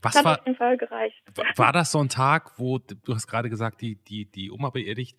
was 0.01 0.15
hat 0.15 0.25
war, 0.25 0.39
auf 0.39 0.45
jeden 0.45 0.57
Fall 0.57 0.75
gereicht. 0.75 1.23
War 1.55 1.71
das 1.71 1.93
so 1.93 1.99
ein 1.99 2.09
Tag, 2.09 2.59
wo, 2.59 2.79
du 2.79 3.15
hast 3.15 3.27
gerade 3.27 3.49
gesagt, 3.49 3.79
die, 3.79 3.95
die, 3.95 4.29
die 4.29 4.51
Oma 4.51 4.71
beerdigt, 4.71 5.17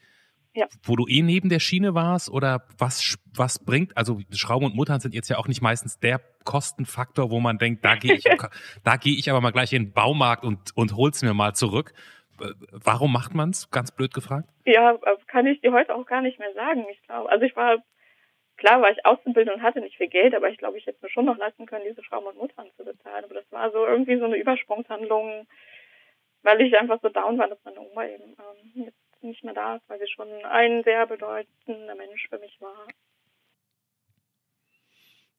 ja. 0.52 0.66
wo 0.82 0.96
du 0.96 1.06
eh 1.08 1.22
neben 1.22 1.48
der 1.48 1.60
Schiene 1.60 1.94
warst 1.94 2.28
oder 2.28 2.66
was, 2.76 3.16
was 3.34 3.58
bringt, 3.58 3.96
also 3.96 4.20
Schrauben 4.32 4.66
und 4.66 4.74
Muttern 4.74 5.00
sind 5.00 5.14
jetzt 5.14 5.30
ja 5.30 5.38
auch 5.38 5.48
nicht 5.48 5.62
meistens 5.62 5.98
der 5.98 6.20
Kostenfaktor, 6.44 7.30
wo 7.30 7.40
man 7.40 7.56
denkt, 7.56 7.86
da 7.86 7.94
gehe 7.94 8.16
ich, 8.16 8.24
da 8.84 8.96
gehe 8.96 9.16
ich 9.16 9.30
aber 9.30 9.40
mal 9.40 9.52
gleich 9.52 9.72
in 9.72 9.84
den 9.84 9.92
Baumarkt 9.94 10.44
und, 10.44 10.76
und 10.76 10.94
hol's 10.94 11.22
mir 11.22 11.32
mal 11.32 11.54
zurück. 11.54 11.94
Warum 12.38 13.12
macht 13.12 13.34
man's? 13.34 13.70
Ganz 13.70 13.92
blöd 13.92 14.14
gefragt. 14.14 14.48
Ja, 14.64 14.98
kann 15.26 15.46
ich 15.46 15.60
dir 15.60 15.72
heute 15.72 15.94
auch 15.94 16.06
gar 16.06 16.22
nicht 16.22 16.38
mehr 16.38 16.52
sagen. 16.54 16.84
Ich 16.90 17.02
glaube, 17.02 17.30
also 17.30 17.44
ich 17.44 17.54
war, 17.56 17.82
klar 18.56 18.82
war 18.82 18.90
ich 18.90 19.04
ausgebildet 19.06 19.54
und 19.54 19.62
hatte 19.62 19.80
nicht 19.80 19.96
viel 19.96 20.08
Geld, 20.08 20.34
aber 20.34 20.48
ich 20.48 20.58
glaube, 20.58 20.78
ich 20.78 20.86
hätte 20.86 20.98
mir 21.02 21.10
schon 21.10 21.24
noch 21.24 21.38
leisten 21.38 21.66
können, 21.66 21.84
diese 21.88 22.02
Schrauben 22.04 22.26
und 22.26 22.38
Muttern 22.38 22.68
zu 22.76 22.84
bezahlen. 22.84 23.24
Aber 23.24 23.34
das 23.34 23.50
war 23.50 23.70
so 23.70 23.86
irgendwie 23.86 24.18
so 24.18 24.24
eine 24.24 24.36
Übersprungshandlung, 24.36 25.46
weil 26.42 26.60
ich 26.60 26.76
einfach 26.78 27.00
so 27.02 27.08
down 27.08 27.38
war, 27.38 27.48
dass 27.48 27.62
meine 27.64 27.80
Oma 27.80 28.06
eben 28.06 28.36
ähm, 28.38 28.84
jetzt 28.84 29.22
nicht 29.22 29.44
mehr 29.44 29.54
da 29.54 29.76
ist, 29.76 29.88
weil 29.88 30.00
sie 30.00 30.08
schon 30.08 30.28
ein 30.44 30.82
sehr 30.82 31.06
bedeutender 31.06 31.94
Mensch 31.94 32.28
für 32.28 32.38
mich 32.38 32.60
war. 32.60 32.86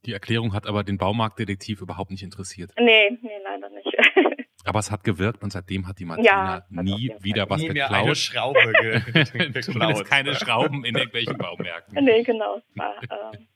Die 0.05 0.13
Erklärung 0.13 0.53
hat 0.53 0.67
aber 0.67 0.83
den 0.83 0.97
Baumarktdetektiv 0.97 1.81
überhaupt 1.81 2.11
nicht 2.11 2.23
interessiert. 2.23 2.71
Nee, 2.77 3.17
nee, 3.21 3.39
leider 3.41 3.69
nicht. 3.69 3.87
aber 4.63 4.79
es 4.79 4.91
hat 4.91 5.03
gewirkt 5.03 5.43
und 5.43 5.51
seitdem 5.51 5.87
hat 5.87 5.99
die 5.99 6.05
Martina 6.05 6.65
ja, 6.69 6.81
nie 6.83 7.13
wieder 7.19 7.49
was 7.49 7.61
nie 7.61 7.67
geklaut. 7.67 7.91
Mehr 7.91 7.99
eine 7.99 8.15
Schraube 8.15 8.73
ge 8.81 9.01
geklaut. 9.51 10.05
keine 10.05 10.35
Schrauben 10.35 10.85
in 10.85 10.95
irgendwelchen 10.95 11.37
Baumärkten. 11.37 12.03
Nee, 12.03 12.23
genau. 12.23 12.57
Es 12.57 12.77
war 12.77 12.95
ähm, 13.33 13.47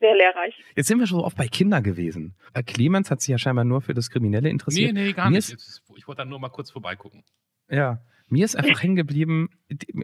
sehr 0.00 0.14
lehrreich. 0.14 0.54
Jetzt 0.76 0.88
sind 0.88 0.98
wir 0.98 1.06
schon 1.06 1.20
oft 1.20 1.36
bei 1.36 1.48
Kindern 1.48 1.82
gewesen. 1.82 2.34
Äh, 2.54 2.62
Clemens 2.62 3.10
hat 3.10 3.20
sich 3.20 3.28
ja 3.28 3.38
scheinbar 3.38 3.64
nur 3.64 3.80
für 3.82 3.94
das 3.94 4.10
Kriminelle 4.10 4.48
interessiert. 4.48 4.92
Nee, 4.92 5.06
nee, 5.06 5.12
gar 5.12 5.30
Mir 5.30 5.36
nicht. 5.36 5.56
Ich 5.96 6.08
wollte 6.08 6.20
dann 6.20 6.28
nur 6.28 6.40
mal 6.40 6.48
kurz 6.48 6.70
vorbeigucken. 6.70 7.24
Ja, 7.68 8.02
mir 8.28 8.44
ist 8.44 8.56
einfach 8.56 8.82
hängen 8.82 8.96
geblieben, 8.96 9.50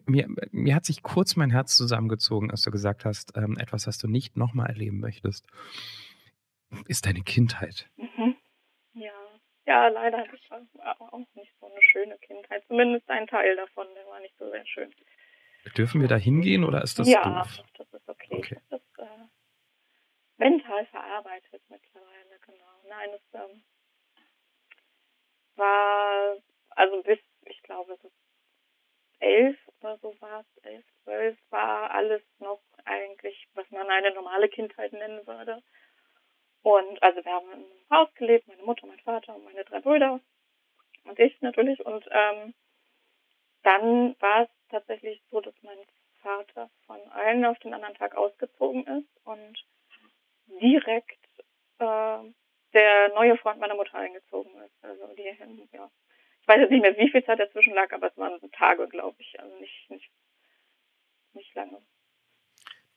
mir, 0.07 0.29
mir 0.53 0.75
hat 0.75 0.85
sich 0.85 1.03
kurz 1.03 1.37
mein 1.37 1.51
Herz 1.51 1.77
zusammengezogen, 1.77 2.51
als 2.51 2.63
du 2.63 2.71
gesagt 2.71 3.05
hast, 3.05 3.37
ähm, 3.37 3.57
etwas, 3.59 3.87
was 3.87 3.99
du 3.99 4.09
nicht 4.09 4.37
nochmal 4.37 4.69
erleben 4.69 5.01
möchtest, 5.01 5.47
ist 6.87 7.07
deine 7.07 7.23
Kindheit. 7.23 7.89
Mhm. 7.97 8.36
Ja. 9.67 9.87
Ja, 9.87 9.89
leider 9.89 10.19
hatte 10.19 10.37
ich 10.37 10.51
auch 10.53 11.19
nicht 11.35 11.53
so 11.61 11.67
eine 11.67 11.83
schöne 11.83 12.17
Kindheit. 12.19 12.65
Zumindest 12.69 13.09
ein 13.11 13.27
Teil 13.27 13.57
davon, 13.57 13.87
der 13.95 14.07
war 14.07 14.21
nicht 14.21 14.37
so 14.39 14.49
sehr 14.51 14.65
schön. 14.67 14.95
Dürfen 15.77 16.01
wir 16.01 16.09
da 16.09 16.17
hingehen 16.17 16.65
oder 16.65 16.83
ist 16.83 16.99
das 16.99 17.09
ja, 17.09 17.43
doof? 17.43 17.59
das 17.77 17.93
ist 17.93 18.09
okay. 18.09 18.37
Okay. 18.37 18.61
Das 18.71 18.81
ist 18.81 18.99
äh, 18.99 19.27
mental 20.37 20.87
verarbeitet 20.87 21.63
mittlerweile, 21.69 22.39
genau. 22.47 22.81
Nein, 22.89 23.11
es 23.15 23.35
ähm, 23.35 23.63
war, 25.57 26.37
also 26.71 27.03
bis, 27.03 27.19
ich 27.47 27.61
glaube, 27.65 27.99
so 28.01 28.13
elf 29.19 29.59
oder 29.81 29.99
so 29.99 30.15
war 30.21 30.43
es, 30.43 30.65
elf, 30.65 30.85
zwölf, 31.03 31.39
war 31.51 31.91
alles 31.91 32.23
noch 32.39 32.63
eigentlich, 32.85 33.49
was 33.55 33.69
man 33.71 33.89
eine 33.89 34.15
normale 34.15 34.49
Kindheit 34.49 34.93
nennen 34.93 35.27
würde. 35.27 35.63
Und 36.63 37.03
also 37.03 37.25
wir 37.25 37.33
haben 37.33 37.51
einem 37.51 37.65
Haus 37.91 38.13
gelebt, 38.15 38.49
meine 38.49 38.63
Mutter, 38.63 38.87
mein 38.87 39.01
Vater 39.01 39.37
und 39.37 39.45
meine 39.45 39.65
drei 39.65 39.81
Brüder 39.81 40.21
und 41.05 41.19
ich 41.19 41.41
natürlich. 41.41 41.85
Und 41.85 42.07
ähm, 42.11 42.55
dann 43.63 44.17
war 44.21 44.43
es 44.43 44.49
tatsächlich 44.69 45.23
so, 45.31 45.41
dass 45.41 45.55
mein 45.63 45.79
Vater 46.23 46.71
von 46.87 47.01
einem 47.13 47.45
auf 47.45 47.59
den 47.61 47.75
anderen 47.75 47.95
Tag 47.95 48.17
ausgezogen 48.17 48.87
ist 48.87 49.27
und 49.27 49.65
direkt 50.61 51.25
äh, 51.79 52.19
der 52.73 53.09
neue 53.15 53.37
Freund 53.39 53.61
meiner 53.61 53.75
Mutter 53.75 53.95
eingezogen 53.95 54.61
ist. 54.63 54.85
Also 54.85 55.07
die, 55.15 55.23
ja, 55.73 55.91
ich 56.41 56.49
weiß 56.49 56.61
jetzt 56.61 56.71
nicht 56.71 56.83
mehr, 56.83 56.97
wie 56.97 57.11
viel 57.11 57.25
Zeit 57.25 57.39
dazwischen 57.39 57.75
lag, 57.75 57.93
aber 57.93 58.09
es 58.09 58.17
waren 58.17 58.41
Tage, 58.53 58.89
glaube 58.89 59.17
ich, 59.21 59.39
also 59.41 59.57
nicht, 59.59 59.91
nicht, 59.91 60.11
nicht 61.33 61.55
lange. 61.55 61.83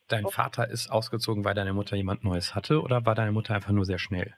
Dein 0.10 0.26
Okay. 0.26 0.36
Vater 0.36 0.68
ist 0.70 0.90
ausgezogen, 0.92 1.46
weil 1.46 1.54
deine 1.54 1.74
Mutter 1.74 1.96
jemand 1.96 2.24
Neues 2.24 2.56
hatte 2.56 2.82
oder 2.82 3.06
war 3.06 3.16
deine 3.16 3.32
Mutter 3.32 3.54
einfach 3.56 3.72
nur 3.72 3.86
sehr 3.86 4.00
schnell? 4.00 4.36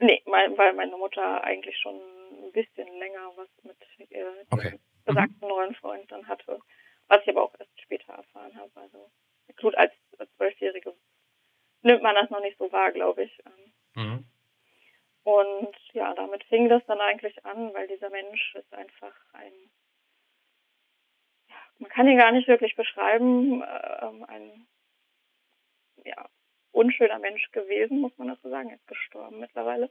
Nee, 0.00 0.22
mein, 0.26 0.56
weil 0.56 0.72
meine 0.74 0.96
Mutter 0.96 1.42
eigentlich 1.44 1.76
schon 1.78 1.96
ein 1.96 2.52
bisschen 2.52 2.86
länger 2.98 3.32
was 3.36 3.48
mit 3.64 3.76
äh, 4.10 4.24
Okay. 4.50 4.78
besagten 5.04 5.48
neuen 5.48 5.74
Freund 5.74 6.10
dann 6.10 6.26
hatte, 6.28 6.60
was 7.08 7.20
ich 7.22 7.28
aber 7.30 7.42
auch 7.42 7.54
erst 7.58 7.80
später 7.80 8.12
erfahren 8.12 8.56
habe. 8.56 8.70
Also 8.76 9.10
gut, 9.60 9.74
als 9.76 9.92
Zwölfjährige 10.36 10.94
nimmt 11.82 12.02
man 12.02 12.14
das 12.14 12.30
noch 12.30 12.40
nicht 12.40 12.58
so 12.58 12.70
wahr, 12.72 12.92
glaube 12.92 13.24
ich. 13.24 13.38
Ähm, 13.44 13.72
Mhm. 13.94 14.24
Und 15.24 15.76
ja, 15.92 16.14
damit 16.14 16.44
fing 16.44 16.68
das 16.68 16.84
dann 16.86 17.00
eigentlich 17.00 17.44
an, 17.44 17.74
weil 17.74 17.88
dieser 17.88 18.10
Mensch 18.10 18.54
ist 18.54 18.72
einfach 18.72 19.14
ein, 19.32 19.52
ja, 21.48 21.56
man 21.78 21.90
kann 21.90 22.08
ihn 22.08 22.18
gar 22.18 22.32
nicht 22.32 22.48
wirklich 22.48 22.76
beschreiben, 22.76 23.62
ähm, 24.02 24.24
ein 24.28 24.66
ja, 26.08 26.28
unschöner 26.72 27.18
Mensch 27.18 27.50
gewesen, 27.52 28.00
muss 28.00 28.16
man 28.18 28.36
so 28.42 28.50
sagen. 28.50 28.70
Er 28.70 28.76
ist 28.76 28.86
gestorben 28.86 29.40
mittlerweile. 29.40 29.90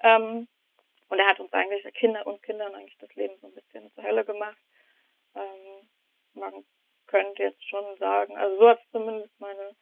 Ähm, 0.00 0.48
und 1.08 1.18
er 1.18 1.26
hat 1.26 1.40
uns 1.40 1.52
eigentlich, 1.52 1.84
Kinder 1.94 2.26
und 2.26 2.42
Kindern 2.42 2.74
eigentlich 2.74 2.96
das 2.98 3.14
Leben 3.14 3.34
so 3.40 3.46
ein 3.46 3.54
bisschen 3.54 3.92
zur 3.92 4.04
Hölle 4.04 4.24
gemacht. 4.24 4.58
Ähm, 5.34 5.88
man 6.34 6.64
könnte 7.06 7.42
jetzt 7.42 7.62
schon 7.68 7.96
sagen, 7.98 8.36
also 8.36 8.56
so 8.58 8.68
hat 8.68 8.80
es 8.82 8.90
zumindest 8.90 9.38
meine, 9.38 9.76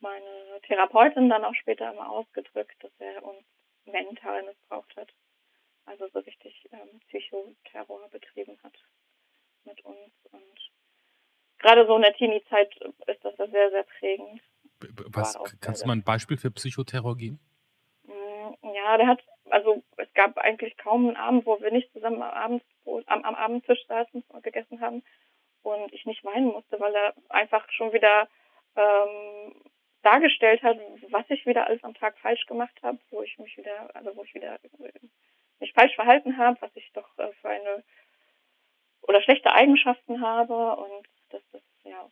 meine 0.00 0.60
Therapeutin 0.66 1.30
dann 1.30 1.44
auch 1.44 1.54
später 1.54 1.90
immer 1.90 2.10
ausgedrückt, 2.10 2.76
dass 2.80 2.92
er 2.98 3.24
uns 3.24 3.44
mental 3.86 4.42
missbraucht 4.42 4.94
hat. 4.96 5.12
Also 5.86 6.06
so 6.08 6.18
richtig 6.20 6.68
ähm, 6.72 7.00
Psychoterror 7.08 8.08
betrieben 8.10 8.58
hat 8.62 8.76
mit 9.64 9.82
uns. 9.84 10.12
Und 10.30 10.70
gerade 11.58 11.86
so 11.86 11.96
in 11.96 12.02
der 12.02 12.14
Teenie-Zeit 12.14 12.76
ist 13.06 13.24
das 13.24 13.36
sehr, 13.36 13.70
sehr 13.70 13.84
prägend. 13.98 14.42
Was, 15.14 15.38
kannst 15.60 15.82
du 15.82 15.86
mal 15.86 15.94
ein 15.94 16.02
Beispiel 16.02 16.36
für 16.36 16.50
Psychoterror 16.50 17.16
geben? 17.16 17.40
Mm, 18.04 18.54
Ja, 18.74 18.96
der 18.96 19.06
hat, 19.06 19.22
also 19.50 19.82
es 19.96 20.12
gab 20.14 20.38
eigentlich 20.38 20.76
kaum 20.76 21.08
einen 21.08 21.16
Abend, 21.16 21.46
wo 21.46 21.60
wir 21.60 21.70
nicht 21.70 21.92
zusammen 21.92 22.22
am, 22.22 22.30
Abend, 22.30 22.62
am, 23.06 23.24
am 23.24 23.34
Abendtisch 23.34 23.84
saßen 23.86 24.24
und 24.28 24.42
gegessen 24.42 24.80
haben 24.80 25.02
und 25.62 25.92
ich 25.92 26.06
nicht 26.06 26.24
weinen 26.24 26.46
musste, 26.46 26.80
weil 26.80 26.94
er 26.94 27.14
einfach 27.28 27.70
schon 27.70 27.92
wieder 27.92 28.28
ähm, 28.76 29.54
dargestellt 30.02 30.62
hat, 30.62 30.78
was 31.10 31.24
ich 31.28 31.44
wieder 31.46 31.66
alles 31.66 31.82
am 31.84 31.94
Tag 31.94 32.18
falsch 32.18 32.46
gemacht 32.46 32.74
habe, 32.82 32.98
wo 33.10 33.22
ich 33.22 33.38
mich 33.38 33.56
wieder, 33.56 33.94
also 33.94 34.16
wo 34.16 34.24
ich 34.24 34.34
wieder 34.34 34.54
äh, 34.64 34.92
mich 35.58 35.72
falsch 35.72 35.94
verhalten 35.94 36.38
habe, 36.38 36.60
was 36.60 36.74
ich 36.74 36.90
doch 36.92 37.18
äh, 37.18 37.32
für 37.40 37.48
eine 37.48 37.84
oder 39.02 39.22
schlechte 39.22 39.52
Eigenschaften 39.52 40.20
habe 40.20 40.76
und 40.76 41.06
das 41.30 41.42
ist 41.52 41.84
ja 41.84 42.02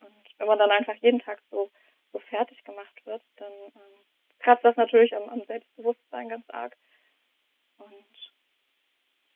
und 0.00 0.24
wenn 0.38 0.46
man 0.46 0.58
dann 0.58 0.70
einfach 0.70 0.94
jeden 0.96 1.20
Tag 1.20 1.42
so 1.50 1.70
fertig 2.28 2.62
gemacht 2.64 3.04
wird, 3.04 3.22
dann 3.36 3.52
ähm, 3.52 4.06
kratzt 4.38 4.64
das 4.64 4.76
natürlich 4.76 5.14
am, 5.14 5.28
am 5.28 5.44
Selbstbewusstsein 5.44 6.28
ganz 6.28 6.48
arg. 6.50 6.76
Und 7.78 8.34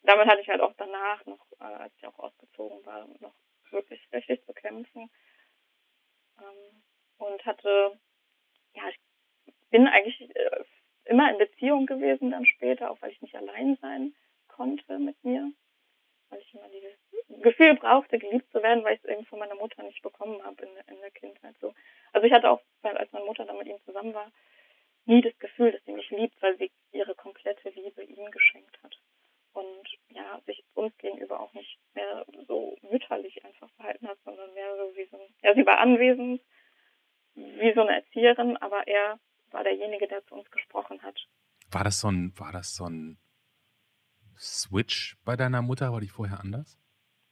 damit 0.02 0.28
hatte 0.28 0.40
ich 0.40 0.48
halt 0.48 0.60
auch 0.60 0.74
danach 0.76 1.24
noch, 1.26 1.46
äh, 1.60 1.64
als 1.64 1.94
ich 1.96 2.06
auch 2.06 2.18
ausgezogen 2.18 2.84
war, 2.84 3.06
noch 3.20 3.34
wirklich 3.70 4.06
richtig 4.12 4.44
zu 4.44 4.52
kämpfen. 4.52 5.10
Ähm, 6.38 6.82
und 7.18 7.44
hatte, 7.44 7.98
ja, 8.74 8.82
ich 8.88 9.54
bin 9.70 9.86
eigentlich 9.86 10.34
äh, 10.34 10.64
immer 11.04 11.30
in 11.30 11.38
Beziehung 11.38 11.86
gewesen 11.86 12.30
dann 12.30 12.46
später, 12.46 12.90
auch 12.90 13.00
weil 13.02 13.12
ich 13.12 13.20
nicht 13.20 13.36
allein 13.36 13.76
sein 13.80 14.14
konnte 14.48 14.98
mit 14.98 15.22
mir. 15.24 15.52
Weil 16.30 16.40
ich 16.40 16.54
immer 16.54 16.68
dieses 16.68 17.42
Gefühl 17.42 17.74
brauchte, 17.74 18.18
geliebt 18.18 18.50
zu 18.52 18.62
werden, 18.62 18.84
weil 18.84 18.94
ich 18.94 19.04
es 19.04 19.10
eben 19.10 19.26
von 19.26 19.38
meiner 19.38 19.54
Mutter 19.54 19.82
nicht 19.82 20.02
bekommen 20.02 20.42
habe 20.44 20.62
in, 20.62 20.94
in 20.94 21.00
der 21.00 21.10
Kindheit. 21.10 21.56
So. 21.60 21.74
Also 22.12 22.26
ich 22.26 22.32
hatte 22.32 22.50
auch, 22.50 22.60
als 22.82 23.12
meine 23.12 23.26
Mutter 23.26 23.44
dann 23.44 23.58
mit 23.58 23.66
ihm 23.66 23.80
zusammen 23.84 24.14
war, 24.14 24.30
nie 25.06 25.22
das 25.22 25.36
Gefühl, 25.38 25.72
dass 25.72 25.84
sie 25.84 25.92
mich 25.92 26.10
liebt, 26.10 26.40
weil 26.42 26.56
sie 26.58 26.70
ihre 26.92 27.14
komplette 27.14 27.70
Liebe 27.70 28.02
ihm 28.02 28.30
geschenkt 28.30 28.78
hat. 28.82 28.98
Und 29.52 29.88
ja, 30.08 30.40
sich 30.46 30.64
uns 30.74 30.96
gegenüber 30.98 31.40
auch 31.40 31.52
nicht 31.54 31.78
mehr 31.94 32.24
so 32.46 32.76
mütterlich 32.88 33.44
einfach 33.44 33.68
verhalten 33.72 34.06
hat, 34.06 34.18
sondern 34.24 34.52
mehr 34.54 34.76
so 34.76 34.96
wie 34.96 35.06
so 35.06 35.16
ein, 35.16 35.34
ja, 35.42 35.54
sie 35.54 35.66
war 35.66 35.78
anwesend, 35.78 36.40
wie 37.34 37.72
so 37.74 37.80
eine 37.80 37.96
Erzieherin, 37.96 38.56
aber 38.58 38.86
er 38.86 39.18
war 39.50 39.64
derjenige, 39.64 40.06
der 40.06 40.24
zu 40.26 40.34
uns 40.34 40.50
gesprochen 40.50 41.02
hat. 41.02 41.18
War 41.70 41.84
das 41.84 42.00
so 42.00 42.08
ein, 42.08 42.32
war 42.36 42.52
das 42.52 42.74
so 42.74 42.84
ein 42.84 43.18
Switch 44.40 45.16
bei 45.24 45.36
deiner 45.36 45.62
Mutter? 45.62 45.92
War 45.92 46.00
die 46.00 46.08
vorher 46.08 46.40
anders? 46.40 46.78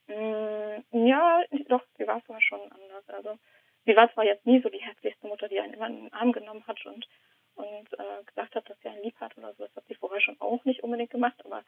Mm, 0.06 1.06
Ja, 1.06 1.42
doch, 1.68 1.82
sie 1.96 2.06
war 2.06 2.20
vorher 2.22 2.42
schon 2.42 2.60
anders. 2.72 3.08
Also 3.08 3.38
sie 3.84 3.96
war 3.96 4.12
zwar 4.12 4.24
jetzt 4.24 4.46
nie 4.46 4.60
so 4.62 4.68
die 4.68 4.80
herzlichste 4.82 5.26
Mutter, 5.26 5.48
die 5.48 5.60
einen 5.60 5.74
immer 5.74 5.86
in 5.88 5.96
den 6.04 6.12
Arm 6.12 6.32
genommen 6.32 6.66
hat 6.66 6.84
und, 6.86 7.06
und 7.54 7.92
äh, 7.98 8.24
gesagt 8.24 8.54
hat, 8.54 8.68
dass 8.68 8.78
sie 8.80 8.88
einen 8.88 9.02
lieb 9.02 9.18
hat 9.20 9.36
oder 9.38 9.54
so. 9.54 9.64
Das 9.64 9.76
hat 9.76 9.86
sie 9.86 9.94
vorher 9.94 10.20
schon 10.20 10.40
auch 10.40 10.64
nicht 10.64 10.82
unbedingt 10.82 11.10
gemacht, 11.10 11.40
aber 11.44 11.64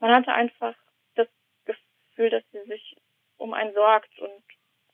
man 0.00 0.14
hatte 0.14 0.32
einfach 0.32 0.74
das 1.14 1.28
Gefühl, 1.64 2.30
dass 2.30 2.44
sie 2.52 2.62
sich 2.64 2.96
um 3.36 3.54
einen 3.54 3.74
sorgt 3.74 4.18
und 4.18 4.44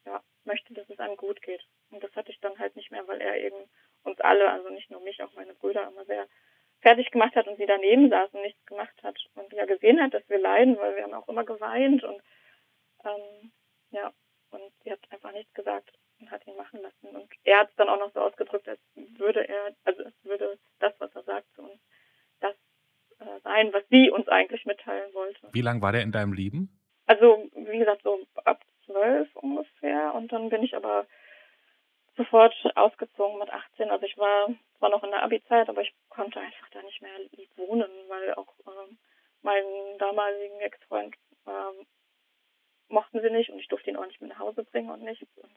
ja, 0.07 0.23
möchte, 0.45 0.73
dass 0.75 0.89
es 0.89 0.99
einem 0.99 1.17
gut 1.17 1.43
geht. 1.43 1.65
Und 1.91 2.03
das 2.03 2.15
hatte 2.15 2.31
ich 2.31 2.41
dann 2.41 2.59
halt 2.59 2.77
nicht 2.77 2.91
mehr, 2.91 3.07
weil 3.09 3.21
er 3.21 3.37
eben 3.37 3.69
uns 4.05 4.21
alle, 4.21 4.51
also 4.51 4.69
nicht 4.71 4.91
nur 4.91 5.01
mich, 5.01 5.23
auch 5.23 5.33
meine 5.35 5.55
Brüder, 5.55 5.89
immer 5.89 6.05
sehr 6.07 6.27
fertig 6.81 7.11
gemacht 7.11 7.35
hat 7.37 7.47
und 7.47 7.57
sie 7.57 7.67
daneben 7.67 8.11
saß 8.11 8.33
und 8.33 8.43
nichts 8.43 8.65
gemacht 8.67 8.95
hat 9.03 9.19
und 9.35 9.53
ja 9.53 9.67
gesehen 9.67 10.01
hat, 10.01 10.15
dass 10.15 10.29
wir 10.29 10.39
leiden, 10.39 10.77
weil 10.79 10.97
wir 10.97 11.05
haben 11.05 11.15
auch 11.15 11.29
immer 11.29 11.45
geweint 11.45 12.03
und 12.05 12.23
ähm, 13.05 13.53
ja, 13.91 14.13
und 14.51 14.63
sie 14.83 14.93
hat 14.93 15.01
einfach 15.11 15.33
nichts 15.33 15.53
gesagt 15.55 15.93
und 16.21 16.31
hat 16.31 16.47
ihn 16.47 16.57
machen 16.57 16.81
lassen. 16.83 17.17
Und 17.17 17.31
er 17.45 17.61
hat 17.61 17.71
es 17.71 17.77
dann 17.77 17.89
auch 17.89 17.99
noch 17.99 18.13
so 18.13 18.21
ausgedrückt, 18.21 18.69
als 18.69 18.81
würde 18.95 19.49
er, 19.49 19.75
also 19.85 20.05
als 20.05 20.15
würde 20.23 20.59
das, 20.79 20.93
was 20.99 21.15
er 21.15 21.23
sagt, 21.23 21.47
zu 21.55 21.63
uns 21.63 21.81
das 22.41 22.55
äh, 23.19 23.41
sein, 23.43 23.73
was 23.73 23.85
sie 23.91 24.11
uns 24.11 24.29
eigentlich 24.29 24.65
mitteilen 24.67 25.13
wollte. 25.15 25.49
Wie 25.53 25.63
lange 25.63 25.83
war 25.83 25.93
der 25.93 26.03
in 26.03 26.13
deinem 26.13 26.33
Leben? 26.33 26.81
Also, 27.07 27.49
wie 27.55 27.79
gesagt, 27.79 28.03
so 28.03 28.21
ab 28.45 28.63
zwölf 28.85 29.35
ungefähr. 29.35 30.15
Und 30.15 30.33
dann 30.33 30.49
bin 30.49 30.63
ich 30.63 30.77
aber 30.77 31.07
sofort 32.21 32.55
ausgezogen 32.77 33.39
mit 33.39 33.49
18. 33.51 33.91
Also 33.91 34.05
ich 34.05 34.17
war 34.19 34.49
zwar 34.79 34.91
noch 34.91 35.03
in 35.03 35.11
der 35.11 35.23
Abi-Zeit, 35.23 35.69
aber 35.69 35.81
ich 35.81 35.95
konnte 36.11 36.39
einfach 36.39 36.69
da 36.71 36.83
nicht 36.83 37.01
mehr 37.01 37.19
wohnen, 37.57 37.91
weil 38.09 38.35
auch 38.35 38.55
ähm, 38.67 38.99
meinen 39.41 39.99
damaligen 39.99 40.61
Ex-Freund 40.61 41.17
ähm, 41.47 41.87
mochten 42.89 43.23
sie 43.23 43.31
nicht 43.31 43.49
und 43.51 43.59
ich 43.59 43.69
durfte 43.69 43.91
ihn 43.91 43.97
auch 43.97 44.07
nicht 44.07 44.21
mit 44.21 44.31
nach 44.31 44.39
Hause 44.39 44.65
bringen 44.65 44.91
und 44.91 45.03
nichts. 45.03 45.35
Und 45.39 45.57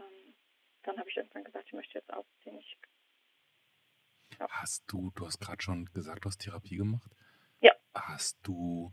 ähm, 0.00 0.34
dann 0.82 0.98
habe 0.98 1.08
ich 1.08 1.16
irgendwann 1.16 1.44
gesagt, 1.44 1.66
ich 1.66 1.72
möchte 1.72 1.98
jetzt 1.98 2.12
ausziehen. 2.12 2.58
Ich, 2.58 2.76
Hast 4.38 4.84
du, 4.86 5.10
du 5.14 5.26
hast 5.26 5.40
gerade 5.40 5.62
schon 5.62 5.86
gesagt, 5.92 6.24
du 6.24 6.28
hast 6.28 6.38
Therapie 6.38 6.76
gemacht? 6.76 7.10
Ja. 7.60 7.72
Hast 7.94 8.38
du 8.42 8.92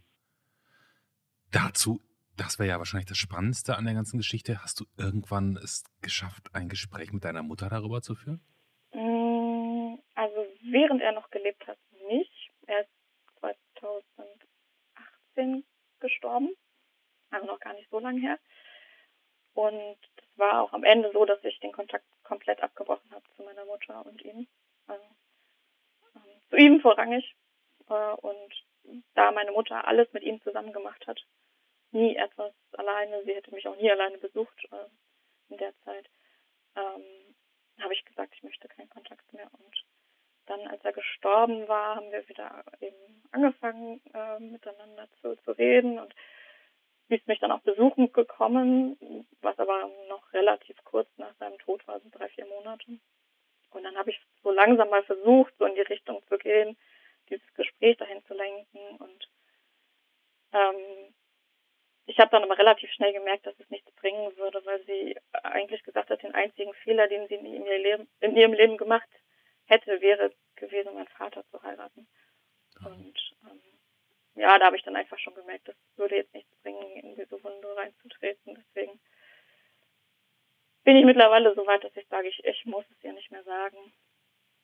dazu, 1.52 2.02
das 2.38 2.60
wäre 2.60 2.70
ja 2.70 2.78
wahrscheinlich 2.78 3.08
das 3.08 3.18
Spannendste 3.18 3.76
an 3.76 3.86
der 3.86 3.94
ganzen 3.94 4.18
Geschichte, 4.18 4.64
hast 4.64 4.80
du 4.80 4.86
irgendwann 4.98 5.58
es 5.58 5.84
geschafft, 6.02 6.50
ein 6.54 6.70
Gespräch 6.70 7.12
mit 7.12 7.26
deiner 7.26 7.44
Mutter 7.44 7.70
darüber 7.70 8.02
zu 8.02 8.16
führen? 8.16 8.42
Mm, 8.94 10.00
Also 10.16 10.46
während 10.64 11.02
er 11.02 11.12
noch 11.12 11.30
gelebt 11.30 11.68
hat, 11.68 11.78
nicht. 12.08 12.52
Er 12.68 12.82
ist 12.82 12.90
2018 13.40 15.66
gestorben, 16.00 16.50
also 17.32 17.48
noch 17.48 17.60
gar 17.60 17.74
nicht 17.74 17.90
so 17.90 18.00
lange 18.00 18.22
her. 18.22 18.40
Und 19.54 19.98
das 20.16 20.26
war 20.36 20.62
auch 20.62 20.74
am 20.74 20.84
Ende 20.84 21.12
so, 21.12 21.26
dass 21.26 21.44
ich 21.44 21.60
den 21.60 21.72
Kontakt 21.72 22.06
komplett 22.24 22.62
abgebrochen 22.62 23.10
habe 23.12 23.24
zu 23.36 23.44
meiner 23.44 23.66
Mutter 23.66 24.06
und 24.06 24.22
ihm. 24.22 24.48
Also, 24.86 25.04
ähm, 26.16 26.22
zu 26.50 26.56
ihm 26.56 26.82
vorrangig, 26.82 27.36
äh, 27.90 28.14
und 28.14 28.54
da 29.16 29.32
meine 29.32 29.52
Mutter 29.52 29.88
alles 29.88 30.12
mit 30.14 30.24
ihm 30.24 30.42
zusammen 30.42 30.74
gemacht 30.74 31.06
hat, 31.08 31.26
nie 31.98 32.16
etwas 32.16 32.54
alleine, 32.74 33.24
sie 33.24 33.34
hätte 33.34 33.54
mich 33.54 33.68
auch 33.68 33.76
nie 33.76 33.92
alleine 33.92 34.18
besucht 34.18 34.68
äh, 34.72 34.86
in 35.50 35.58
der 35.58 35.74
Zeit, 35.84 36.08
ähm, 36.76 37.36
habe 37.82 37.94
ich 37.94 38.06
gesagt, 38.06 38.34
ich 38.36 38.44
möchte 38.44 38.68
keinen 38.68 38.90
Kontakt 38.90 39.32
mehr. 39.34 39.50
Und 39.54 39.86
dann, 40.46 40.68
als 40.68 40.84
er 40.84 40.94
gestorben 40.94 41.68
war, 41.68 41.96
haben 41.96 42.12
wir 42.12 42.28
wieder 42.30 42.64
eben 42.80 43.24
angefangen, 43.32 44.02
äh, 44.14 44.40
miteinander 44.40 45.08
zu, 45.22 45.36
zu 45.44 45.52
reden 45.52 46.00
und 46.00 46.14
sie 47.08 47.16
ist 47.16 47.28
mich 47.28 47.40
dann 47.40 47.52
auch 47.52 47.62
besuchen 47.62 48.12
gekommen, 48.12 48.98
was 49.42 49.58
aber 49.60 49.90
noch 50.10 50.34
relativ 50.34 50.78
kurz 50.84 51.10
nach 51.18 51.36
seinem 51.38 51.58
Tod 51.60 51.86
war, 51.88 52.00
so 52.00 52.10
drei, 52.10 52.30
vier 52.30 52.46
Monate. 52.46 53.00
Und 53.72 53.84
dann 53.84 53.98
habe 53.98 54.12
ich 54.12 54.20
so 54.44 54.52
langsam 54.52 54.90
mal 54.90 55.04
versucht, 55.04 55.54
so 55.58 55.66
in 55.66 55.76
die 55.76 55.82
Richtung 55.82 56.22
zu 56.28 56.38
gehen, 56.38 56.78
dieses 57.30 57.54
Gespräch 57.54 57.98
dahin 57.98 58.24
zu 58.26 58.34
lenken. 58.34 58.98
Und 58.98 59.30
ähm, 60.54 61.14
ich 62.08 62.20
habe 62.20 62.32
dann 62.32 62.44
aber 62.44 62.58
relativ 62.58 62.90
schnell 62.92 63.12
gemerkt, 63.12 63.46
dass 63.46 63.60
es 63.60 63.70
nichts 63.70 63.92
bringen 63.92 64.36
würde, 64.38 64.66
weil 64.66 64.82
sie 64.86 65.18
eigentlich 65.34 65.84
gesagt 65.84 66.10
hat, 66.10 66.24
den 66.24 66.34
einzigen 66.34 66.74
Fehler, 66.76 67.08
den 67.08 67.28
sie 67.28 67.36
in 67.36 67.46
ihrem 67.46 67.66
Leben, 67.66 68.10
in 68.22 68.36
ihrem 68.36 68.54
Leben 68.54 68.78
gemacht 68.78 69.10
hätte, 69.66 70.00
wäre 70.00 70.34
gewesen, 70.56 70.94
meinen 70.94 71.08
Vater 71.10 71.44
zu 71.52 71.62
heiraten. 71.62 72.08
Und 72.86 73.36
ähm, 73.44 73.62
ja, 74.36 74.58
da 74.58 74.68
habe 74.68 74.78
ich 74.78 74.84
dann 74.84 74.96
einfach 74.96 75.20
schon 75.20 75.36
gemerkt, 75.36 75.68
das 75.68 75.76
würde 75.98 76.16
jetzt 76.16 76.34
nichts 76.34 76.56
bringen, 76.62 76.96
in 76.96 77.16
diese 77.16 77.44
Wunde 77.44 77.76
reinzutreten. 77.76 78.56
Deswegen 78.56 79.00
bin 80.86 80.96
ich 80.96 81.04
mittlerweile 81.04 81.54
so 81.56 81.68
weit, 81.68 81.84
dass 81.84 81.96
ich 81.98 82.08
sage, 82.08 82.30
ich, 82.30 82.42
ich 82.46 82.66
muss 82.66 82.86
es 82.90 83.04
ihr 83.04 83.12
nicht 83.12 83.32
mehr 83.32 83.44
sagen. 83.44 83.94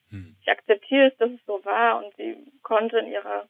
Hm. 0.08 0.34
Ich 0.40 0.48
akzeptiere 0.48 1.08
es, 1.08 1.16
dass 1.18 1.30
es 1.30 1.44
so 1.44 1.62
war 1.66 2.02
und 2.02 2.16
sie 2.16 2.52
konnte 2.62 2.98
in 3.00 3.08
ihrer 3.08 3.48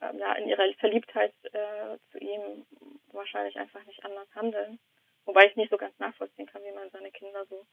ähm, 0.00 0.18
ja, 0.18 0.32
in 0.34 0.48
ihrer 0.48 0.72
Verliebtheit 0.74 1.32
äh, 1.52 1.98
zu 2.10 2.18
ihm 2.18 2.66
wahrscheinlich 3.14 3.56
einfach 3.56 3.84
nicht 3.84 4.04
anders 4.04 4.28
handeln. 4.34 4.78
Wobei 5.24 5.46
ich 5.46 5.56
nicht 5.56 5.70
so 5.70 5.76
ganz 5.76 5.98
nachvollziehen 5.98 6.46
kann, 6.46 6.62
wie 6.62 6.74
man 6.74 6.90
seine 6.90 7.10
Kinder 7.10 7.46
so 7.46 7.66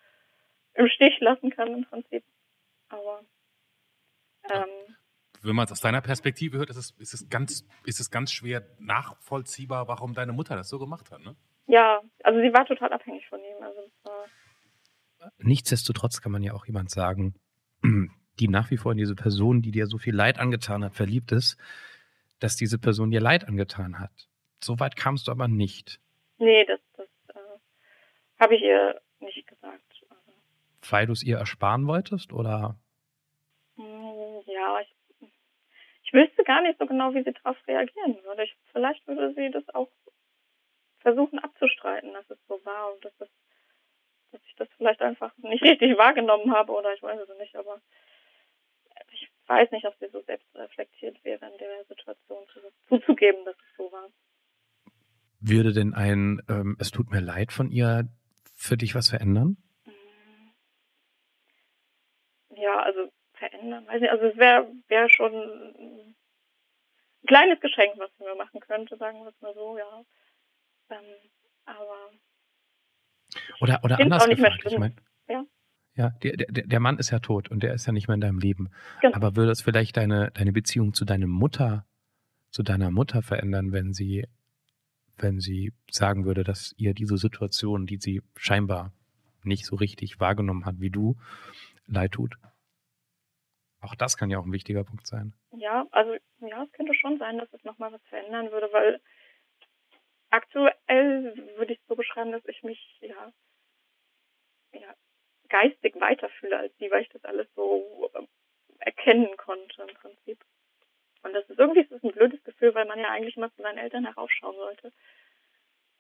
im 0.74 0.88
Stich 0.88 1.20
lassen 1.20 1.50
kann 1.50 1.74
im 1.74 1.86
Prinzip. 1.86 2.24
Aber 2.90 3.24
ähm, 4.50 4.96
wenn 5.44 5.56
man 5.56 5.66
es 5.66 5.72
aus 5.72 5.82
deiner 5.82 6.02
Perspektive 6.02 6.58
hört, 6.58 6.70
ist 6.70 6.78
es, 6.78 6.92
ist 7.00 7.14
es 7.14 7.30
ganz, 7.30 7.68
ist 7.86 8.00
es 8.00 8.10
ganz 8.10 8.32
schwer 8.32 8.64
nachvollziehbar, 8.80 9.88
warum 9.88 10.14
deine 10.14 10.34
Mutter 10.34 10.56
das 10.56 10.70
so 10.70 10.80
gemacht 10.80 11.12
hat, 11.12 11.22
ne? 11.22 11.36
Ja, 11.68 12.02
also 12.24 12.40
sie 12.42 12.54
war 12.54 12.66
total 12.66 12.92
abhängig 12.92 13.28
von 13.28 13.40
ihm. 13.40 13.64
Also 13.64 13.92
Nichtsdestotrotz 15.38 16.22
kann 16.22 16.32
man 16.32 16.44
ja 16.44 16.54
auch 16.54 16.66
jemand 16.66 16.90
sagen, 16.90 17.36
die 18.40 18.48
nach 18.48 18.72
wie 18.72 18.78
vor 18.78 18.92
in 18.92 18.98
diese 18.98 19.16
Person, 19.16 19.62
die 19.62 19.72
dir 19.72 19.88
so 19.88 19.98
viel 19.98 20.16
Leid 20.16 20.40
angetan 20.40 20.84
hat, 20.84 20.96
verliebt 20.96 21.32
ist, 21.32 21.58
dass 22.40 22.56
diese 22.56 22.80
Person 22.80 23.12
dir 23.12 23.22
Leid 23.22 23.48
angetan 23.48 24.00
hat. 24.00 24.30
So 24.64 24.80
weit 24.80 24.96
kamst 24.96 25.28
du 25.28 25.32
aber 25.32 25.48
nicht. 25.48 26.00
Nee, 26.38 26.66
das, 26.66 26.80
das 26.98 27.08
äh, 27.36 27.60
habe 28.40 28.56
ich 28.56 28.62
ihr 28.62 29.02
nicht 29.20 29.48
gesagt. 29.48 29.82
Weil 30.90 31.06
du 31.06 31.14
es 31.14 31.24
ihr 31.24 31.38
ersparen 31.38 31.88
wolltest, 31.88 32.34
oder? 32.34 32.76
Hm, 33.76 34.42
ja, 34.48 34.82
ich, 34.82 34.96
ich 36.04 36.14
wüsste 36.14 36.44
gar 36.44 36.62
nicht 36.62 36.80
so 36.80 36.86
genau, 36.86 37.14
wie 37.14 37.24
sie 37.24 37.34
darauf 37.34 37.58
reagieren 37.68 38.24
würde. 38.24 38.44
Ich, 38.44 38.56
vielleicht 38.72 39.06
würde 39.08 39.34
sie 39.34 39.52
das 39.52 39.68
auch 39.70 39.90
versuchen 41.00 41.40
abzustreiten, 41.40 42.14
dass 42.14 42.30
es 42.30 42.40
so 42.48 42.60
war 42.64 42.94
und 42.94 43.04
dass, 43.06 43.14
es, 43.20 43.30
dass 44.32 44.42
ich 44.46 44.56
das 44.56 44.68
vielleicht 44.78 45.02
einfach 45.02 45.36
nicht 45.38 45.64
richtig 45.64 45.98
wahrgenommen 45.98 46.54
habe 46.54 46.72
oder 46.72 46.94
ich 46.94 47.02
weiß 47.02 47.20
es 47.20 47.38
nicht, 47.38 47.56
aber 47.56 47.82
ich 49.12 49.30
weiß 49.48 49.72
nicht, 49.72 49.86
ob 49.86 49.96
sie 50.00 50.08
so 50.08 50.22
selbst 50.22 50.48
reflektiert 50.56 51.24
wäre 51.24 51.46
in 51.46 51.58
der 51.58 51.84
Situation 51.86 52.46
zuzugeben, 52.90 53.46
dass 53.46 53.56
es 53.56 53.78
so 53.78 53.92
war. 53.92 54.10
Würde 55.42 55.74
denn 55.74 55.94
ein 55.94 56.42
ähm, 56.48 56.78
Es 56.80 56.92
tut 56.92 57.12
mir 57.12 57.20
leid 57.20 57.52
von 57.52 57.72
ihr 57.72 58.08
für 58.54 58.78
dich 58.78 58.94
was 58.94 59.10
verändern? 59.10 59.58
Ja, 62.56 62.80
also 62.84 63.12
verändern, 63.34 63.88
weiß 63.88 64.02
nicht, 64.02 64.12
also 64.12 64.26
es 64.26 64.38
wäre 64.38 64.72
wär 64.88 65.10
schon 65.10 65.34
ein 65.34 66.16
kleines 67.26 67.60
Geschenk, 67.60 67.94
was 67.98 68.12
sie 68.18 68.24
mir 68.24 68.36
machen 68.36 68.60
könnte, 68.60 68.98
sagen 68.98 69.20
wir 69.24 69.30
es 69.30 69.42
mal 69.42 69.54
so, 69.56 69.78
ja. 69.78 70.06
Ähm, 70.92 70.98
aber 71.66 72.12
oder 73.62 73.80
oder 73.84 74.00
anders 74.00 74.28
gefragt, 74.28 74.64
ich 74.66 74.78
meine, 74.78 74.96
ja. 75.28 75.44
Ja, 75.96 76.10
der, 76.24 76.38
der, 76.38 76.68
der 76.68 76.80
Mann 76.80 77.00
ist 77.00 77.10
ja 77.10 77.20
tot 77.20 77.50
und 77.50 77.64
der 77.64 77.74
ist 77.74 77.86
ja 77.86 77.92
nicht 77.92 78.08
mehr 78.08 78.16
in 78.16 78.22
deinem 78.22 78.40
Leben. 78.40 78.70
Genau. 79.02 79.16
Aber 79.16 79.36
würde 79.36 79.52
es 79.52 79.62
vielleicht 79.62 79.98
deine, 79.98 80.32
deine 80.32 80.54
Beziehung 80.54 80.94
zu 80.94 81.04
deiner 81.04 81.28
Mutter, 81.28 81.86
zu 82.50 82.64
deiner 82.64 82.92
Mutter 82.92 83.22
verändern, 83.22 83.72
wenn 83.74 83.94
sie, 83.94 84.26
wenn 85.18 85.40
sie 85.40 85.74
sagen 85.90 86.26
würde, 86.26 86.44
dass 86.44 86.74
ihr 86.78 86.94
diese 86.94 87.18
Situation, 87.18 87.86
die 87.86 87.98
sie 87.98 88.22
scheinbar 88.36 88.92
nicht 89.44 89.66
so 89.66 89.76
richtig 89.76 90.20
wahrgenommen 90.20 90.66
hat 90.66 90.80
wie 90.80 90.90
du, 90.90 91.16
leid 91.88 92.14
tut? 92.14 92.36
Auch 93.82 93.96
das 93.96 94.16
kann 94.16 94.30
ja 94.30 94.38
auch 94.38 94.46
ein 94.46 94.54
wichtiger 94.54 94.84
Punkt 94.84 95.08
sein. 95.08 95.34
Ja, 95.58 95.88
also 95.92 96.14
ja, 96.40 96.64
es 96.64 96.72
könnte 96.74 96.94
schon 96.94 97.18
sein, 97.18 97.40
dass 97.40 97.52
es 97.52 97.64
nochmal 97.64 97.92
was 97.92 98.02
verändern 98.04 98.52
würde, 98.52 98.70
weil 98.72 99.02
aktuell 100.30 101.36
würde 101.58 101.74
ich 101.74 101.80
so 101.88 101.96
beschreiben, 101.96 102.32
dass 102.32 102.46
ich 102.46 102.62
mich 102.64 103.00
ja, 103.02 103.34
ja 104.74 104.96
geistig 105.50 105.96
weiterfühle 106.00 106.58
als 106.58 106.78
sie, 106.78 106.90
weil 106.92 107.02
ich 107.02 107.10
das 107.10 107.24
alles 107.26 107.48
so 107.56 108.10
ähm, 108.16 108.28
erkennen 108.80 109.36
konnte 109.38 109.82
im 109.82 109.96
Prinzip. 109.96 110.44
Und 111.24 111.34
das 111.34 111.48
ist 111.50 111.60
irgendwie 111.60 111.84
das 111.84 111.92
ist 111.92 112.04
ein 112.04 112.14
blödes 112.14 112.44
Gefühl, 112.44 112.74
weil 112.74 112.86
man 112.86 113.00
ja 113.00 113.10
eigentlich 113.10 113.38
immer 113.38 113.54
zu 113.54 113.62
seinen 113.62 113.78
Eltern 113.78 114.06
heraufschauen 114.06 114.56
sollte. 114.56 114.92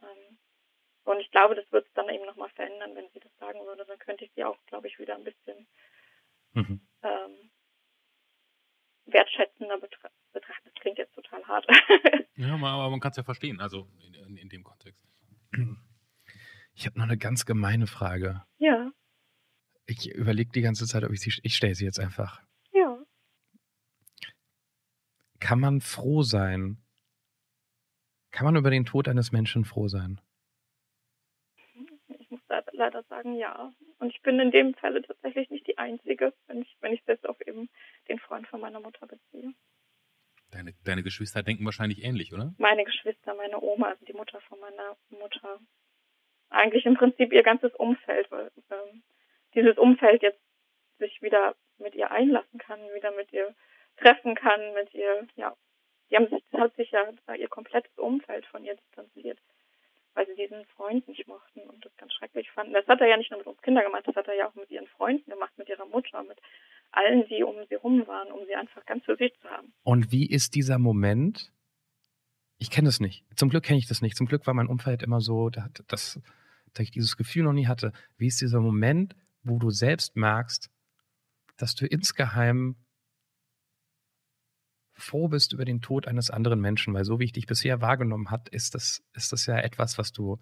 Ähm, 0.01 0.38
und 1.03 1.19
ich 1.19 1.32
glaube, 1.32 1.55
das 1.55 1.72
wird 1.72 1.88
es 1.88 1.93
dann 1.93 2.09
eben 2.09 2.26
nochmal 2.26 2.49
verändern, 2.49 2.95
wenn 2.95 3.09
sie 3.09 3.19
das 3.19 3.36
sagen 3.38 3.59
würde. 3.65 3.86
Dann 3.86 3.99
könnte 3.99 4.26
ich 4.26 4.32
sie 4.34 4.43
auch, 4.43 4.57
glaube 4.67 4.88
ich, 4.88 4.99
wieder 4.99 5.15
ein 5.15 5.24
bisschen 5.24 5.67
mhm. 6.53 6.82
ähm, 7.03 7.51
wertschätzender 9.05 9.80
betrachten. 9.80 10.15
Das 10.34 10.74
klingt 10.76 10.97
jetzt 10.97 11.13
total 11.13 11.45
hart. 11.47 11.65
ja, 12.36 12.53
aber 12.53 12.89
man 12.89 12.99
kann 12.99 13.11
es 13.11 13.17
ja 13.17 13.24
verstehen, 13.24 13.59
also 13.59 13.88
in, 14.05 14.13
in, 14.13 14.38
in 14.38 14.49
dem 14.49 14.63
Kontext. 14.63 15.03
Ich 16.74 16.86
habe 16.86 16.97
noch 16.97 17.05
eine 17.05 17.17
ganz 17.17 17.45
gemeine 17.45 17.88
Frage. 17.88 18.43
Ja. 18.57 18.91
Ich 19.86 20.09
überlege 20.09 20.51
die 20.51 20.61
ganze 20.61 20.86
Zeit, 20.86 21.03
ob 21.03 21.11
ich 21.11 21.19
sie. 21.19 21.34
Ich 21.43 21.55
stelle 21.55 21.76
sie 21.76 21.86
jetzt 21.86 21.99
einfach. 21.99 22.41
Kann 25.42 25.60
man 25.60 25.82
froh 25.82 26.22
sein? 26.22 26.78
Kann 28.32 28.46
man 28.46 28.56
über 28.56 28.70
den 28.70 28.86
Tod 28.86 29.10
eines 29.10 29.34
Menschen 29.34 29.66
froh 29.66 29.89
sein? 29.89 30.22
Ich 32.20 32.30
muss 32.30 32.39
leider 32.72 33.04
sagen, 33.04 33.36
ja. 33.36 33.74
Und 34.00 34.12
ich 34.12 34.22
bin 34.22 34.39
in 34.39 34.52
dem 34.52 34.74
Falle 34.76 35.02
tatsächlich 35.02 35.50
nicht 35.50 35.68
die 35.68 35.78
Einzige, 35.78 36.34
wenn 36.48 36.62
ich, 36.62 36.78
wenn 36.80 36.94
ich 36.94 37.04
das 37.06 37.24
auf 37.26 37.42
eben 37.46 37.70
den 38.08 38.20
Freund 38.20 38.48
von 38.48 38.62
meiner 38.62 38.80
Mutter 38.80 39.08
beziehe. 39.08 39.54
Deine, 40.52 40.74
deine 40.84 41.04
Geschwister 41.04 41.44
denken 41.44 41.66
wahrscheinlich 41.66 42.04
ähnlich, 42.04 42.34
oder? 42.34 42.54
Meine 42.58 42.86
Geschwister, 42.86 43.34
meine 43.34 43.60
Oma, 43.62 43.88
also 43.88 44.06
die 44.06 44.14
Mutter 44.14 44.39
von 44.42 44.60
meiner 44.60 44.96
Mutter. 45.10 45.60
Eigentlich 46.50 46.86
im 46.86 46.96
Prinzip 46.96 47.34
ihr 47.34 47.44
ganzes 47.44 47.74
Umfeld, 47.76 48.30
weil 48.30 48.52
ähm, 48.70 49.02
dieses 49.56 49.78
Umfeld 49.78 50.22
jetzt 50.22 50.42
sich 51.00 51.22
wieder 51.22 51.56
mit 51.80 51.96
ihr 51.96 52.12
einlassen 52.12 52.60
kann, 52.60 52.80
wieder 52.94 53.12
mit 53.16 53.34
ihr 53.34 53.56
treffen 54.02 54.36
kann, 54.36 54.74
mit 54.74 54.93
ihr, 54.93 55.28
ja, 55.36 55.56
die 56.10 56.18
haben 56.18 56.28
sich, 56.28 56.43
hat 56.54 56.76
sich 56.76 56.91
ja 56.91 57.06
ihr 57.36 57.47
komplettes 57.47 57.97
Umfeld 57.97 58.45
von 58.45 58.64
ihr 58.64 58.76
distanziert, 58.76 59.39
weil 60.14 60.28
sie 60.28 60.36
diesen 60.36 60.66
Freund 60.76 61.08
nicht 61.08 61.28
mochten 61.28 61.62
und 61.62 61.86
das 61.86 61.95
ganz 61.97 62.14
schrecklich 62.14 62.52
fanden. 62.52 62.74
Das 62.74 62.88
hat 62.88 62.99
er 62.99 63.08
ja 63.08 63.18
nicht 63.18 63.32
nur 63.32 63.39
mit 63.39 63.47
uns 63.47 63.62
Kindern 63.62 63.86
gemacht, 63.86 64.04
das 64.06 64.16
hat 64.16 64.28
er 64.28 64.36
ja 64.36 64.49
auch 64.49 64.56
mit 64.56 64.70
ihren 64.70 64.88
Freunden 64.88 65.30
gemacht, 65.30 65.58
mit 65.58 65.70
ihrer 65.70 65.86
Mutter, 65.86 66.24
mit 66.24 66.39
allen, 66.91 67.26
die 67.28 67.43
um 67.43 67.56
sie 67.70 67.76
rum 67.76 68.06
waren, 68.08 68.32
um 68.32 68.45
sie 68.45 68.56
einfach 68.56 68.86
ganz 68.86 69.06
für 69.06 69.16
sich 69.16 69.34
zu 69.41 69.49
haben. 69.49 69.74
Und 69.84 70.12
wie 70.12 70.30
ist 70.30 70.56
dieser 70.56 70.80
Moment? 70.80 71.54
Ich 72.58 72.70
kenne 72.70 72.89
das 72.89 72.99
nicht. 72.99 73.26
Zum 73.36 73.49
Glück 73.49 73.64
kenne 73.64 73.80
ich 73.80 73.88
das 73.88 74.02
nicht. 74.02 74.18
Zum 74.18 74.28
Glück 74.28 74.45
war 74.45 74.54
mein 74.54 74.68
Umfeld 74.68 75.02
immer 75.02 75.22
so, 75.22 75.49
dass, 75.49 75.72
dass 75.88 76.20
ich 76.78 76.91
dieses 76.91 77.18
Gefühl 77.18 77.43
noch 77.43 77.54
nie 77.54 77.68
hatte. 77.68 77.93
Wie 78.18 78.28
ist 78.28 78.41
dieser 78.41 78.60
Moment, 78.60 79.16
wo 79.43 79.58
du 79.58 79.72
selbst 79.72 80.16
merkst, 80.16 80.70
dass 81.58 81.74
du 81.74 81.86
insgeheim 81.86 82.76
froh 85.02 85.28
bist 85.28 85.54
über 85.54 85.66
den 85.66 85.82
Tod 85.82 86.08
eines 86.08 86.30
anderen 86.30 86.60
Menschen, 86.60 86.93
weil 86.93 87.04
so 87.04 87.20
wie 87.20 87.26
ich 87.26 87.34
dich 87.34 87.47
bisher 87.47 87.82
wahrgenommen 87.82 88.32
hat, 88.32 88.49
ist 88.49 88.76
das, 88.76 89.04
ist 89.14 89.32
das 89.32 89.45
ja 89.45 89.58
etwas, 89.60 89.97
was 89.97 90.12
du, 90.12 90.38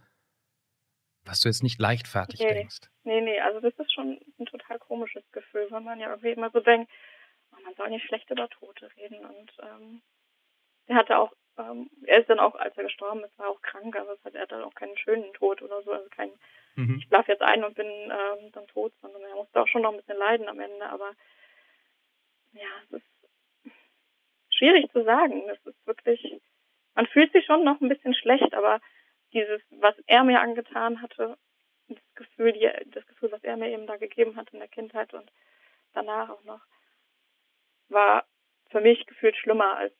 was 1.26 1.42
du 1.42 1.50
jetzt 1.50 1.64
nicht 1.64 1.80
leichtfertig 1.80 2.40
nee, 2.40 2.54
denkst. 2.54 2.82
Nee, 3.04 3.22
nee, 3.22 3.40
also 3.40 3.60
das 3.60 3.74
ist 3.78 3.94
schon 3.94 4.20
ein 4.40 4.46
total 4.46 4.80
komisches 4.80 5.24
Gefühl, 5.32 5.68
weil 5.70 5.82
man 5.82 6.00
ja 6.00 6.10
irgendwie 6.10 6.32
immer 6.32 6.50
so 6.52 6.60
denkt, 6.60 6.92
oh, 7.52 7.62
man 7.64 7.76
soll 7.76 7.90
nicht 7.90 8.06
schlecht 8.06 8.30
über 8.30 8.50
Tote 8.50 8.90
reden 8.98 9.26
und 9.26 9.52
ähm, 9.62 10.02
er 10.88 10.96
hatte 10.96 11.18
auch, 11.20 11.34
ähm, 11.58 11.90
er 12.06 12.20
ist 12.20 12.30
dann 12.30 12.40
auch, 12.40 12.56
als 12.56 12.76
er 12.78 12.84
gestorben 12.84 13.24
ist, 13.24 13.38
war 13.38 13.50
auch 13.50 13.62
krank, 13.62 13.96
also 13.96 14.12
er 14.34 14.42
hatte 14.42 14.66
auch 14.66 14.74
keinen 14.74 14.98
schönen 14.98 15.32
Tod 15.34 15.62
oder 15.62 15.82
so, 15.84 15.92
also 15.92 16.08
kein 16.10 16.32
mhm. 16.76 16.98
ich 17.00 17.08
schlafe 17.08 17.32
jetzt 17.32 17.42
ein 17.44 17.64
und 17.64 17.76
bin 17.76 17.88
ähm, 17.88 18.52
dann 18.54 18.68
tot, 18.68 18.94
sondern 19.02 19.22
er 19.22 19.36
musste 19.36 19.62
auch 19.62 19.68
schon 19.68 19.84
noch 19.84 19.92
ein 19.92 19.98
bisschen 19.98 20.18
leiden 20.18 20.48
am 20.50 20.60
Ende, 20.60 20.90
aber 20.90 21.12
ja, 22.54 22.68
es 22.86 22.94
ist 22.94 23.19
schwierig 24.60 24.92
zu 24.92 25.04
sagen. 25.04 25.48
Das 25.48 25.58
ist 25.66 25.88
wirklich, 25.88 26.40
man 26.96 27.08
fühlt 27.08 27.32
sich 27.32 27.46
schon 27.46 27.64
noch 27.64 27.82
ein 27.82 27.90
bisschen 27.90 28.14
schlecht, 28.14 28.54
aber 28.54 28.80
dieses, 29.34 29.62
was 29.72 29.96
er 30.06 30.24
mir 30.24 30.42
angetan 30.42 31.02
hatte, 31.02 31.38
das 31.88 31.98
Gefühl, 32.16 32.54
die, 32.54 32.70
das 32.92 33.06
Gefühl, 33.08 33.32
was 33.32 33.44
er 33.44 33.58
mir 33.58 33.70
eben 33.70 33.88
da 33.88 33.98
gegeben 33.98 34.36
hat 34.36 34.50
in 34.52 34.60
der 34.60 34.68
Kindheit 34.68 35.14
und 35.14 35.32
danach 35.94 36.30
auch 36.30 36.44
noch, 36.44 36.62
war 37.88 38.26
für 38.70 38.82
mich 38.82 39.06
gefühlt 39.08 39.36
schlimmer 39.36 39.78
als 39.78 39.94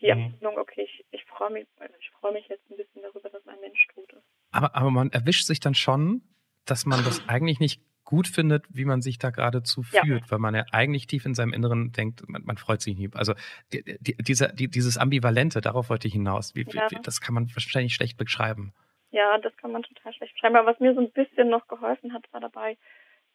die 0.00 0.06
mhm. 0.06 0.22
Empfindung, 0.24 0.58
okay, 0.58 0.82
ich, 0.82 1.06
ich 1.10 1.24
freue 1.24 1.50
mich, 1.50 1.66
ich 2.00 2.10
freue 2.10 2.32
mich 2.32 2.48
jetzt 2.48 2.68
ein 2.70 2.76
bisschen 2.76 3.02
darüber, 3.02 3.30
dass 3.30 3.46
ein 3.46 3.60
Mensch 3.60 3.86
tot 3.94 4.12
ist. 4.12 4.26
Aber, 4.50 4.74
aber 4.74 4.90
man 4.90 5.10
erwischt 5.10 5.46
sich 5.46 5.60
dann 5.60 5.74
schon, 5.74 6.22
dass 6.64 6.86
man 6.86 7.04
das 7.04 7.20
eigentlich 7.28 7.60
nicht 7.60 7.80
gut 8.06 8.28
findet, 8.28 8.64
wie 8.70 8.86
man 8.86 9.02
sich 9.02 9.18
da 9.18 9.30
geradezu 9.30 9.82
fühlt, 9.82 10.22
ja. 10.24 10.30
weil 10.30 10.38
man 10.38 10.54
ja 10.54 10.64
eigentlich 10.72 11.06
tief 11.06 11.26
in 11.26 11.34
seinem 11.34 11.52
Inneren 11.52 11.92
denkt, 11.92 12.26
man, 12.28 12.42
man 12.44 12.56
freut 12.56 12.80
sich 12.80 12.96
nie. 12.96 13.10
Also 13.12 13.34
die, 13.72 13.98
die, 14.00 14.16
dieser, 14.16 14.48
die, 14.48 14.68
dieses 14.68 14.96
Ambivalente, 14.96 15.60
darauf 15.60 15.90
wollte 15.90 16.06
ich 16.08 16.14
hinaus. 16.14 16.54
Wie, 16.54 16.64
ja. 16.70 16.90
wie, 16.90 16.96
das 17.02 17.20
kann 17.20 17.34
man 17.34 17.50
wahrscheinlich 17.54 17.94
schlecht 17.94 18.16
beschreiben. 18.16 18.72
Ja, 19.10 19.36
das 19.38 19.54
kann 19.56 19.72
man 19.72 19.82
total 19.82 20.14
schlecht 20.14 20.34
beschreiben. 20.34 20.56
Aber 20.56 20.70
was 20.70 20.80
mir 20.80 20.94
so 20.94 21.00
ein 21.00 21.10
bisschen 21.10 21.50
noch 21.50 21.66
geholfen 21.66 22.12
hat, 22.14 22.24
war 22.32 22.40
dabei 22.40 22.78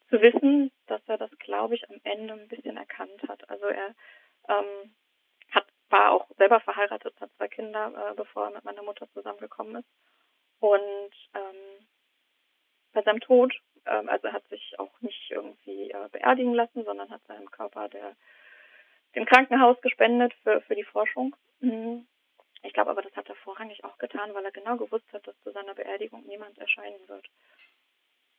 zu 0.10 0.22
wissen, 0.22 0.72
dass 0.88 1.02
er 1.08 1.18
das, 1.18 1.32
glaube 1.40 1.76
ich, 1.76 1.90
am 1.90 1.98
Ende 2.04 2.34
ein 2.34 2.48
bisschen 2.48 2.78
erkannt 2.78 3.22
hat. 3.28 3.50
Also 3.50 3.66
er 3.66 3.94
ähm, 4.48 4.96
hat, 5.52 5.66
war 5.90 6.12
auch 6.12 6.28
selber 6.38 6.62
verheiratet, 6.62 7.14
hat 7.20 7.30
zwei 7.36 7.50
Kinder, 7.50 7.92
äh, 8.12 8.16
bevor 8.16 8.46
er 8.46 8.52
mit 8.52 8.64
meiner 8.64 8.84
Mutter 8.84 9.08
zusammengekommen 9.14 9.78
ist. 9.78 9.90
Und 10.60 11.14
ähm, 11.34 11.88
bei 12.94 13.02
seinem 13.02 13.20
Tod, 13.20 13.54
ähm, 13.86 14.10
also 14.10 14.32
hat 14.32 14.48
sich 14.48 14.78
auch 14.80 15.00
nicht 15.02 15.32
irgendwie 15.32 15.92
äh, 15.92 16.10
beerdigen 16.12 16.54
lassen, 16.54 16.84
sondern 16.84 17.10
hat 17.10 17.22
seinen 17.28 17.50
Körper 17.52 17.90
der, 17.90 18.16
dem 19.16 19.26
Krankenhaus 19.26 19.80
gespendet 19.82 20.34
für, 20.44 20.62
für 20.62 20.76
die 20.76 20.84
Forschung. 20.84 21.36
Mhm. 21.60 22.08
Ich 22.64 22.74
glaube 22.74 22.92
aber, 22.92 23.02
das 23.02 23.16
hat 23.16 23.28
er 23.28 23.36
vorrangig 23.36 23.84
auch 23.84 23.98
getan, 23.98 24.34
weil 24.34 24.46
er 24.46 24.52
genau 24.52 24.78
gewusst 24.78 25.12
hat, 25.14 25.26
dass 25.26 25.40
zu 25.42 25.52
seiner 25.52 25.74
Beerdigung 25.74 26.26
niemand 26.28 26.58
erscheinen 26.60 27.08
wird. 27.08 27.28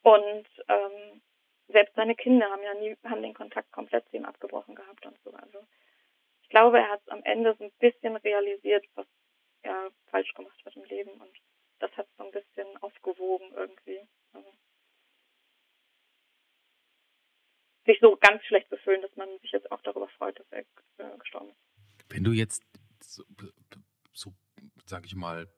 Und 0.03 0.47
ähm, 0.69 1.23
selbst 1.69 1.95
seine 1.95 2.15
Kinder 2.15 2.51
haben 2.51 2.63
ja 2.63 2.75
nie, 2.75 2.97
haben 3.05 3.23
den 3.23 3.35
Kontakt 3.35 3.73
komplett 3.73 4.09
zu 4.09 4.17
ihm 4.17 4.25
abgebrochen 4.25 4.75
gehabt 4.75 5.05
und 5.07 5.19
so. 5.25 5.33
Also 5.33 5.65
ich 6.43 6.49
glaube, 6.51 6.79
er 6.79 6.91
hat 6.91 7.03
am 7.09 7.23
Ende 7.25 7.55
so 7.59 7.65
ein 7.65 7.73
bisschen 7.81 8.17
realisiert, 8.17 8.85
was 8.95 9.07
er 9.63 9.91
falsch 10.07 10.33
gemacht 10.35 10.61
hat 10.65 10.77
im 10.77 10.85
Leben 10.85 11.11
und 11.11 11.33
das 11.79 11.91
hat 11.97 12.07
so 12.17 12.25
ein 12.25 12.31
bisschen 12.31 12.77
aufgewogen 12.79 13.53
irgendwie. 13.55 14.01
Also 14.33 14.53
sich 17.85 17.99
so 18.01 18.17
ganz 18.21 18.43
schlecht 18.45 18.69
zu 18.69 18.77
dass 18.77 19.17
man 19.17 19.29
sich 19.41 19.53
jetzt 19.53 19.71
auch 19.73 19.83
darüber 19.83 20.09
freut, 20.09 20.39
dass 20.39 20.47
er 20.51 20.61
äh, 20.99 21.19
gestorben 21.19 21.51
ist. 21.51 21.59
Wenn 22.09 22.25
du 22.25 22.33
jetzt 22.33 22.63
so, 23.01 23.25
so 24.13 24.35
sage 24.87 25.07
ich 25.07 25.15
mal, 25.15 25.49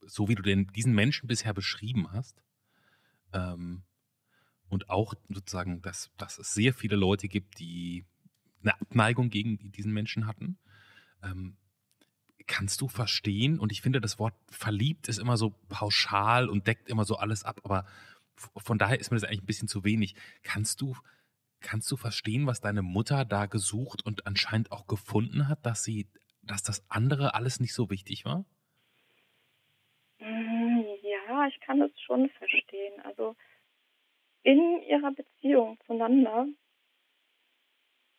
so 0.00 0.28
wie 0.28 0.34
du 0.34 0.42
den, 0.42 0.66
diesen 0.68 0.94
Menschen 0.94 1.26
bisher 1.26 1.54
beschrieben 1.54 2.12
hast, 2.12 2.42
ähm, 3.32 3.82
und 4.68 4.90
auch 4.90 5.14
sozusagen, 5.28 5.82
dass, 5.82 6.10
dass 6.16 6.38
es 6.38 6.52
sehr 6.52 6.72
viele 6.74 6.96
Leute 6.96 7.28
gibt, 7.28 7.58
die 7.58 8.04
eine 8.62 8.74
Abneigung 8.80 9.28
gegen 9.28 9.58
diesen 9.72 9.92
Menschen 9.92 10.26
hatten. 10.26 10.58
Ähm, 11.22 11.56
kannst 12.46 12.80
du 12.80 12.88
verstehen, 12.88 13.58
und 13.58 13.72
ich 13.72 13.82
finde, 13.82 14.00
das 14.00 14.18
Wort 14.18 14.34
verliebt 14.50 15.08
ist 15.08 15.18
immer 15.18 15.36
so 15.36 15.50
pauschal 15.68 16.48
und 16.48 16.66
deckt 16.66 16.88
immer 16.88 17.04
so 17.04 17.16
alles 17.16 17.44
ab, 17.44 17.60
aber 17.62 17.86
von 18.36 18.78
daher 18.78 18.98
ist 18.98 19.10
mir 19.10 19.16
das 19.16 19.24
eigentlich 19.24 19.42
ein 19.42 19.46
bisschen 19.46 19.68
zu 19.68 19.84
wenig. 19.84 20.14
Kannst 20.42 20.80
du, 20.80 20.96
kannst 21.64 21.90
du 21.90 21.96
verstehen, 21.96 22.46
was 22.46 22.60
deine 22.60 22.82
Mutter 22.82 23.24
da 23.24 23.46
gesucht 23.46 24.04
und 24.06 24.26
anscheinend 24.26 24.70
auch 24.70 24.86
gefunden 24.86 25.48
hat, 25.48 25.66
dass 25.66 25.82
sie, 25.82 26.06
dass 26.42 26.62
das 26.62 26.84
andere 26.88 27.34
alles 27.34 27.58
nicht 27.58 27.74
so 27.74 27.90
wichtig 27.90 28.24
war? 28.24 28.44
Mm, 30.20 30.84
ja, 31.02 31.48
ich 31.48 31.58
kann 31.60 31.82
es 31.82 31.98
schon 32.00 32.28
verstehen. 32.30 33.00
Also 33.02 33.34
in 34.42 34.82
ihrer 34.82 35.10
Beziehung 35.12 35.78
zueinander 35.86 36.46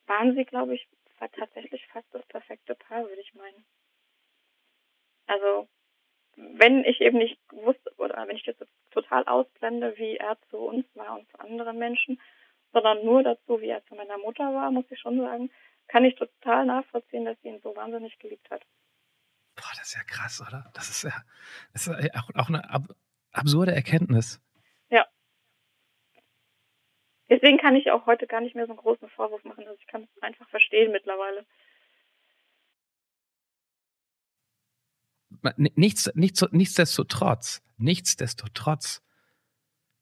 waren 0.08 0.36
sie, 0.36 0.44
glaube 0.44 0.76
ich, 0.76 0.88
tatsächlich 1.20 1.86
fast 1.88 2.08
das 2.14 2.26
perfekte 2.28 2.76
Paar, 2.76 3.08
würde 3.08 3.22
ich 3.22 3.34
meinen. 3.34 3.66
Also, 5.28 5.68
wenn 6.36 6.84
ich 6.84 7.02
eben 7.02 7.18
nicht 7.18 7.40
wusste, 7.52 7.92
oder 7.98 8.28
wenn 8.28 8.36
ich 8.36 8.44
das 8.44 8.56
total 8.92 9.24
ausblende, 9.26 9.98
wie 9.98 10.18
er 10.18 10.38
zu 10.50 10.58
uns 10.58 10.86
war 10.96 11.20
und 11.20 11.30
zu 11.32 11.40
anderen 11.40 11.78
Menschen, 11.78 12.20
sondern 12.76 13.06
nur 13.06 13.24
dazu, 13.24 13.62
wie 13.62 13.70
er 13.70 13.86
zu 13.86 13.96
meiner 13.96 14.18
Mutter 14.18 14.54
war, 14.54 14.70
muss 14.70 14.84
ich 14.90 15.00
schon 15.00 15.18
sagen, 15.18 15.50
kann 15.88 16.04
ich 16.04 16.16
total 16.16 16.66
nachvollziehen, 16.66 17.24
dass 17.24 17.40
sie 17.42 17.48
ihn 17.48 17.62
so 17.64 17.74
wahnsinnig 17.74 18.20
geliebt 18.20 18.50
hat. 18.52 18.64
Boah, 19.56 19.72
das 19.78 19.88
ist 19.88 19.96
ja 19.96 20.04
krass, 20.04 20.42
oder? 20.42 20.70
Das 20.74 20.90
ist 20.90 21.04
ja, 21.04 21.14
das 21.72 21.88
ist 21.88 22.04
ja 22.04 22.22
auch, 22.36 22.50
eine 22.50 22.70
ab 22.70 22.84
absurde 23.32 23.74
Erkenntnis. 23.74 24.42
Deswegen 27.30 27.58
kann 27.58 27.76
ich 27.76 27.90
auch 27.92 28.06
heute 28.06 28.28
gar 28.28 28.42
nicht 28.42 28.56
mehr 28.56 28.68
so 28.68 28.74
einen 28.74 28.80
großen 28.80 29.10
Vorwurf 29.10 29.44
machen. 29.46 29.66
Also 29.68 29.80
ich 29.80 29.88
kann 29.88 30.04
es 30.04 30.22
einfach 30.22 30.48
verstehen 30.50 30.92
mittlerweile. 30.92 31.46
Nichts, 35.58 36.12
nichts, 36.16 36.46
nichtsdestotrotz, 36.52 37.64
nichtsdestotrotz 37.78 39.05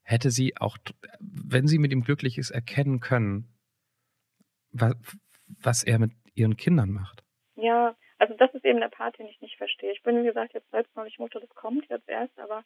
hätte 0.04 0.30
sie 0.32 0.58
auch, 0.58 0.78
wenn 1.20 1.68
sie 1.68 1.80
mit 1.80 1.91
ihm 1.91 2.04
glücklich 2.04 2.38
ist, 2.38 2.51
erkennen 2.51 2.99
können, 2.99 3.47
was, 4.72 4.95
was 5.47 5.84
er 5.84 5.99
mit 5.99 6.12
ihren 6.36 6.58
Kindern 6.58 6.91
macht. 6.91 7.24
Ja, 7.56 7.95
also 8.18 8.36
das 8.36 8.54
ist 8.54 8.66
eben 8.66 8.80
der 8.80 8.89
Part, 8.89 9.18
den 9.20 9.28
ich 9.28 9.41
nicht 9.41 9.58
verstehe. 9.58 9.91
Ich 9.91 10.04
bin, 10.04 10.22
wie 10.22 10.28
gesagt, 10.28 10.54
jetzt 10.54 10.70
selbst 10.72 10.95
noch 10.95 11.04
nicht 11.04 11.20
Mutter, 11.20 11.39
das 11.39 11.49
kommt 11.49 11.88
jetzt 11.89 12.08
erst, 12.08 12.38
aber 12.39 12.64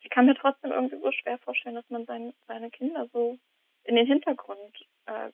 ich 0.00 0.10
kann 0.10 0.26
mir 0.26 0.34
trotzdem 0.34 0.72
irgendwie 0.72 1.00
so 1.00 1.12
schwer 1.12 1.38
vorstellen, 1.38 1.74
dass 1.74 1.88
man 1.90 2.06
sein, 2.06 2.32
seine 2.46 2.70
Kinder 2.70 3.08
so 3.12 3.38
in 3.84 3.96
den 3.96 4.06
Hintergrund 4.06 4.76
äh, 5.06 5.30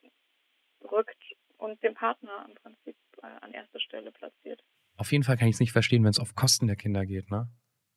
rückt 0.85 1.23
und 1.59 1.83
den 1.83 1.95
Partner 1.95 2.47
im 2.49 2.55
Prinzip 2.55 2.97
äh, 3.23 3.27
an 3.27 3.53
erste 3.53 3.81
Stelle 3.81 4.13
platziert. 4.13 4.63
Auf 4.97 5.13
jeden 5.13 5.25
Fall 5.25 5.37
kann 5.37 5.49
ich 5.49 5.55
es 5.55 5.61
nicht 5.61 5.73
verstehen, 5.73 6.03
wenn 6.05 6.11
es 6.11 6.21
auf 6.21 6.35
Kosten 6.35 6.67
der 6.67 6.77
Kinder 6.77 7.05
geht, 7.05 7.31
ne? 7.31 7.49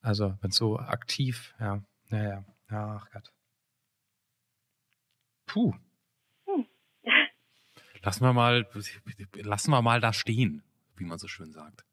Also 0.02 0.36
wenn 0.42 0.50
es 0.50 0.56
so 0.56 0.78
aktiv, 0.78 1.54
ja, 1.60 1.82
naja, 2.10 2.30
ja, 2.30 2.46
ach 2.70 3.10
Gott. 3.12 3.32
Puh. 5.46 5.74
Hm. 6.46 6.66
lassen 8.04 8.24
wir 8.24 8.34
mal, 8.34 8.68
lassen 9.36 9.72
wir 9.72 9.82
mal 9.82 10.00
da 10.00 10.14
stehen, 10.14 10.64
wie 10.96 11.06
man 11.06 11.18
so 11.18 11.28
schön 11.28 11.52
sagt. 11.52 11.86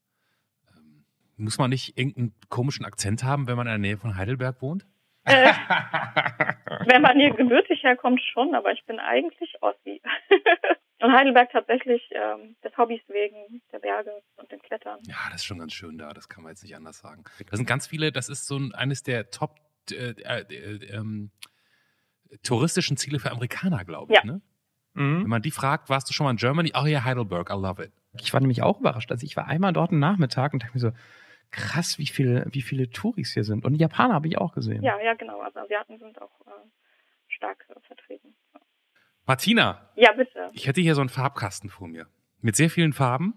Ähm, 0.77 1.05
muss 1.37 1.59
man 1.59 1.71
nicht 1.71 1.97
irgendeinen 1.99 2.35
komischen 2.49 2.85
Akzent 2.85 3.25
haben, 3.25 3.47
wenn 3.47 3.57
man 3.57 3.67
in 3.67 3.73
der 3.73 3.79
Nähe 3.79 3.97
von 3.97 4.17
Heidelberg 4.17 4.61
wohnt? 4.61 4.87
Äh, 5.25 5.53
wenn 6.87 7.03
man 7.03 7.19
hier 7.19 7.35
gebürtig 7.35 7.83
herkommt, 7.83 8.23
schon, 8.23 8.55
aber 8.55 8.73
ich 8.73 8.85
bin 8.85 9.01
eigentlich 9.01 9.55
Ossi. 9.61 10.01
und 11.01 11.13
Heidelberg 11.13 11.51
tatsächlich 11.51 12.09
ähm, 12.13 12.57
des 12.63 12.77
Hobbys 12.77 13.03
wegen, 13.09 13.61
der 13.73 13.81
Berge 13.81 14.23
und 14.37 14.53
dem 14.53 14.61
Klettern. 14.61 15.01
Ja, 15.07 15.17
das 15.31 15.37
ist 15.37 15.45
schon 15.45 15.59
ganz 15.59 15.73
schön 15.73 15.99
da, 15.99 16.13
das 16.13 16.29
kann 16.29 16.45
man 16.45 16.53
jetzt 16.53 16.63
nicht 16.63 16.77
anders 16.77 16.99
sagen. 16.99 17.25
Da 17.51 17.57
sind 17.57 17.67
ganz 17.67 17.87
viele, 17.89 18.13
das 18.13 18.29
ist 18.29 18.47
so 18.47 18.57
ein, 18.57 18.73
eines 18.73 19.03
der 19.03 19.31
Top 19.31 19.66
äh, 19.93 20.11
äh, 20.11 20.43
äh, 20.43 20.85
ähm, 20.93 21.31
touristischen 22.43 22.97
Ziele 22.97 23.19
für 23.19 23.31
Amerikaner, 23.31 23.85
glaube 23.85 24.13
ich. 24.13 24.19
Ja. 24.19 24.25
Ne? 24.25 24.41
Mhm. 24.95 25.23
Wenn 25.23 25.31
man 25.31 25.43
die 25.43 25.51
fragt, 25.51 25.89
warst 25.89 26.09
du 26.09 26.13
schon 26.13 26.25
mal 26.25 26.31
in 26.31 26.37
Germany? 26.37 26.73
Oh 26.75 26.87
ja, 26.87 27.05
Heidelberg, 27.05 27.51
I 27.51 27.55
love 27.55 27.83
it. 27.85 27.93
Ich 28.21 28.33
war 28.33 28.41
nämlich 28.41 28.63
auch 28.63 28.81
überrascht. 28.81 29.11
Also 29.11 29.25
ich 29.25 29.37
war 29.37 29.47
einmal 29.47 29.73
dort 29.73 29.91
einen 29.91 30.01
Nachmittag 30.01 30.53
und 30.53 30.63
dachte 30.63 30.75
mir 30.75 30.81
so, 30.81 30.93
krass, 31.51 31.99
wie 31.99 32.07
viele, 32.07 32.47
wie 32.51 32.63
viele 32.63 32.91
Touris 32.91 33.35
hier 33.35 33.45
sind. 33.45 33.65
Und 33.65 33.75
die 33.75 33.81
Japaner 33.81 34.15
habe 34.15 34.29
ich 34.29 34.39
auch 34.39 34.55
gesehen. 34.55 34.83
Ja, 34.83 34.99
ja, 35.01 35.15
genau. 35.15 35.41
Also 35.41 35.61
Asiaten 35.61 35.99
sind 35.99 36.21
auch 36.21 36.41
äh, 36.47 36.51
stark 37.29 37.67
äh, 37.69 37.81
vertreten. 37.81 38.35
Martina. 39.27 39.91
Ja, 39.97 40.13
bitte. 40.13 40.51
Ich 40.53 40.67
hätte 40.67 40.81
hier 40.81 40.95
so 40.95 41.01
einen 41.01 41.11
Farbkasten 41.11 41.69
vor 41.69 41.89
mir. 41.89 42.07
Mit 42.41 42.57
sehr 42.57 42.71
vielen 42.71 42.93
Farben. 42.93 43.35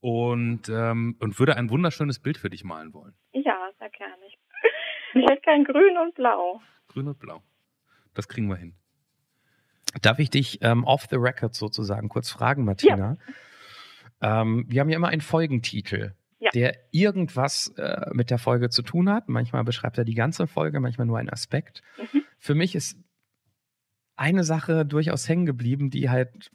Und, 0.00 0.68
ähm, 0.68 1.16
und 1.20 1.38
würde 1.38 1.56
ein 1.56 1.70
wunderschönes 1.70 2.20
Bild 2.20 2.38
für 2.38 2.50
dich 2.50 2.62
malen 2.62 2.92
wollen. 2.94 3.14
Ja, 3.32 3.70
sehr 3.78 3.90
gerne. 3.90 4.14
Ich 4.28 4.38
hätte 5.22 5.42
kein 5.42 5.64
Grün 5.64 5.96
und 5.98 6.14
Blau. 6.14 6.60
Grün 6.88 7.08
und 7.08 7.18
Blau. 7.18 7.42
Das 8.14 8.28
kriegen 8.28 8.48
wir 8.48 8.56
hin. 8.56 8.74
Darf 10.02 10.18
ich 10.18 10.30
dich 10.30 10.58
ähm, 10.62 10.84
off 10.84 11.06
the 11.10 11.16
record 11.16 11.54
sozusagen 11.54 12.08
kurz 12.08 12.30
fragen, 12.30 12.64
Martina? 12.64 13.16
Ja. 14.20 14.42
Ähm, 14.42 14.64
wir 14.68 14.80
haben 14.80 14.88
ja 14.88 14.96
immer 14.96 15.08
einen 15.08 15.20
Folgentitel 15.20 16.14
ja. 16.38 16.50
der 16.50 16.76
irgendwas 16.90 17.68
äh, 17.76 18.10
mit 18.12 18.30
der 18.30 18.38
Folge 18.38 18.70
zu 18.70 18.82
tun 18.82 19.10
hat. 19.10 19.28
Manchmal 19.28 19.64
beschreibt 19.64 19.98
er 19.98 20.04
die 20.04 20.14
ganze 20.14 20.46
Folge, 20.46 20.80
manchmal 20.80 21.06
nur 21.06 21.18
einen 21.18 21.30
Aspekt. 21.30 21.82
Mhm. 21.98 22.22
Für 22.38 22.54
mich 22.54 22.74
ist 22.74 22.98
eine 24.16 24.44
Sache 24.44 24.86
durchaus 24.86 25.28
hängen 25.28 25.46
geblieben, 25.46 25.90
die 25.90 26.10
halt 26.10 26.50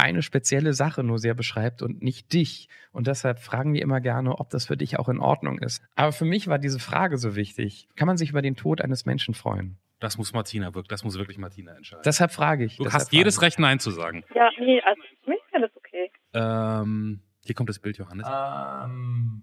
eine 0.00 0.22
spezielle 0.22 0.72
Sache 0.72 1.02
nur 1.02 1.18
sehr 1.18 1.34
beschreibt 1.34 1.82
und 1.82 2.02
nicht 2.02 2.32
dich. 2.32 2.68
Und 2.92 3.06
deshalb 3.06 3.38
fragen 3.38 3.74
wir 3.74 3.82
immer 3.82 4.00
gerne, 4.00 4.38
ob 4.38 4.50
das 4.50 4.66
für 4.66 4.76
dich 4.76 4.98
auch 4.98 5.08
in 5.08 5.20
Ordnung 5.20 5.58
ist. 5.58 5.82
Aber 5.96 6.12
für 6.12 6.24
mich 6.24 6.48
war 6.48 6.58
diese 6.58 6.78
Frage 6.78 7.18
so 7.18 7.36
wichtig. 7.36 7.88
Kann 7.96 8.06
man 8.06 8.16
sich 8.16 8.30
über 8.30 8.42
den 8.42 8.56
Tod 8.56 8.80
eines 8.80 9.06
Menschen 9.06 9.34
freuen? 9.34 9.78
Das 10.00 10.16
muss 10.16 10.32
Martina 10.32 10.74
wirklich, 10.74 10.88
das 10.88 11.04
muss 11.04 11.18
wirklich 11.18 11.36
Martina 11.36 11.72
entscheiden. 11.76 12.02
Deshalb 12.04 12.32
frage 12.32 12.64
ich. 12.64 12.78
Du 12.78 12.90
hast 12.90 13.12
jedes 13.12 13.42
Recht, 13.42 13.58
Nein 13.58 13.80
zu 13.80 13.90
sagen. 13.90 14.24
Ja, 14.34 14.48
nee, 14.58 14.80
also 14.80 15.02
für 15.22 15.30
mich 15.30 15.40
wäre 15.52 15.62
das 15.62 15.76
okay. 15.76 16.10
Ähm, 16.32 17.20
Hier 17.44 17.54
kommt 17.54 17.68
das 17.68 17.78
Bild, 17.78 17.98
Johannes. 17.98 18.26
Ähm, 18.26 19.42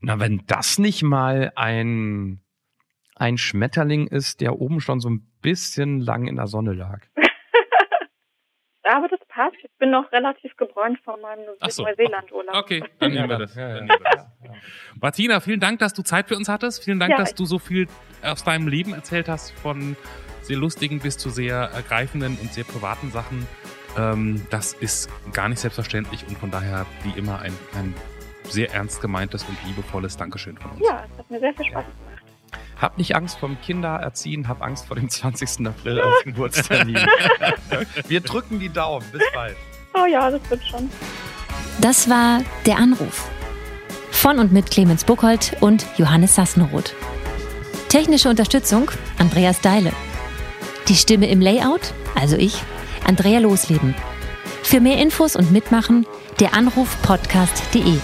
na, 0.00 0.18
wenn 0.18 0.44
das 0.46 0.78
nicht 0.78 1.02
mal 1.02 1.52
ein, 1.56 2.40
ein 3.14 3.36
Schmetterling 3.36 4.06
ist, 4.06 4.40
der 4.40 4.58
oben 4.58 4.80
schon 4.80 5.00
so 5.00 5.10
ein 5.10 5.30
bisschen 5.42 6.00
lang 6.00 6.26
in 6.26 6.36
der 6.36 6.46
Sonne 6.46 6.72
lag. 6.72 7.00
Aber 8.86 9.08
das 9.08 9.20
passt. 9.28 9.56
Ich 9.62 9.70
bin 9.78 9.90
noch 9.90 10.10
relativ 10.12 10.56
gebräunt 10.56 10.98
von 11.04 11.20
meinem 11.20 11.44
so. 11.68 11.82
Neuseeland-Urlaub. 11.82 12.54
Okay, 12.54 12.84
dann 12.98 13.12
nehmen 13.12 13.28
wir 13.28 13.38
das. 13.38 13.54
Ja, 13.54 13.78
ja. 13.78 13.86
Das. 13.86 14.26
Martina, 15.00 15.40
vielen 15.40 15.60
Dank, 15.60 15.80
dass 15.80 15.92
du 15.92 16.02
Zeit 16.02 16.28
für 16.28 16.36
uns 16.36 16.48
hattest. 16.48 16.84
Vielen 16.84 17.00
Dank, 17.00 17.12
Ja, 17.12 17.18
dass 17.18 17.34
du 17.34 17.44
so 17.44 17.58
viel 17.58 17.88
aus 18.22 18.44
deinem 18.44 18.68
Leben 18.68 18.94
erzählt 18.94 19.28
hast, 19.28 19.52
von 19.52 19.96
sehr 20.42 20.56
lustigen 20.56 21.00
bis 21.00 21.18
zu 21.18 21.30
sehr 21.30 21.70
ergreifenden 21.74 22.38
und 22.40 22.52
sehr 22.52 22.64
privaten 22.64 23.10
Sachen. 23.10 23.46
Ähm, 23.98 24.46
das 24.50 24.74
ist 24.74 25.10
gar 25.32 25.48
nicht 25.48 25.58
selbstverständlich 25.58 26.26
und 26.28 26.38
von 26.38 26.50
daher 26.50 26.86
wie 27.02 27.18
immer 27.18 27.40
ein, 27.40 27.52
ein 27.74 27.94
sehr 28.44 28.72
ernst 28.72 29.00
gemeintes 29.00 29.44
und 29.44 29.58
liebevolles 29.66 30.16
Dankeschön 30.16 30.56
von 30.56 30.70
uns. 30.72 30.80
Ja, 30.86 31.04
es 31.10 31.18
hat 31.18 31.30
mir 31.30 31.40
sehr 31.40 31.54
viel 31.54 31.66
Spaß 31.66 31.84
gemacht. 31.84 32.15
Hab 32.80 32.98
nicht 32.98 33.16
Angst 33.16 33.38
vom 33.38 33.58
Kindererziehen, 33.60 34.48
hab 34.48 34.62
Angst 34.62 34.86
vor 34.86 34.96
dem 34.96 35.08
20. 35.08 35.66
April 35.66 36.00
auf 36.00 36.14
Geburtstermin. 36.24 36.96
Wir 38.08 38.20
drücken 38.20 38.60
die 38.60 38.68
Daumen. 38.68 39.04
Bis 39.12 39.22
bald. 39.34 39.56
Oh 39.94 40.04
ja, 40.06 40.30
das 40.30 40.40
wird 40.50 40.62
schon. 40.64 40.90
Das 41.80 42.08
war 42.10 42.42
Der 42.66 42.76
Anruf. 42.76 43.28
Von 44.10 44.38
und 44.38 44.52
mit 44.52 44.70
Clemens 44.70 45.04
Buchholz 45.04 45.52
und 45.60 45.86
Johannes 45.96 46.34
Sassenroth. 46.34 46.94
Technische 47.88 48.28
Unterstützung 48.28 48.90
Andreas 49.18 49.60
Deile. 49.60 49.92
Die 50.88 50.96
Stimme 50.96 51.28
im 51.28 51.40
Layout, 51.40 51.92
also 52.14 52.36
ich, 52.36 52.62
Andrea 53.06 53.38
Losleben. 53.38 53.94
Für 54.62 54.80
mehr 54.80 54.98
Infos 54.98 55.36
und 55.36 55.50
Mitmachen 55.52 56.06
der 56.40 56.54
Anruf 56.54 57.00
podcast.de. 57.02 57.98